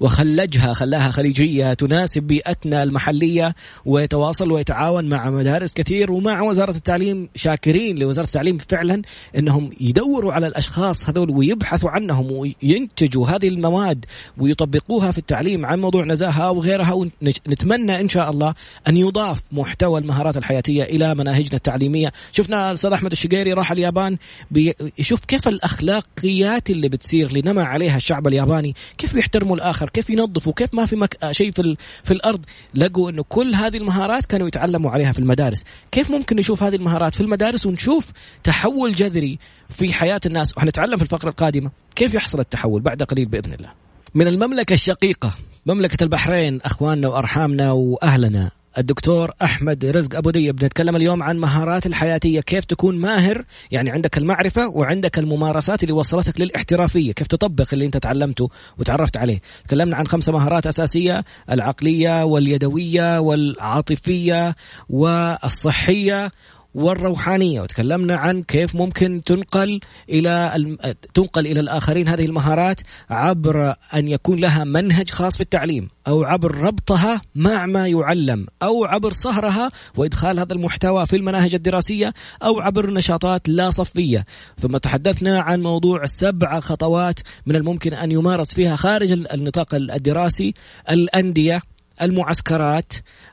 وخلجها 0.00 0.72
خلاها 0.72 1.10
خليجية 1.10 1.74
تناسب 1.74 2.22
بيئتنا 2.22 2.82
المحلية 2.82 3.54
ويتواصل 3.84 4.52
ويتعاون 4.52 5.08
مع 5.08 5.30
مدارس 5.30 5.72
كثير 5.72 6.12
ومع 6.12 6.42
وزارة 6.42 6.70
التعليم 6.70 7.28
شاكرين 7.34 7.98
لوزارة 7.98 8.26
التعليم 8.26 8.58
فعلا 8.58 9.02
إنهم 9.36 9.70
يدوروا 9.80 10.32
على 10.32 10.46
الأشخاص 10.46 11.08
هذول 11.08 11.30
ويبحثوا 11.30 11.90
عنهم 11.90 12.32
وينتجوا 12.32 13.26
هذه 13.26 13.48
المواد 13.48 14.04
ويطبقوها 14.38 15.10
في 15.10 15.18
التعليم 15.18 15.66
عن 15.66 15.80
موضوع 15.80 16.04
نزاهة 16.04 16.50
وغيرها 16.50 16.92
ونتمنى 16.92 18.00
إن 18.00 18.08
شاء 18.08 18.30
الله 18.30 18.54
أن 18.88 18.96
يضاف 18.96 19.42
محتوى 19.52 20.00
المهارات 20.00 20.36
الحياتية 20.36 20.82
إلى 20.82 21.14
مناهجنا 21.14 21.56
التعليمية. 21.56 22.12
شفنا 22.32 22.70
الأستاذ 22.70 22.92
أحمد 22.92 23.12
الشقيري 23.12 23.52
راح 23.52 23.72
اليابان 23.72 24.16
بيشوف 24.50 25.24
كيف 25.24 25.48
الأخلاقيات 25.48 26.70
اللي 26.70 26.88
بتصير 26.88 27.32
لنمى 27.32 27.57
عليها 27.64 27.96
الشعب 27.96 28.26
الياباني 28.26 28.74
كيف 28.98 29.14
بيحترموا 29.14 29.56
الآخر؟ 29.56 29.88
كيف 29.88 30.10
ينظفوا؟ 30.10 30.52
كيف 30.52 30.74
ما 30.74 30.86
في 30.86 30.96
مك... 30.96 31.30
شيء 31.30 31.50
في, 31.50 31.62
ال... 31.62 31.76
في 32.04 32.10
الأرض؟ 32.10 32.44
لقوا 32.74 33.10
إنه 33.10 33.24
كل 33.28 33.54
هذه 33.54 33.76
المهارات 33.76 34.26
كانوا 34.26 34.48
يتعلموا 34.48 34.90
عليها 34.90 35.12
في 35.12 35.18
المدارس. 35.18 35.64
كيف 35.90 36.10
ممكن 36.10 36.36
نشوف 36.36 36.62
هذه 36.62 36.76
المهارات 36.76 37.14
في 37.14 37.20
المدارس 37.20 37.66
ونشوف 37.66 38.10
تحول 38.44 38.94
جذري 38.94 39.38
في 39.70 39.92
حياة 39.92 40.20
الناس؟ 40.26 40.56
وحنتعلم 40.56 40.96
في 40.96 41.02
الفقرة 41.02 41.28
القادمة. 41.28 41.70
كيف 41.94 42.14
يحصل 42.14 42.40
التحول 42.40 42.82
بعد 42.82 43.02
قليل 43.02 43.26
بإذن 43.26 43.52
الله؟ 43.52 43.72
من 44.14 44.26
المملكة 44.26 44.72
الشقيقة 44.72 45.34
مملكة 45.66 46.04
البحرين 46.04 46.60
أخواننا 46.64 47.08
وأرحامنا 47.08 47.72
وأهلنا. 47.72 48.57
الدكتور 48.78 49.32
أحمد 49.42 49.84
رزق 49.84 50.16
أبو 50.16 50.30
ديه 50.30 50.50
بنتكلم 50.50 50.96
اليوم 50.96 51.22
عن 51.22 51.38
مهارات 51.38 51.86
الحياتية. 51.86 52.40
كيف 52.40 52.64
تكون 52.64 52.98
ماهر؟ 52.98 53.44
يعني 53.70 53.90
عندك 53.90 54.18
المعرفة 54.18 54.68
وعندك 54.68 55.18
الممارسات 55.18 55.82
اللي 55.82 55.92
وصلتك 55.92 56.40
للاحترافية. 56.40 57.12
كيف 57.12 57.26
تطبق 57.26 57.66
اللي 57.72 57.86
انت 57.86 57.96
تعلمته 57.96 58.50
وتعرفت 58.78 59.16
عليه؟ 59.16 59.38
تكلمنا 59.68 59.96
عن 59.96 60.06
خمسة 60.06 60.32
مهارات 60.32 60.66
أساسية 60.66 61.24
العقلية 61.50 62.24
واليدوية 62.24 63.18
والعاطفية 63.18 64.56
والصحية 64.88 66.30
والروحانية. 66.74 67.60
وتكلمنا 67.60 68.16
عن 68.16 68.42
كيف 68.42 68.76
ممكن 68.76 69.22
تنقل 69.26 69.80
إلى 70.08 70.76
تنقل 71.14 71.46
إلى 71.46 71.60
الآخرين 71.60 72.08
هذه 72.08 72.24
المهارات 72.24 72.80
عبر 73.10 73.74
أن 73.94 74.08
يكون 74.08 74.38
لها 74.38 74.64
منهج 74.64 75.10
خاص 75.10 75.34
في 75.34 75.40
التعليم 75.40 75.88
أو 76.08 76.24
عبر 76.24 76.54
ربطها 76.54 77.22
مع 77.34 77.66
ما 77.66 77.86
يعلم 77.86 78.46
أو 78.62 78.84
عبر 78.84 79.12
صهرها 79.12 79.70
وإدخال 79.96 80.38
هذا 80.38 80.52
المحتوى 80.52 81.06
في 81.06 81.16
المناهج 81.16 81.54
الدراسية 81.54 82.14
أو 82.42 82.60
عبر 82.60 82.90
نشاطات 82.90 83.48
لا 83.48 83.70
صفية. 83.70 84.24
ثم 84.58 84.76
تحدثنا 84.76 85.40
عن 85.40 85.62
موضوع 85.62 86.06
سبع 86.06 86.60
خطوات 86.60 87.20
من 87.46 87.56
الممكن 87.56 87.94
أن 87.94 88.12
يمارس 88.12 88.54
فيها 88.54 88.76
خارج 88.76 89.12
النطاق 89.12 89.74
الدراسي 89.74 90.54
الأندية 90.90 91.62
المعسكرات 92.02 92.92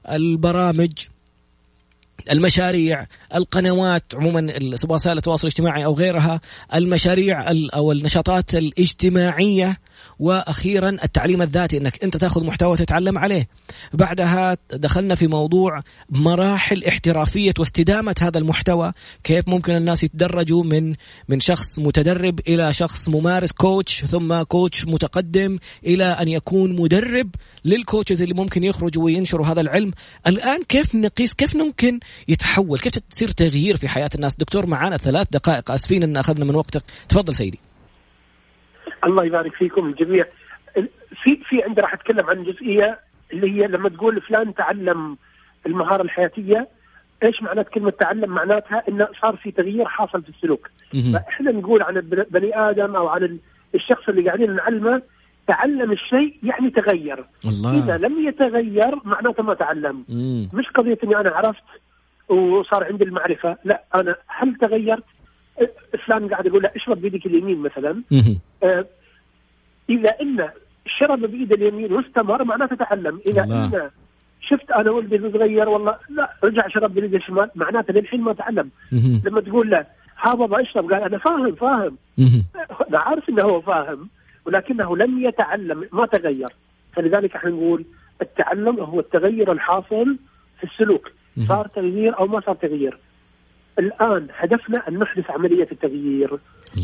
البرامج. 0.09 0.91
المشاريع 2.31 3.05
القنوات 3.35 4.03
عموما 4.15 4.53
وسائل 4.89 5.17
التواصل 5.17 5.47
الاجتماعي 5.47 5.85
أو 5.85 5.93
غيرها 5.93 6.41
المشاريع 6.73 7.51
أو 7.73 7.91
النشاطات 7.91 8.55
الاجتماعية 8.55 9.77
وأخيرا 10.19 10.89
التعليم 10.89 11.41
الذاتي 11.41 11.77
إنك 11.77 12.03
أنت 12.03 12.17
تأخذ 12.17 12.45
محتوى 12.45 12.77
تتعلم 12.77 13.17
عليه. 13.17 13.47
بعدها 13.93 14.57
دخلنا 14.73 15.15
في 15.15 15.27
موضوع 15.27 15.81
مراحل 16.09 16.83
احترافية 16.83 17.53
واستدامة 17.59 18.15
هذا 18.21 18.37
المحتوى 18.37 18.93
كيف 19.23 19.47
ممكن 19.47 19.75
الناس 19.75 20.03
يتدرجوا 20.03 20.63
من 20.63 20.93
من 21.29 21.39
شخص 21.39 21.79
متدرب 21.79 22.39
إلى 22.47 22.73
شخص 22.73 23.09
ممارس 23.09 23.51
كوتش 23.51 24.05
ثم 24.05 24.41
كوتش 24.41 24.85
متقدم 24.85 25.59
إلى 25.85 26.05
أن 26.05 26.27
يكون 26.27 26.81
مدرب 26.81 27.29
للكوتشز 27.65 28.21
اللي 28.21 28.33
ممكن 28.33 28.63
يخرجوا 28.63 29.03
وينشروا 29.03 29.45
هذا 29.45 29.61
العلم. 29.61 29.91
الآن 30.27 30.63
كيف 30.63 30.95
نقيس 30.95 31.33
كيف 31.33 31.55
ممكن 31.55 31.99
يتحول 32.27 32.79
كيف 32.79 32.97
تصير 32.97 33.31
تغيير 33.31 33.77
في 33.77 33.87
حياة 33.87 34.09
الناس؟ 34.15 34.35
دكتور 34.35 34.65
معانا 34.65 34.97
ثلاث 34.97 35.27
دقائق 35.31 35.71
آسفين 35.71 36.03
إن 36.03 36.17
أخذنا 36.17 36.45
من 36.45 36.55
وقتك. 36.55 36.83
تفضل 37.09 37.35
سيدي. 37.35 37.59
الله 39.03 39.25
يبارك 39.25 39.53
فيكم 39.53 39.85
الجميع. 39.85 40.25
في 41.23 41.35
في 41.49 41.63
عندي 41.63 41.81
راح 41.81 41.93
أتكلم 41.93 42.25
عن 42.29 42.43
جزئية 42.43 42.99
اللي 43.33 43.51
هي 43.51 43.67
لما 43.67 43.89
تقول 43.89 44.21
فلان 44.21 44.53
تعلم 44.53 45.17
المهارة 45.65 46.01
الحياتية 46.01 46.67
إيش 47.27 47.41
معنات 47.41 47.69
كلمة 47.69 47.89
تعلم؟ 47.91 48.29
معناتها 48.29 48.83
انه 48.89 49.07
صار 49.21 49.35
في 49.35 49.51
تغيير 49.51 49.85
حاصل 49.85 50.21
في 50.23 50.29
السلوك. 50.29 50.69
فإحنا 51.13 51.51
نقول 51.51 51.81
عن 51.81 51.93
بني 52.31 52.59
آدم 52.69 52.95
أو 52.95 53.07
عن 53.07 53.39
الشخص 53.75 54.09
اللي 54.09 54.25
قاعدين 54.25 54.55
نعلمه 54.55 55.01
تعلم 55.47 55.91
الشيء 55.91 56.37
يعني 56.43 56.69
تغير. 56.69 57.25
الله. 57.45 57.83
إذا 57.83 57.97
لم 57.97 58.27
يتغير 58.27 58.95
معناته 59.03 59.43
ما 59.43 59.53
تعلم. 59.53 60.05
مم. 60.09 60.49
مش 60.53 60.65
قضية 60.69 60.97
إني 61.03 61.15
أنا 61.17 61.29
عرفت 61.29 61.63
وصار 62.29 62.83
عندي 62.83 63.03
المعرفة 63.03 63.57
لا 63.63 63.83
أنا 63.95 64.15
هل 64.27 64.55
تغيرت؟ 64.55 65.03
فلان 66.05 66.27
قاعد 66.29 66.45
يقول 66.45 66.63
له 66.63 66.71
اشرب 66.75 67.01
بيدك 67.01 67.25
اليمين 67.25 67.59
مثلا. 67.59 68.01
آه 68.63 68.85
اذا 69.89 70.09
إن 70.21 70.49
شرب 70.99 71.19
بايد 71.19 71.53
اليمين 71.53 71.93
واستمر 71.93 72.43
معناته 72.43 72.75
تعلم 72.75 73.19
اذا 73.25 73.43
إن 73.43 73.89
شفت 74.41 74.71
أنا 74.71 74.91
ولدي 74.91 75.31
صغير 75.31 75.69
والله 75.69 75.95
لا 76.09 76.33
رجع 76.43 76.67
شرب 76.67 76.93
بيد 76.93 77.13
الشمال 77.13 77.49
معناته 77.55 77.93
للحين 77.93 78.21
ما 78.21 78.33
تعلم 78.33 78.69
لما 79.25 79.41
تقول 79.41 79.69
له 79.69 79.85
أبغى 80.25 80.61
أشرب؟ 80.61 80.93
قال 80.93 81.03
أنا 81.03 81.17
فاهم 81.17 81.55
فاهم. 81.55 81.97
أنا 82.89 82.99
عارف 82.99 83.29
إنه 83.29 83.43
هو 83.43 83.61
فاهم 83.61 84.09
ولكنه 84.45 84.97
لم 84.97 85.25
يتعلم 85.25 85.89
ما 85.91 86.05
تغير. 86.05 86.49
فلذلك 86.93 87.35
إحنا 87.35 87.49
نقول 87.49 87.85
التعلم 88.21 88.79
هو 88.79 88.99
التغير 88.99 89.51
الحاصل 89.51 90.17
في 90.59 90.63
السلوك. 90.63 91.11
صار 91.47 91.67
تغيير 91.67 92.19
أو 92.19 92.27
ما 92.27 92.39
صار 92.39 92.55
تغيير. 92.55 92.97
الآن 93.79 94.27
هدفنا 94.37 94.87
أن 94.87 94.99
نحدث 94.99 95.31
عملية 95.31 95.67
التغيير. 95.71 96.39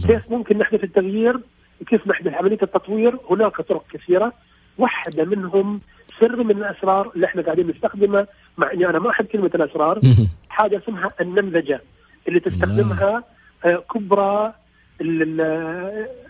كيف 0.08 0.32
ممكن 0.32 0.58
نحدث 0.58 0.84
التغيير؟ 0.84 1.40
كيف 1.88 2.08
نحدث 2.08 2.34
عملية 2.34 2.58
التطوير؟ 2.64 3.18
هناك 3.30 3.62
طرق 3.62 3.86
كثيرة. 3.94 4.34
واحدة 4.78 5.26
منهم 5.26 5.82
سر 6.20 6.44
من 6.44 6.58
الأسرار 6.58 7.12
اللي 7.16 7.26
إحنا 7.26 7.42
قاعدين 7.42 7.68
نستخدمها 7.68 8.28
مع 8.58 8.72
إني 8.72 8.90
أنا 8.90 9.00
ما 9.00 9.10
أحب 9.10 9.26
كلمة 9.26 9.52
الأسرار. 9.56 10.00
حاجة 10.50 10.78
اسمها 10.78 11.12
النمذجة 11.22 11.82
اللي 12.28 12.40
تستخدمها 12.40 13.24
آه، 13.66 13.84
كبرى 13.94 14.54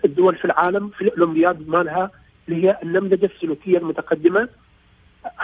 الدول 0.06 0.36
في 0.36 0.46
العالم 0.46 0.90
في 0.90 1.02
الأولمبياد 1.02 1.70
مالها 1.70 2.12
اللي 2.50 2.68
هي 2.68 2.78
النمذجة 2.84 3.26
السلوكية 3.36 3.78
المتقدمة. 3.78 4.50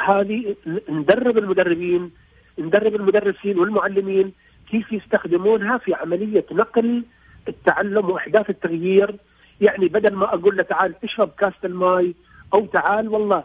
هذه 0.07 0.55
ندرب 0.89 1.37
المدربين 1.37 2.11
ندرب 2.59 2.95
المدرسين 2.95 3.59
والمعلمين 3.59 4.33
كيف 4.71 4.91
يستخدمونها 4.91 5.77
في 5.77 5.93
عملية 5.93 6.45
نقل 6.51 7.03
التعلم 7.47 8.09
وإحداث 8.09 8.49
التغيير. 8.49 9.15
يعني 9.61 9.87
بدل 9.87 10.15
ما 10.15 10.33
أقول 10.33 10.57
له 10.57 10.63
تعال 10.63 10.93
اشرب 11.03 11.29
كاسه 11.37 11.55
الماي 11.65 12.13
أو 12.53 12.65
تعال 12.65 13.09
والله 13.09 13.43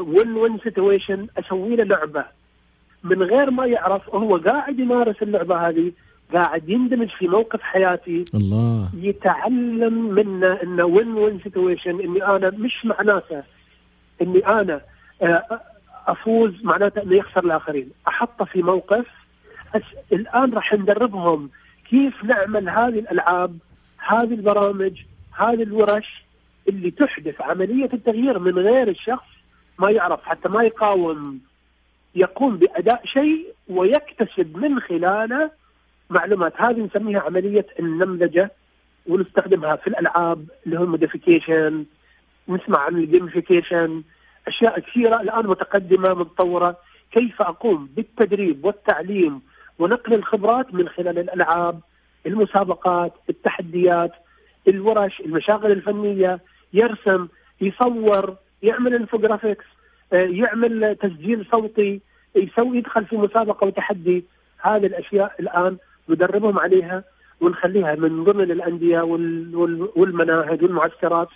win-win 0.00 0.58
situation 0.58 1.26
أسوي 1.38 1.76
له 1.76 1.84
لعبة. 1.84 2.24
من 3.04 3.22
غير 3.22 3.50
ما 3.50 3.66
يعرف 3.66 4.14
هو 4.14 4.36
قاعد 4.36 4.78
يمارس 4.78 5.22
اللعبة 5.22 5.68
هذه 5.68 5.92
قاعد 6.34 6.68
يندمج 6.68 7.08
في 7.08 7.28
موقف 7.28 7.60
حياتي. 7.62 8.24
الله. 8.34 8.88
يتعلم 8.94 10.14
منه 10.14 10.52
إنه 10.62 10.84
win-win 10.84 11.40
situation 11.44 12.00
إني 12.00 12.26
أنا 12.26 12.50
مش 12.50 12.84
معناته 12.84 13.42
إني 14.22 14.46
أنا 14.46 14.80
آه، 15.22 15.60
أفوز 16.06 16.64
معناته 16.64 17.02
إنه 17.02 17.16
يخسر 17.16 17.44
الآخرين. 17.44 17.90
أحطه 18.08 18.44
في 18.44 18.62
موقف 18.62 19.06
الآن 20.12 20.54
راح 20.54 20.74
ندربهم 20.74 21.50
كيف 21.90 22.24
نعمل 22.24 22.68
هذه 22.68 22.98
الألعاب 22.98 23.58
هذه 23.98 24.34
البرامج 24.34 24.92
هذه 25.36 25.62
الورش 25.62 26.24
اللي 26.68 26.90
تحدث 26.90 27.40
عملية 27.40 27.90
التغيير 27.92 28.38
من 28.38 28.58
غير 28.58 28.88
الشخص 28.88 29.26
ما 29.78 29.90
يعرف 29.90 30.24
حتى 30.24 30.48
ما 30.48 30.62
يقاوم. 30.62 31.40
يقوم 32.14 32.56
بأداء 32.56 33.06
شيء 33.06 33.54
ويكتسب 33.68 34.56
من 34.56 34.80
خلاله 34.80 35.50
معلومات. 36.10 36.52
هذه 36.56 36.80
نسميها 36.80 37.20
عملية 37.20 37.66
النمذجة 37.78 38.50
ونستخدمها 39.06 39.76
في 39.76 39.86
الألعاب 39.86 40.44
اللي 40.66 40.78
هو 40.78 40.84
ال 40.84 40.92
gamification 40.92 41.84
نسمع 42.48 42.78
عن 42.78 42.96
ال 42.96 43.04
gamification 43.04 44.02
أشياء 44.48 44.80
كثيرة 44.80 45.20
الآن 45.20 45.46
متقدمة 45.46 46.14
متطورة. 46.14 46.76
كيف 47.12 47.42
أقوم 47.42 47.88
بالتدريب 47.96 48.64
والتعليم 48.64 49.42
ونقل 49.78 50.14
الخبرات 50.14 50.74
من 50.74 50.88
خلال 50.88 51.18
الألعاب 51.18 51.80
المسابقات 52.26 53.12
التحديات 53.30 54.12
الورش 54.68 55.20
المشاغل 55.20 55.72
الفنية 55.72 56.40
يرسم 56.72 57.28
يصور 57.60 58.36
يعمل 58.62 58.94
infographics 58.94 59.64
آه، 60.12 60.16
يعمل 60.16 60.96
تسجيل 60.96 61.46
صوتي 61.50 62.00
يسوي 62.36 62.78
يدخل 62.78 63.04
في 63.04 63.16
مسابقة 63.16 63.66
وتحدي. 63.66 64.24
هذه 64.58 64.86
الأشياء 64.86 65.34
الآن 65.40 65.76
ندربهم 66.08 66.58
عليها 66.58 67.04
ونخليها 67.40 67.94
من 67.94 68.24
ضمن 68.24 68.50
الأندية 68.50 69.00
والمناهج 69.96 70.62
والمعسكرات. 70.62 71.28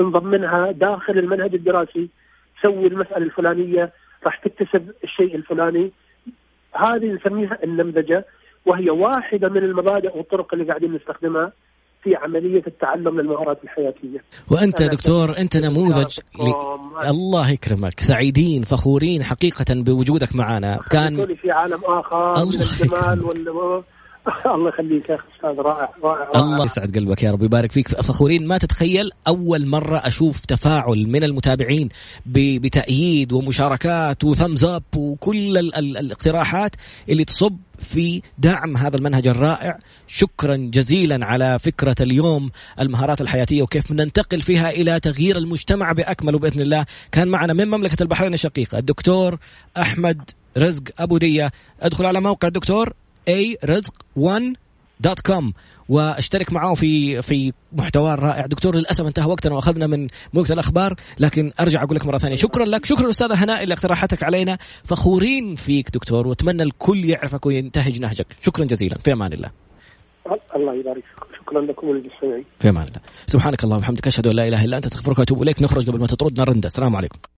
نضمنها 0.00 0.70
داخل 0.70 1.18
المنهج 1.18 1.54
الدراسي. 1.54 2.08
سوي 2.62 2.86
المسألة 2.86 3.24
الفلانية 3.24 3.92
راح 4.24 4.36
تكتسب 4.36 4.90
الشيء 5.04 5.36
الفلاني. 5.36 5.92
هذه 6.72 7.06
نسميها 7.06 7.58
النمذجة 7.64 8.24
وهي 8.66 8.90
واحدة 8.90 9.48
من 9.48 9.64
المبادئ 9.64 10.16
والطرق 10.16 10.54
اللي 10.54 10.64
قاعدين 10.64 10.94
نستخدمها 10.94 11.52
في 12.02 12.16
عملية 12.16 12.62
التعلم 12.66 13.20
للمهارات 13.20 13.64
الحياتية. 13.64 14.18
وأنت 14.50 14.82
دكتور 14.82 15.38
أنت 15.38 15.56
نموذج 15.56 16.18
ل... 16.18 16.52
الله 17.08 17.50
يكرمك 17.50 18.00
سعيدين 18.00 18.62
فخورين 18.62 19.22
حقيقة 19.22 19.64
بوجودك 19.70 20.36
معنا. 20.36 20.78
كان 20.90 21.34
في 21.34 21.50
عالم 21.50 21.84
آخر 21.84 22.32
الله 22.32 22.56
من 22.56 22.62
الجمال 22.62 23.24
وال... 23.24 23.82
الله 24.54 24.68
يخليك 24.68 25.08
يا 25.08 25.18
أستاذ 25.36 25.62
رائع 25.62 25.90
رائع 26.02 26.40
الله 26.40 26.64
يسعد 26.64 26.96
قلبك 26.96 27.22
يا 27.22 27.30
رب 27.30 27.42
ويبارك 27.42 27.72
فيك. 27.72 27.88
فخورين 27.88 28.46
ما 28.46 28.58
تتخيل 28.58 29.10
أول 29.28 29.66
مرة 29.66 29.96
أشوف 29.96 30.40
تفاعل 30.46 31.06
من 31.08 31.24
المتابعين 31.24 31.88
بتأييد 32.26 33.32
ومشاركات 33.32 34.24
وثمز 34.24 34.64
اب 34.64 34.82
وكل 34.96 35.58
ال 35.58 35.74
ال 35.74 35.96
الاقتراحات 35.96 36.76
اللي 37.08 37.24
تصب 37.24 37.56
في 37.78 38.22
دعم 38.38 38.76
هذا 38.76 38.96
المنهج 38.96 39.26
الرائع. 39.26 39.78
شكرا 40.06 40.56
جزيلا 40.56 41.26
على 41.26 41.58
فكرة 41.58 41.96
اليوم 42.00 42.50
المهارات 42.80 43.20
الحياتية 43.20 43.62
وكيف 43.62 43.92
ننتقل 43.92 44.40
فيها 44.40 44.70
إلى 44.70 45.00
تغيير 45.00 45.36
المجتمع 45.36 45.92
بأكمله 45.92 46.38
بإذن 46.38 46.60
الله. 46.60 46.86
كان 47.12 47.28
معنا 47.28 47.52
من 47.52 47.68
مملكة 47.68 48.02
البحرين 48.02 48.34
الشقيقة 48.34 48.78
الدكتور 48.78 49.38
أحمد 49.76 50.30
رزق 50.58 50.82
أبو 50.98 51.18
دية. 51.18 51.50
أدخل 51.80 52.06
على 52.06 52.20
موقع 52.20 52.48
الدكتور. 52.48 52.92
اي 53.28 53.58
رزق 53.64 53.94
1 54.16 54.56
دوت 55.00 55.20
كوم 55.20 55.52
واشترك 55.88 56.52
معاه 56.52 56.74
في 56.74 57.22
في 57.22 57.52
محتوى 57.72 58.14
رائع. 58.14 58.46
دكتور 58.46 58.74
للأسف 58.76 59.06
انتهى 59.06 59.26
وقتنا 59.26 59.54
وأخذنا 59.54 59.86
من 59.86 60.08
وقت 60.34 60.50
الأخبار 60.50 60.94
لكن 61.18 61.52
أرجع 61.60 61.82
أقول 61.82 61.96
لك 61.96 62.06
مرة 62.06 62.18
ثانية. 62.18 62.36
شكرا 62.36 62.64
لك. 62.64 62.84
شكرا 62.84 63.10
أستاذة 63.10 63.34
هناء 63.44 63.62
اللي 63.62 63.74
اقتراحاتك 63.74 64.22
علينا. 64.22 64.58
فخورين 64.84 65.54
فيك 65.54 65.90
دكتور 65.90 66.26
وأتمنى 66.26 66.62
الكل 66.62 67.04
يعرفك 67.04 67.46
وينتهج 67.46 68.00
نهجك. 68.00 68.26
شكرا 68.40 68.64
جزيلا. 68.64 68.98
في 68.98 69.12
أمان 69.12 69.32
الله. 69.32 69.50
الله 70.56 70.74
يبارك 70.74 71.04
فيك. 71.04 71.40
شكرا 71.40 71.60
لكم 71.60 71.88
وللمستمعين. 71.88 72.44
في 72.60 72.68
أمان 72.68 72.84
الله. 72.84 73.00
سبحانك 73.26 73.64
اللهم 73.64 73.78
وبحمدك 73.78 74.06
أشهد 74.06 74.26
أن 74.26 74.36
لا 74.36 74.48
إله 74.48 74.64
إلا 74.64 74.76
أنت 74.76 74.86
أستغفرك 74.86 75.18
وأتوب 75.18 75.42
إليك. 75.42 75.62
نخرج 75.62 75.90
قبل 75.90 76.00
ما 76.00 76.06
تطردنا 76.06 76.44
رنده 76.44 76.66
السلام 76.66 76.96
عليكم. 76.96 77.18